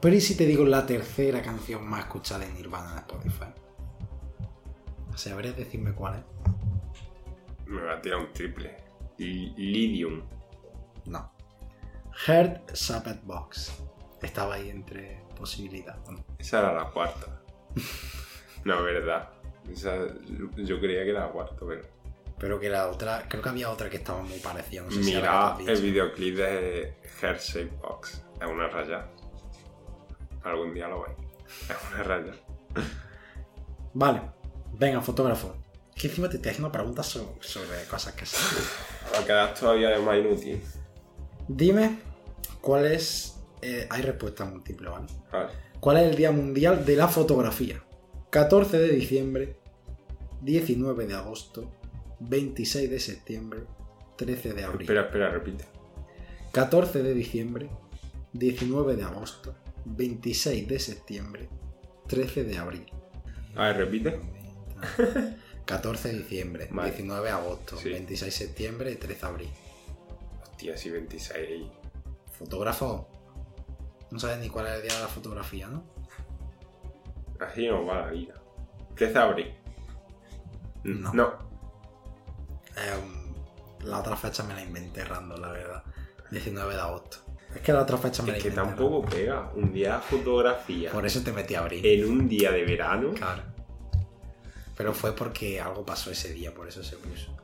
Pero 0.01 0.17
¿y 0.17 0.21
si 0.21 0.37
te 0.37 0.47
digo 0.47 0.65
la 0.65 0.85
tercera 0.87 1.41
canción 1.43 1.87
más 1.89 2.01
escuchada 2.01 2.45
de 2.45 2.53
Nirvana 2.53 2.93
en 2.93 2.99
Spotify? 2.99 3.47
¿Sabrías 5.15 5.57
decirme 5.57 5.93
cuál 5.93 6.15
es? 6.17 7.67
Me 7.67 7.81
va 7.81 7.95
a 7.95 8.01
tirar 8.03 8.19
un 8.19 8.33
triple. 8.33 8.77
Li- 9.19 9.55
Lidium. 9.57 10.23
No. 11.07 11.31
Heart 12.27 12.73
Shaped 12.75 13.23
Box. 13.25 13.73
Estaba 14.23 14.55
ahí 14.55 14.71
entre 14.71 15.23
posibilidades. 15.37 16.01
Esa 16.39 16.61
era 16.61 16.73
la 16.73 16.91
cuarta. 16.91 17.41
No, 18.65 18.83
verdad. 18.83 19.29
Esa, 19.71 19.95
yo 20.57 20.81
creía 20.81 21.05
que 21.05 21.11
era 21.11 21.27
la 21.27 21.33
cuarta, 21.33 21.57
pero. 21.69 21.83
Pero 22.39 22.59
que 22.59 22.71
la 22.71 22.89
otra, 22.89 23.27
creo 23.29 23.43
que 23.43 23.49
había 23.51 23.71
otra 23.71 23.91
que 23.91 23.99
estaba 23.99 24.23
muy 24.23 24.39
parecida. 24.39 24.81
No 24.83 24.91
sé 24.91 25.01
Mira 25.01 25.59
el 25.67 25.83
videoclip 25.83 26.37
de 26.37 26.97
Hair 27.21 27.39
Shape 27.39 27.77
Box. 27.83 28.23
Es 28.41 28.49
una 28.49 28.69
raya. 28.69 29.07
Algún 30.43 30.73
día 30.73 30.89
lo 30.89 31.03
veis. 31.03 31.17
Es 31.69 31.77
una 31.93 32.03
raya. 32.05 32.33
Vale, 33.93 34.23
venga, 34.73 35.03
fotógrafo. 35.03 35.57
Que 35.95 36.09
encima 36.09 36.31
te 36.31 36.37
estoy 36.37 36.51
haciendo 36.51 36.73
preguntas 36.73 37.07
sobre, 37.07 37.43
sobre 37.43 37.85
cosas 37.85 38.15
que 38.15 38.25
sabes. 38.25 38.77
Va 39.15 39.19
a 39.19 39.25
quedar 39.25 39.55
todavía 39.55 39.99
más 40.01 40.19
inútil. 40.19 40.63
Dime 41.49 41.99
cuál 42.61 42.87
es. 42.87 43.37
eh, 43.63 43.87
hay 43.91 44.03
respuesta 44.03 44.45
múltiple, 44.45 44.89
¿vale? 44.91 45.07
Vale. 45.33 45.53
¿Cuál 45.81 45.97
es 45.99 46.03
el 46.11 46.17
Día 46.17 46.31
Mundial 46.33 46.85
de 46.85 46.97
la 46.97 47.09
Fotografía? 47.09 47.83
14 48.31 48.79
de 48.79 48.89
diciembre, 48.89 49.57
19 50.43 51.07
de 51.07 51.15
agosto, 51.15 51.71
26 52.21 52.91
de 52.91 52.99
septiembre, 53.01 53.61
13 54.17 54.53
de 54.55 54.65
abril. 54.65 54.83
Espera, 54.83 55.03
espera, 55.03 55.31
repite. 55.31 55.65
14 56.53 57.03
de 57.03 57.15
diciembre, 57.15 57.69
19 58.33 58.97
de 58.97 59.03
agosto, 59.05 59.55
26 59.85 60.69
de 60.69 60.79
septiembre, 60.79 61.49
13 62.09 62.45
de 62.45 62.59
abril. 62.59 62.87
A 63.57 63.69
ver, 63.69 63.77
repite. 63.79 64.21
14 65.65 66.09
de 66.13 66.19
diciembre, 66.19 66.69
Vale. 66.71 66.91
19 66.91 67.27
de 67.29 67.33
agosto, 67.33 67.77
Sí. 67.79 67.89
26 67.91 68.25
de 68.39 68.47
septiembre 68.47 68.91
y 68.93 68.97
13 68.97 69.21
de 69.21 69.27
abril. 69.27 69.49
Hostia, 70.55 70.77
sí, 70.77 70.89
26. 70.89 71.67
Fotógrafo. 72.39 73.09
No 74.13 74.21
sabes 74.21 74.39
ni 74.39 74.49
cuál 74.49 74.69
es 74.69 74.75
el 74.75 74.83
día 74.83 74.95
de 74.95 75.01
la 75.01 75.09
fotografía, 75.09 75.67
¿no? 75.67 75.83
Así 77.41 77.67
no 77.67 77.85
va 77.85 78.03
la 78.03 78.11
vida. 78.13 78.35
13 78.95 79.13
de 79.13 79.19
abril. 79.19 79.55
No. 80.85 81.13
No. 81.13 81.33
Eh, 82.77 83.85
la 83.85 83.99
otra 83.99 84.17
fecha 84.17 84.45
me 84.45 84.55
la 84.55 84.63
inventé 84.63 85.05
random, 85.05 85.41
la 85.41 85.51
verdad. 85.51 85.83
19 86.31 86.73
de 86.75 86.81
agosto. 86.81 87.17
Es 87.53 87.61
que 87.61 87.73
la 87.73 87.83
otra 87.83 87.99
fecha 87.99 88.23
me 88.23 88.31
la 88.31 88.37
Es 88.37 88.43
que 88.45 88.51
inventé. 88.51 88.71
tampoco 88.77 89.05
pega. 89.09 89.51
Un 89.57 89.73
día 89.73 89.97
de 89.97 90.03
fotografía. 90.03 90.93
Por 90.93 91.05
eso 91.05 91.21
te 91.25 91.33
metí 91.33 91.57
a 91.57 91.61
abril. 91.63 91.85
En 91.85 92.09
un 92.09 92.29
día 92.29 92.53
de 92.53 92.65
verano. 92.65 93.11
Claro. 93.15 93.43
Pero 94.77 94.93
fue 94.93 95.17
porque 95.17 95.61
algo 95.61 95.85
pasó 95.85 96.13
ese 96.13 96.33
día, 96.33 96.55
por 96.55 96.69
eso 96.69 96.85
se 96.85 96.97
puso. 96.97 97.35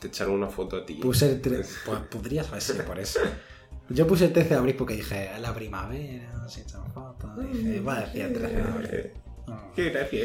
Te 0.00 0.08
echaron 0.08 0.34
una 0.34 0.48
foto 0.48 0.78
a 0.78 0.86
ti. 0.86 0.94
Puse 0.94 1.30
el 1.30 1.40
13. 1.40 1.74
Pues 1.84 1.98
podría 2.10 2.42
ser 2.60 2.84
por 2.84 2.98
eso. 2.98 3.20
Yo 3.90 4.06
puse 4.06 4.26
el 4.26 4.32
13 4.32 4.50
de 4.50 4.54
abril 4.54 4.76
porque 4.76 4.94
dije, 4.94 5.32
es 5.34 5.40
la 5.40 5.52
primavera, 5.52 6.32
no 6.34 6.48
sé, 6.48 6.62
echan 6.62 6.90
fotos. 6.92 7.30
Dije, 7.52 7.80
va 7.80 7.98
a 7.98 8.00
decir 8.02 8.22
el 8.22 8.32
13 8.32 8.54
de 8.54 8.62
abril. 8.62 9.10
No. 9.48 9.72
Qué 9.74 9.90
gracia, 9.90 10.24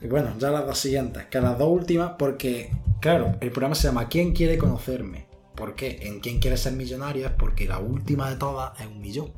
Y 0.00 0.06
bueno, 0.06 0.34
ya 0.38 0.50
las 0.50 0.66
dos 0.66 0.78
siguientes, 0.78 1.26
que 1.26 1.40
las 1.40 1.58
dos 1.58 1.68
últimas, 1.68 2.12
porque, 2.18 2.70
claro, 3.00 3.36
el 3.40 3.50
programa 3.50 3.74
se 3.74 3.88
llama 3.88 4.08
¿Quién 4.08 4.32
quiere 4.32 4.56
conocerme? 4.56 5.26
¿Por 5.54 5.74
qué? 5.74 5.98
En 6.02 6.20
¿Quién 6.20 6.40
quiere 6.40 6.56
ser 6.56 6.72
millonario? 6.72 7.26
Es 7.26 7.32
porque 7.32 7.68
la 7.68 7.78
última 7.78 8.30
de 8.30 8.36
todas 8.36 8.80
es 8.80 8.86
un 8.86 9.00
millón. 9.00 9.32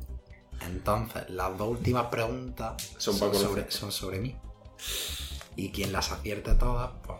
Entonces, 0.65 1.29
las 1.29 1.57
dos 1.57 1.69
últimas 1.69 2.05
preguntas 2.05 2.81
Son 2.97 3.13
sobre, 3.13 3.69
son 3.69 3.91
sobre 3.91 4.19
mí. 4.19 4.35
Y 5.57 5.71
quien 5.71 5.91
las 5.91 6.13
acierte 6.13 6.53
todas, 6.53 6.91
pues 7.05 7.19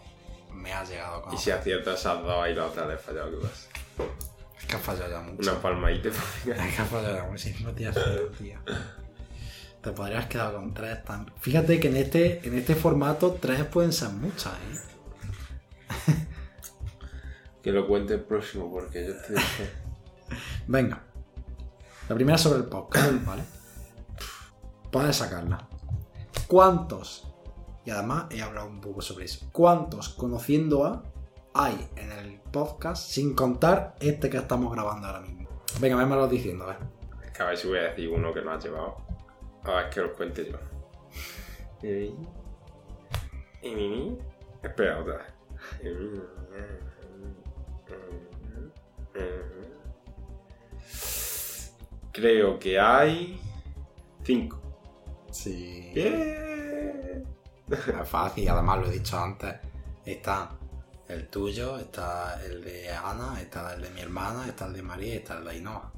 me 0.60 0.74
ha 0.74 0.84
llegado 0.84 1.28
a 1.28 1.34
Y 1.34 1.38
si 1.38 1.52
aciertas 1.52 2.00
esas 2.00 2.22
dos 2.24 2.48
y 2.48 2.54
la 2.54 2.66
otra 2.66 2.88
le 2.88 2.96
he 2.96 2.98
fallado, 2.98 3.32
¿qué 3.32 3.38
pasa? 3.48 3.70
Es 4.58 4.66
que 4.66 4.76
ha 4.76 4.80
fallado 4.80 5.12
ya 5.12 5.22
mucho. 5.22 5.52
Una 5.52 5.62
palmadita. 5.62 6.10
Es 6.46 6.76
que 6.76 6.82
ha 6.82 6.86
fallado 6.86 7.16
ya 7.16 7.24
muchísimo, 7.24 7.72
tío, 7.72 7.92
tío. 8.38 8.60
Te 9.82 9.92
podrías 9.92 10.26
quedar 10.28 10.54
con 10.54 10.74
tres 10.74 11.04
también. 11.06 11.38
Fíjate 11.40 11.80
que 11.80 11.88
en 11.88 11.96
este, 11.96 12.46
en 12.48 12.58
este 12.58 12.76
formato 12.76 13.38
tres 13.40 13.64
pueden 13.64 13.94
ser 13.94 14.10
muchas, 14.10 14.54
¿eh? 14.54 14.90
que 17.64 17.72
lo 17.72 17.88
cuente 17.88 18.16
el 18.16 18.22
próximo, 18.22 18.70
porque 18.70 19.08
yo 19.08 19.14
estoy... 19.14 19.36
Venga. 20.68 21.02
La 22.10 22.16
primera 22.16 22.38
sobre 22.38 22.60
el 22.60 22.66
podcast, 22.66 23.26
¿vale? 23.26 23.44
Puedes 24.92 25.16
sacarla. 25.16 25.68
¿Cuántos? 26.48 27.29
Y 27.90 27.92
además 27.92 28.26
he 28.30 28.40
hablado 28.44 28.68
un 28.68 28.80
poco 28.82 29.02
sobre 29.02 29.26
eso. 29.26 29.50
¿Cuántos 29.52 30.10
conociendo 30.10 30.86
a 30.86 31.02
hay 31.56 31.90
en 31.96 32.12
el 32.12 32.40
podcast 32.40 33.10
sin 33.10 33.34
contar 33.34 33.96
este 34.00 34.30
que 34.30 34.38
estamos 34.38 34.72
grabando 34.72 35.08
ahora 35.08 35.22
mismo? 35.22 35.50
Venga, 35.82 35.96
vémelo 35.96 36.28
diciendo, 36.28 36.66
a 36.66 36.68
ver. 36.68 36.78
Es 37.26 37.32
que 37.32 37.42
a 37.42 37.48
ver 37.48 37.58
si 37.58 37.68
voy 37.68 37.80
a 37.80 37.82
decir 37.86 38.08
uno 38.10 38.32
que 38.32 38.44
no 38.44 38.52
has 38.52 38.64
llevado. 38.64 38.98
A 39.64 39.72
ver 39.72 39.90
que 39.90 40.02
lo 40.02 40.14
cuente 40.16 40.52
yo. 40.52 40.60
Y- 41.82 42.14
y 43.68 43.74
mi- 43.76 44.20
Espera, 44.62 45.00
otra 45.00 45.18
vez. 45.18 45.26
Creo 52.12 52.60
que 52.60 52.80
hay 52.80 53.40
cinco. 54.24 54.60
Sí. 55.32 55.92
¡Bien! 55.94 56.49
Es 57.72 57.80
fácil, 58.10 58.50
además 58.50 58.80
lo 58.80 58.88
he 58.88 58.92
dicho 58.92 59.18
antes. 59.20 59.56
Está 60.06 60.52
el 61.08 61.28
tuyo, 61.28 61.78
está 61.78 62.44
el 62.46 62.64
de 62.64 62.92
Ana, 62.92 63.40
está 63.42 63.74
el 63.74 63.82
de 63.82 63.90
mi 63.92 64.02
hermana, 64.02 64.46
está 64.48 64.66
el 64.68 64.74
de 64.74 64.82
María 64.82 65.14
y 65.16 65.18
está 65.18 65.38
el 65.38 65.44
de 65.46 65.52
Ainhoa. 65.52 65.92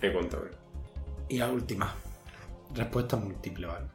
He 0.00 0.12
contado. 0.12 0.48
Y 1.28 1.38
la 1.38 1.48
última. 1.48 1.94
Respuesta 2.74 3.16
múltiple, 3.16 3.66
¿vale? 3.66 3.86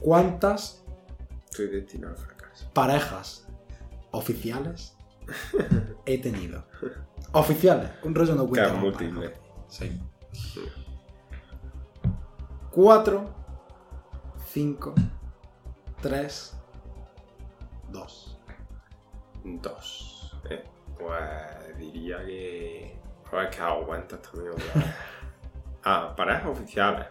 ¿Cuántas 0.00 0.82
Estoy 1.44 1.68
destinado 1.68 2.14
al 2.14 2.18
fracaso. 2.20 2.70
parejas 2.72 3.46
oficiales 4.10 4.96
he 6.06 6.18
tenido? 6.18 6.64
Oficiales, 7.32 7.90
un 8.02 8.14
rollo 8.14 8.34
no 8.34 8.46
cuenta. 8.48 8.68
Claro, 8.68 8.80
múltiple. 8.80 9.28
pareja. 9.28 9.40
Sí. 9.68 10.00
Cuatro, 12.72 13.28
cinco, 14.48 14.94
tres, 16.00 16.54
dos. 17.90 18.38
Dos. 19.44 20.36
Eh, 20.48 20.64
pues 20.98 21.78
diría 21.78 22.18
que. 22.24 22.98
Joder, 23.30 23.50
que 23.50 23.60
también. 24.18 24.52
otra 24.54 24.64
vez. 24.74 24.94
ah, 25.84 26.14
parejas 26.16 26.46
oficiales. 26.46 27.06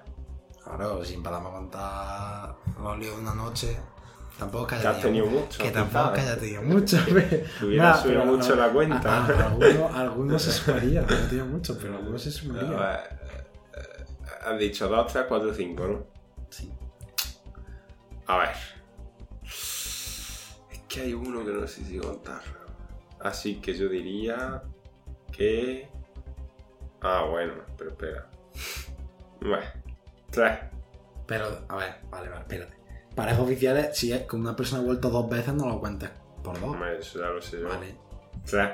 Claro, 0.64 1.04
sin 1.04 1.18
empezamos 1.18 1.52
a 1.52 1.56
contar 1.56 2.56
los 2.82 2.98
líos 3.00 3.16
de 3.18 3.22
una 3.22 3.36
noche. 3.36 3.78
Tampoco 4.40 4.68
que 4.68 4.76
haya 4.76 4.84
Que 4.92 4.98
has 4.98 5.02
tenido 5.04 5.26
mucho, 5.28 5.62
Que 5.62 5.72
tampoco 5.72 6.14
que 6.14 6.22
haya 6.22 6.40
tenido 6.40 6.62
mucho. 6.64 6.98
hubiera 7.62 7.96
subido 7.96 8.26
mucho 8.26 8.54
a- 8.54 8.56
la 8.56 8.70
cuenta. 8.72 9.18
a- 9.18 9.26
a- 9.28 9.46
algunos, 9.48 9.96
algunos 9.96 10.42
se 10.42 10.52
sumarían. 10.52 11.06
No 11.08 11.16
tenido 11.28 11.46
mucho, 11.46 11.78
pero 11.80 11.98
algunos 11.98 12.22
se 12.24 12.30
A 12.30 12.32
sumarían. 12.32 12.74
Has 14.44 14.60
dicho 14.60 14.88
2, 14.88 15.12
3, 15.12 15.26
4, 15.28 15.54
5, 15.54 15.88
¿no? 15.88 16.08
Sí. 16.50 16.72
A 18.28 18.38
ver. 18.38 18.50
Es 19.44 20.80
que 20.88 21.02
hay 21.02 21.14
uno 21.14 21.46
que 21.46 21.52
no 21.52 21.68
sé 21.68 21.84
si 21.84 21.98
contarlo. 21.98 22.60
Así 23.20 23.62
que 23.62 23.74
yo 23.74 23.88
diría 23.88 24.64
que. 25.32 25.90
Ah, 27.02 27.26
bueno, 27.30 27.54
pero 27.78 27.92
espera. 27.92 28.30
Bueno, 29.40 29.66
3. 30.32 30.60
Pero, 31.28 31.66
a 31.70 31.76
ver, 31.76 31.96
vale, 32.10 32.30
vale, 32.30 32.42
espérate. 32.42 32.76
Parejas 33.16 33.40
oficiales, 33.40 33.98
si 33.98 34.12
es 34.12 34.24
con 34.24 34.42
una 34.42 34.56
persona 34.56 34.82
ha 34.82 34.86
vuelto 34.86 35.10
dos 35.10 35.30
veces, 35.30 35.54
no 35.54 35.68
lo 35.68 35.80
cuentes 35.80 36.10
por 36.44 36.60
dos. 36.60 36.70
Hombre, 36.70 37.00
eso 37.00 37.20
ya 37.20 37.28
lo 37.28 37.42
sé 37.42 37.60
yo. 37.60 37.68
Vale. 37.68 37.96
3. 38.46 38.70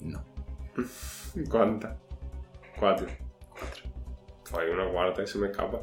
No. 0.00 0.24
¿Cuántas? 1.50 1.96
4. 2.78 3.23
Hay 4.58 4.68
una 4.70 4.88
cuarta 4.90 5.22
y 5.22 5.26
se 5.26 5.38
me 5.38 5.48
escapa. 5.48 5.80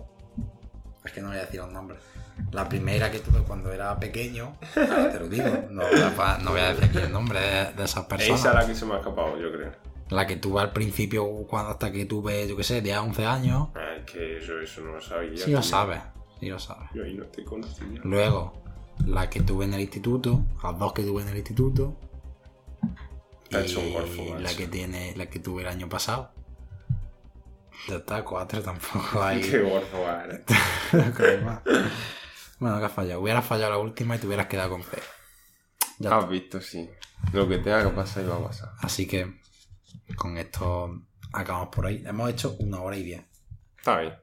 Es 1.04 1.12
que 1.12 1.22
no 1.22 1.30
voy 1.30 1.38
a 1.38 1.42
decir 1.42 1.60
los 1.60 1.72
nombres. 1.72 2.00
La 2.52 2.68
primera 2.70 3.12
que 3.12 3.20
tuve 3.20 3.42
cuando 3.44 3.72
era 3.72 3.98
pequeño, 4.00 4.56
te 4.74 5.20
lo 5.20 5.28
digo, 5.28 5.46
no, 5.70 5.82
voy 5.88 6.00
a- 6.02 6.38
no 6.42 6.52
voy 6.52 6.60
a 6.62 6.70
decir 6.74 6.86
aquí 6.86 6.98
el 7.00 7.12
nombre 7.12 7.40
de, 7.40 7.74
de 7.74 7.84
esas 7.84 8.06
personas. 8.06 8.40
Esa 8.40 8.50
es 8.50 8.56
la 8.56 8.68
que 8.68 8.76
se 8.76 8.86
me 8.86 8.94
ha 8.96 8.98
escapado, 8.98 9.38
yo 9.40 9.52
creo. 9.52 9.72
La 10.10 10.28
que 10.28 10.36
tuve 10.38 10.62
al 10.62 10.72
principio, 10.74 11.26
cuando 11.48 11.72
hasta 11.72 11.92
que 11.92 12.06
tuve, 12.06 12.48
yo 12.48 12.56
qué 12.58 12.64
sé, 12.64 12.82
10, 12.82 12.98
11 12.98 13.26
años. 13.26 13.70
Ah, 13.76 13.96
Es 13.98 14.06
que 14.12 14.40
yo 14.46 14.60
eso 14.60 14.82
no 14.82 14.94
lo 14.94 15.02
sabía. 15.02 15.38
Sí 15.38 15.52
lo 15.52 15.62
sabes, 15.62 16.02
sí 16.40 16.48
lo 16.50 16.60
sabes. 16.60 16.90
Yo 16.94 17.04
ahí 17.04 17.14
no 17.14 17.26
te 17.26 17.44
conocía. 17.44 17.86
Luego, 18.04 18.54
la 19.06 19.30
que 19.30 19.42
tuve 19.42 19.66
en 19.66 19.74
el 19.74 19.82
instituto, 19.82 20.42
las 20.64 20.78
dos 20.78 20.94
que 20.94 21.04
tuve 21.04 21.22
en 21.22 21.30
el 21.30 21.38
instituto. 21.38 21.96
Y 23.50 23.56
la 24.42 24.54
que 24.56 24.68
tiene, 24.68 25.14
la 25.16 25.26
que 25.28 25.40
tuve 25.40 25.62
el 25.64 25.68
año 25.68 25.90
pasado. 25.90 26.32
Ya 27.88 27.96
está, 27.98 28.24
cuatro 28.24 28.62
tampoco 28.62 29.24
hay. 29.24 29.42
Qué 29.42 29.60
más. 31.44 31.62
bueno, 32.60 32.80
que 32.80 32.86
has 32.86 32.92
fallado. 32.92 33.22
Hubieras 33.22 33.46
fallado 33.46 33.72
la 33.72 33.78
última 33.80 34.16
y 34.16 34.20
te 34.20 34.28
hubieras 34.28 34.48
quedado 34.48 34.70
con 34.72 34.84
C. 34.84 34.98
Ya 36.00 36.18
Has 36.18 36.30
visto, 36.30 36.62
sí. 36.62 36.90
Lo 37.34 37.48
que 37.48 37.58
tenga 37.60 37.84
que 37.84 37.90
pasar 37.96 38.24
iba 38.24 38.36
a 38.36 38.48
pasar. 38.48 38.72
Así 38.80 39.08
que 39.08 39.40
con 40.16 40.38
esto 40.38 41.02
acabamos 41.34 41.70
por 41.70 41.86
ahí. 41.86 42.04
Hemos 42.06 42.30
hecho 42.30 42.56
una 42.60 42.82
hora 42.82 42.98
y 42.98 43.04
diez. 43.04 43.24
Está 43.78 44.00
bien. 44.00 44.14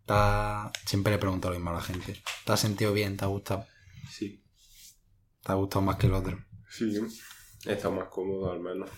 Está- 0.00 0.70
Siempre 0.86 1.12
le 1.12 1.18
pregunto 1.18 1.48
lo 1.48 1.54
mismo 1.56 1.70
a 1.70 1.74
la 1.74 1.80
gente. 1.82 2.22
¿Te 2.44 2.52
has 2.52 2.60
sentido 2.60 2.92
bien? 2.92 3.16
¿Te 3.16 3.24
ha 3.24 3.28
gustado? 3.28 3.66
Sí. 4.10 4.42
¿Te 5.42 5.52
ha 5.52 5.54
gustado 5.56 5.82
más 5.82 5.96
que 5.96 6.06
el 6.06 6.14
otro? 6.14 6.38
Sí. 6.70 6.98
Está 7.66 7.90
más 7.90 8.08
cómodo 8.08 8.50
al 8.52 8.60
menos. 8.60 8.88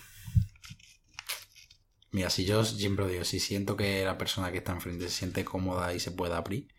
Mira, 2.15 2.29
si 2.29 2.45
yo 2.45 2.63
siempre 2.63 3.03
lo 3.03 3.11
digo, 3.11 3.25
si 3.25 3.41
siento 3.41 3.75
que 3.75 4.05
la 4.05 4.17
persona 4.17 4.49
que 4.49 4.59
está 4.59 4.71
enfrente 4.71 5.09
se 5.09 5.17
siente 5.17 5.43
cómoda 5.43 5.93
y 5.93 5.99
se 5.99 6.11
puede 6.11 6.33
abrir, 6.33 6.69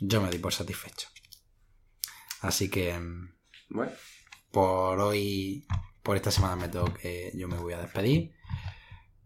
yo 0.00 0.20
me 0.20 0.28
doy 0.28 0.40
por 0.40 0.52
satisfecho. 0.52 1.06
Así 2.40 2.68
que 2.68 2.98
mm, 2.98 3.32
Bueno. 3.68 3.92
por 4.50 4.98
hoy, 4.98 5.64
por 6.02 6.16
esta 6.16 6.32
semana 6.32 6.56
me 6.56 6.68
tengo 6.68 6.92
que, 6.94 7.30
yo 7.36 7.46
me 7.46 7.56
voy 7.58 7.74
a 7.74 7.78
despedir. 7.82 8.34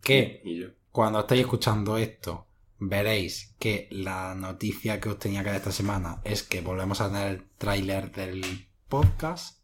Que 0.03 0.43
Y 0.45 0.61
yo. 0.61 0.67
cuando 0.93 1.21
estéis 1.21 1.41
escuchando 1.41 1.97
esto, 1.97 2.47
veréis 2.79 3.55
que 3.59 3.89
la 3.91 4.35
noticia 4.35 5.01
que 5.01 5.09
os 5.09 5.19
tenía 5.19 5.43
que 5.43 5.49
dar 5.49 5.57
esta 5.57 5.73
semana 5.73 6.21
es 6.23 6.43
que 6.43 6.61
volvemos 6.61 7.01
a 7.01 7.09
tener 7.09 7.29
el 7.29 7.49
tráiler 7.57 8.13
del 8.13 8.69
podcast, 8.91 9.63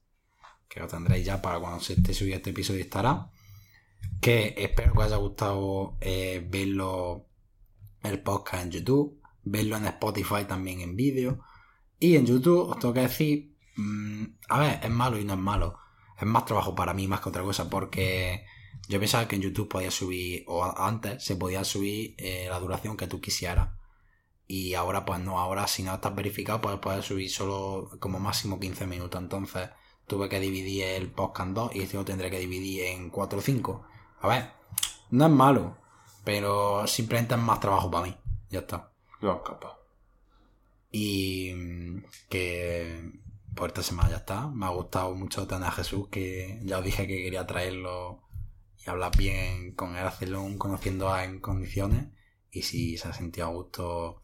que 0.71 0.81
lo 0.81 0.89
tendréis 0.89 1.27
ya 1.27 1.43
para 1.43 1.61
cuando 1.61 1.81
se 1.81 1.93
esté 1.93 2.15
subido 2.15 2.37
este 2.37 2.49
episodio 2.49 2.81
estará. 2.81 3.31
Que 4.21 4.55
espero 4.57 4.93
que 4.93 4.99
os 4.99 5.05
haya 5.05 5.17
gustado 5.17 5.97
eh, 6.01 6.47
verlo 6.49 7.27
el 8.03 8.23
podcast 8.23 8.65
en 8.65 8.71
YouTube, 8.71 9.21
verlo 9.43 9.77
en 9.77 9.87
Spotify 9.87 10.45
también 10.47 10.81
en 10.81 10.97
vídeo. 10.97 11.41
Y 11.99 12.17
en 12.17 12.27
YouTube 12.27 12.71
os 12.71 12.79
tengo 12.79 12.95
que 12.95 13.01
decir, 13.01 13.57
mm, 13.77 14.25
a 14.49 14.59
ver, 14.59 14.81
es 14.83 14.91
malo 14.91 15.19
y 15.19 15.25
no 15.25 15.35
es 15.35 15.39
malo. 15.39 15.79
Es 16.19 16.27
más 16.27 16.45
trabajo 16.45 16.75
para 16.75 16.95
mí 16.95 17.09
más 17.09 17.21
que 17.21 17.29
otra 17.29 17.43
cosa 17.43 17.69
porque 17.69 18.45
yo 18.89 19.01
pensaba 19.01 19.27
que 19.27 19.37
en 19.37 19.43
YouTube 19.43 19.69
podía 19.69 19.91
subir, 19.91 20.45
o 20.47 20.65
antes 20.65 21.25
se 21.25 21.37
podía 21.37 21.65
subir 21.65 22.15
eh, 22.19 22.47
la 22.49 22.61
duración 22.61 22.97
que 22.97 23.07
tú 23.07 23.21
quisieras. 23.21 23.71
Y 24.47 24.75
ahora 24.75 25.05
pues 25.05 25.21
no, 25.21 25.39
ahora 25.39 25.67
si 25.67 25.83
no 25.83 25.95
estás 25.95 26.15
verificado 26.15 26.61
pues 26.61 26.79
puedes 26.79 27.05
subir 27.05 27.31
solo 27.31 27.91
como 27.99 28.21
máximo 28.21 28.61
15 28.61 28.87
minutos. 28.87 29.21
Entonces 29.21 29.71
tuve 30.07 30.29
que 30.29 30.41
dividir 30.41 30.85
el 30.85 31.11
podcast 31.11 31.49
en 31.49 31.55
dos 31.55 31.75
y 31.75 31.81
este 31.81 31.97
lo 31.97 32.05
tendré 32.05 32.31
que 32.31 32.39
dividir 32.39 32.85
en 32.85 33.11
4 33.11 33.39
o 33.39 33.43
5. 33.43 33.87
A 34.25 34.29
ver, 34.29 34.51
no 35.11 35.27
es 35.27 35.31
malo, 35.31 35.77
pero 36.25 36.87
simplemente 36.87 37.35
es 37.35 37.41
más 37.43 37.61
trabajo 37.61 37.91
para 37.91 38.07
mí. 38.07 38.17
Ya 38.49 38.61
está. 38.61 38.91
Dos 39.21 39.43
capas. 39.43 39.73
Y 40.91 41.53
mm, 41.55 42.05
que 42.31 43.13
por 43.55 43.69
esta 43.69 43.83
semana 43.83 44.09
ya 44.09 44.17
está. 44.17 44.47
Me 44.49 44.65
ha 44.65 44.71
gustado 44.71 45.15
mucho 45.15 45.47
tener 45.47 45.69
a 45.69 45.73
Jesús, 45.73 46.09
que 46.09 46.59
ya 46.63 46.79
os 46.79 46.85
dije 46.87 47.07
que 47.07 47.23
quería 47.23 47.47
traerlo 47.47 48.23
y 48.79 48.89
hablar 48.89 49.15
bien 49.15 49.75
con 49.75 49.95
él, 49.95 50.07
hacerlo 50.07 50.41
un 50.41 50.57
conociendo 50.57 51.13
a 51.13 51.25
en 51.25 51.41
condiciones. 51.41 52.07
Y 52.51 52.63
si 52.63 52.97
se 52.97 53.09
ha 53.09 53.13
sentido 53.13 53.49
a 53.49 53.51
gusto, 53.51 54.23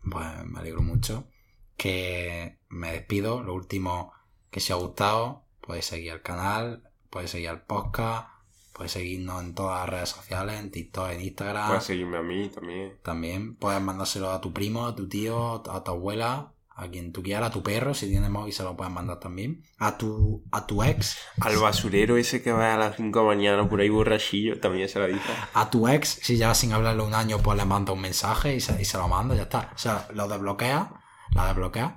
pues 0.00 0.46
me 0.46 0.60
alegro 0.60 0.80
mucho. 0.80 1.28
Que 1.76 2.58
me 2.70 2.90
despido. 2.90 3.42
Lo 3.42 3.52
último, 3.52 4.14
que 4.50 4.60
si 4.60 4.72
os 4.72 4.78
ha 4.78 4.82
gustado, 4.82 5.44
podéis 5.60 5.84
seguir 5.84 6.12
el 6.12 6.22
canal, 6.22 6.90
podéis 7.10 7.32
seguir 7.32 7.50
el 7.50 7.60
podcast, 7.60 8.35
podéis 8.76 8.92
seguirnos 8.92 9.42
en 9.42 9.54
todas 9.54 9.80
las 9.80 9.88
redes 9.88 10.08
sociales, 10.10 10.60
en 10.60 10.70
TikTok, 10.70 11.10
en 11.10 11.22
Instagram. 11.22 11.68
Puedes 11.68 11.84
seguirme 11.84 12.18
a 12.18 12.22
mí 12.22 12.50
también. 12.50 12.98
También 13.02 13.56
puedes 13.56 13.80
mandárselo 13.80 14.30
a 14.30 14.40
tu 14.42 14.52
primo, 14.52 14.86
a 14.86 14.94
tu 14.94 15.08
tío, 15.08 15.62
a 15.70 15.82
tu 15.82 15.90
abuela, 15.90 16.52
a 16.74 16.88
quien 16.88 17.10
tú 17.10 17.22
quieras, 17.22 17.48
a 17.48 17.52
tu 17.52 17.62
perro, 17.62 17.94
si 17.94 18.10
tienes 18.10 18.28
móvil 18.28 18.52
se 18.52 18.62
lo 18.62 18.76
puedes 18.76 18.92
mandar 18.92 19.18
también. 19.18 19.62
A 19.78 19.96
tu, 19.96 20.44
a 20.52 20.66
tu 20.66 20.82
ex, 20.82 21.16
Al 21.40 21.56
basurero 21.56 22.18
ese 22.18 22.42
que 22.42 22.52
va 22.52 22.74
a 22.74 22.76
las 22.76 22.96
5 22.96 23.18
de 23.18 23.24
la 23.24 23.34
mañana 23.34 23.66
por 23.66 23.80
ahí 23.80 23.88
borrachillo, 23.88 24.60
también 24.60 24.90
se 24.90 24.98
lo 24.98 25.06
dice. 25.06 25.32
a 25.54 25.70
tu 25.70 25.88
ex, 25.88 26.18
si 26.22 26.36
llevas 26.36 26.58
sin 26.58 26.74
hablarle 26.74 27.02
un 27.02 27.14
año, 27.14 27.38
pues 27.38 27.56
le 27.56 27.64
manda 27.64 27.92
un 27.92 28.02
mensaje 28.02 28.56
y 28.56 28.60
se, 28.60 28.80
y 28.80 28.84
se 28.84 28.98
lo 28.98 29.08
manda, 29.08 29.34
ya 29.34 29.44
está. 29.44 29.72
O 29.74 29.78
sea, 29.78 30.06
lo 30.12 30.28
desbloquea, 30.28 30.92
la 31.34 31.46
desbloquea, 31.46 31.96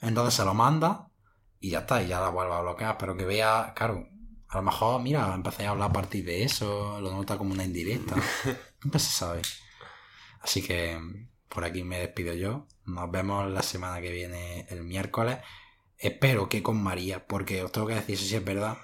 entonces 0.00 0.34
se 0.34 0.44
lo 0.44 0.54
manda 0.54 1.08
y 1.58 1.70
ya 1.70 1.80
está, 1.80 2.00
y 2.00 2.06
ya 2.06 2.20
la 2.20 2.28
vuelve 2.28 2.54
a 2.54 2.60
bloquear. 2.60 2.98
Pero 2.98 3.16
que 3.16 3.24
vea, 3.24 3.72
claro, 3.74 4.06
a 4.50 4.56
lo 4.56 4.62
mejor, 4.62 5.00
mira, 5.00 5.32
empecé 5.32 5.66
a 5.66 5.70
hablar 5.70 5.90
a 5.90 5.92
partir 5.92 6.24
de 6.24 6.42
eso, 6.42 7.00
lo 7.00 7.12
nota 7.12 7.38
como 7.38 7.52
una 7.54 7.64
indirecta. 7.64 8.16
Nunca 8.82 8.98
se 8.98 9.12
sabe. 9.12 9.42
Así 10.40 10.60
que 10.60 10.98
por 11.48 11.64
aquí 11.64 11.84
me 11.84 12.00
despido 12.00 12.34
yo. 12.34 12.66
Nos 12.84 13.10
vemos 13.12 13.48
la 13.48 13.62
semana 13.62 14.00
que 14.00 14.10
viene 14.10 14.66
el 14.68 14.82
miércoles. 14.82 15.38
Espero 15.98 16.48
que 16.48 16.64
con 16.64 16.82
María, 16.82 17.26
porque 17.28 17.62
os 17.62 17.70
tengo 17.70 17.86
que 17.86 17.94
decir, 17.94 18.18
sí 18.18 18.34
es 18.34 18.44
verdad, 18.44 18.78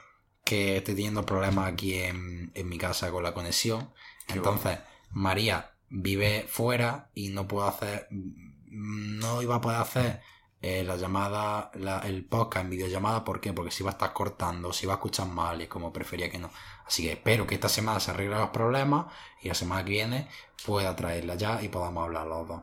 que 0.45 0.77
estoy 0.77 0.95
teniendo 0.95 1.27
problemas 1.27 1.73
aquí 1.73 1.95
en, 1.95 2.53
en 2.55 2.69
mi 2.69 2.79
casa 2.79 3.11
con 3.11 3.25
la 3.25 3.35
conexión. 3.35 3.93
Entonces, 4.29 4.79
María 5.11 5.73
vive 5.89 6.47
fuera 6.49 7.11
y 7.13 7.31
no 7.31 7.49
puedo 7.49 7.67
hacer, 7.67 8.07
no 8.11 9.43
iba 9.43 9.57
a 9.57 9.61
poder 9.61 9.81
hacer 9.81 10.21
eh, 10.63 10.83
la 10.85 10.97
llamada, 10.97 11.71
la- 11.75 12.01
el 12.01 12.25
podcast 12.25 12.65
en 12.65 12.71
videollamada. 12.71 13.25
¿Por 13.25 13.41
qué? 13.41 13.53
Porque 13.53 13.71
si 13.71 13.83
va 13.85 13.91
a 13.91 13.93
estar 13.93 14.13
cortando, 14.13 14.73
si 14.73 14.87
va 14.87 14.95
a 14.95 14.97
escuchar 14.97 15.29
mal 15.29 15.61
y 15.63 15.67
como 15.69 15.93
prefería 15.93 16.31
que 16.31 16.39
no. 16.39 16.51
Así 16.87 17.03
que 17.05 17.13
espero 17.13 17.47
que 17.47 17.55
esta 17.55 17.69
semana 17.69 18.01
se 18.01 18.11
arreglen 18.11 18.39
los 18.39 18.51
problemas 18.51 19.07
y 19.43 19.49
la 19.49 19.55
semana 19.55 19.85
que 19.85 19.91
viene 19.93 20.29
pueda 20.65 20.95
traerla 20.97 21.35
ya 21.37 21.63
y 21.63 21.69
podamos 21.69 22.05
hablar 22.05 22.27
los 22.27 22.49
dos. 22.49 22.63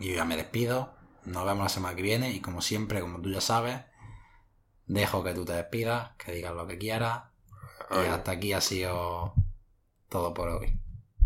Y 0.00 0.08
yo 0.10 0.14
ya 0.16 0.24
me 0.24 0.36
despido. 0.36 0.94
Nos 1.24 1.44
vemos 1.44 1.62
la 1.64 1.68
semana 1.68 1.94
que 1.94 2.02
viene 2.02 2.30
y 2.32 2.40
como 2.40 2.60
siempre, 2.62 3.00
como 3.00 3.20
tú 3.20 3.30
ya 3.30 3.40
sabes, 3.40 3.78
dejo 4.86 5.22
que 5.22 5.34
tú 5.34 5.44
te 5.44 5.52
despidas, 5.52 6.12
que 6.16 6.32
digas 6.32 6.54
lo 6.54 6.66
que 6.66 6.78
quieras. 6.78 7.24
Y 7.90 8.06
hasta 8.08 8.32
aquí 8.32 8.52
ha 8.54 8.60
sido 8.60 9.34
todo 10.08 10.32
por 10.34 10.48
hoy. 10.48 10.78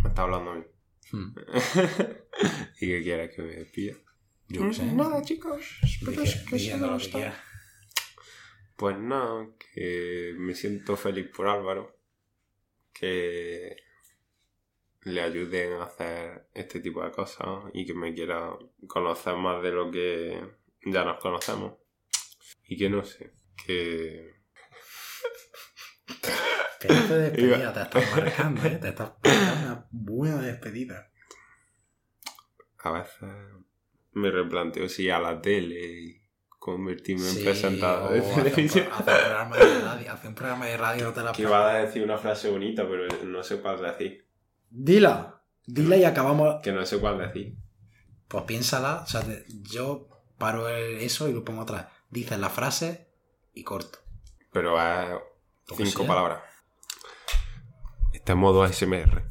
me 0.03 0.09
está 0.09 0.22
hablando 0.22 0.51
a 0.51 0.55
mí. 0.57 0.64
Hmm, 1.12 1.34
¿Y 2.80 2.87
qué 2.89 3.03
quieres 3.03 3.34
que 3.34 3.43
me 3.43 3.53
despida? 3.55 3.95
Yo 4.49 4.68
qué 4.68 4.74
sé. 4.74 4.84
Nada, 4.86 5.22
chicos. 5.22 5.78
Espero 5.82 6.22
que 6.22 6.76
lo 6.78 6.92
gustado. 6.92 6.99
quieras. 6.99 7.38
Pues 8.76 8.99
nada, 8.99 9.49
que 9.59 10.34
me 10.36 10.55
siento 10.55 10.97
feliz 10.97 11.28
por 11.34 11.49
Álvaro. 11.49 11.99
Que 12.92 13.76
le 15.03 15.20
ayuden 15.20 15.74
a 15.74 15.84
hacer 15.84 16.49
este 16.53 16.80
tipo 16.80 17.03
de 17.05 17.11
cosas 17.12 17.64
y 17.72 17.86
que 17.86 17.94
me 17.94 18.12
quiera 18.12 18.51
conocer 18.86 19.36
más 19.36 19.62
de 19.62 19.70
lo 19.70 19.90
que 19.90 20.40
ya 20.84 21.05
nos 21.05 21.20
conocemos. 21.20 21.74
Y 22.68 22.76
que 22.76 22.90
no 22.90 23.05
sé, 23.05 23.32
que... 23.64 24.34
Pedazo 26.80 27.16
de 27.16 27.30
despedida, 27.30 27.72
te 27.72 27.82
estás 27.82 28.16
marcando, 28.16 28.64
¿eh? 28.64 28.78
Te 28.80 28.88
estás 28.88 29.12
marcando 29.22 29.62
una 29.62 29.88
buena 29.90 30.42
despedida. 30.42 31.12
a 32.78 32.90
veces 32.92 33.28
me 34.17 34.31
replanteo 34.31 34.89
si 34.89 35.11
a 35.11 35.19
la 35.19 35.41
tele 35.41 35.75
y 36.01 36.23
convertirme 36.59 37.23
Sí, 37.23 37.39
en 37.39 37.45
presentador 37.45 38.12
de 38.12 38.21
un 38.21 38.35
televisión. 38.35 38.89
hacer 38.91 38.99
un 38.99 39.05
programa 39.05 39.57
de 39.57 39.81
radio. 39.83 40.12
Hacer 40.12 40.29
un 40.29 40.35
programa 40.35 40.67
de 40.67 40.77
radio 40.77 41.05
no 41.05 41.12
te 41.12 41.23
la 41.23 41.33
Que 41.37 41.43
iba 41.43 41.71
a 41.71 41.75
decir 41.79 42.03
una 42.03 42.19
frase 42.19 42.51
bonita, 42.51 42.87
pero 42.89 43.07
no 43.25 43.43
sé 43.43 43.61
cuál 43.61 43.81
decir. 43.83 44.27
Dila. 44.71 45.43
Dila 45.67 45.97
y 45.97 46.05
acabamos. 46.05 46.57
Que 46.62 46.73
no 46.73 46.85
sé 46.87 46.99
cuál 46.99 47.19
decir. 47.19 47.57
Pues 48.29 48.45
piénsala. 48.45 49.03
O 49.03 49.07
sea, 49.07 49.23
yo 49.71 50.09
paro 50.39 50.69
eso 50.69 51.29
y 51.29 51.33
lo 51.33 51.45
pongo 51.45 51.62
atrás. 51.62 51.87
Dices 52.11 52.39
la 52.39 52.49
frase 52.51 53.09
y 53.53 53.62
corto. 53.64 53.99
Pero 54.53 54.81
es 54.81 55.11
Lo 55.69 55.77
que 55.77 55.85
cinco 55.87 55.99
sea. 56.05 56.09
palabras. 56.09 56.43
Está 58.12 58.33
en 58.33 58.39
modo 58.39 58.62
ASMR. 58.62 59.25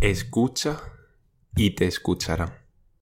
Escucha 0.00 0.80
y 1.56 1.70
te 1.70 1.86
escucharán. 1.86 2.67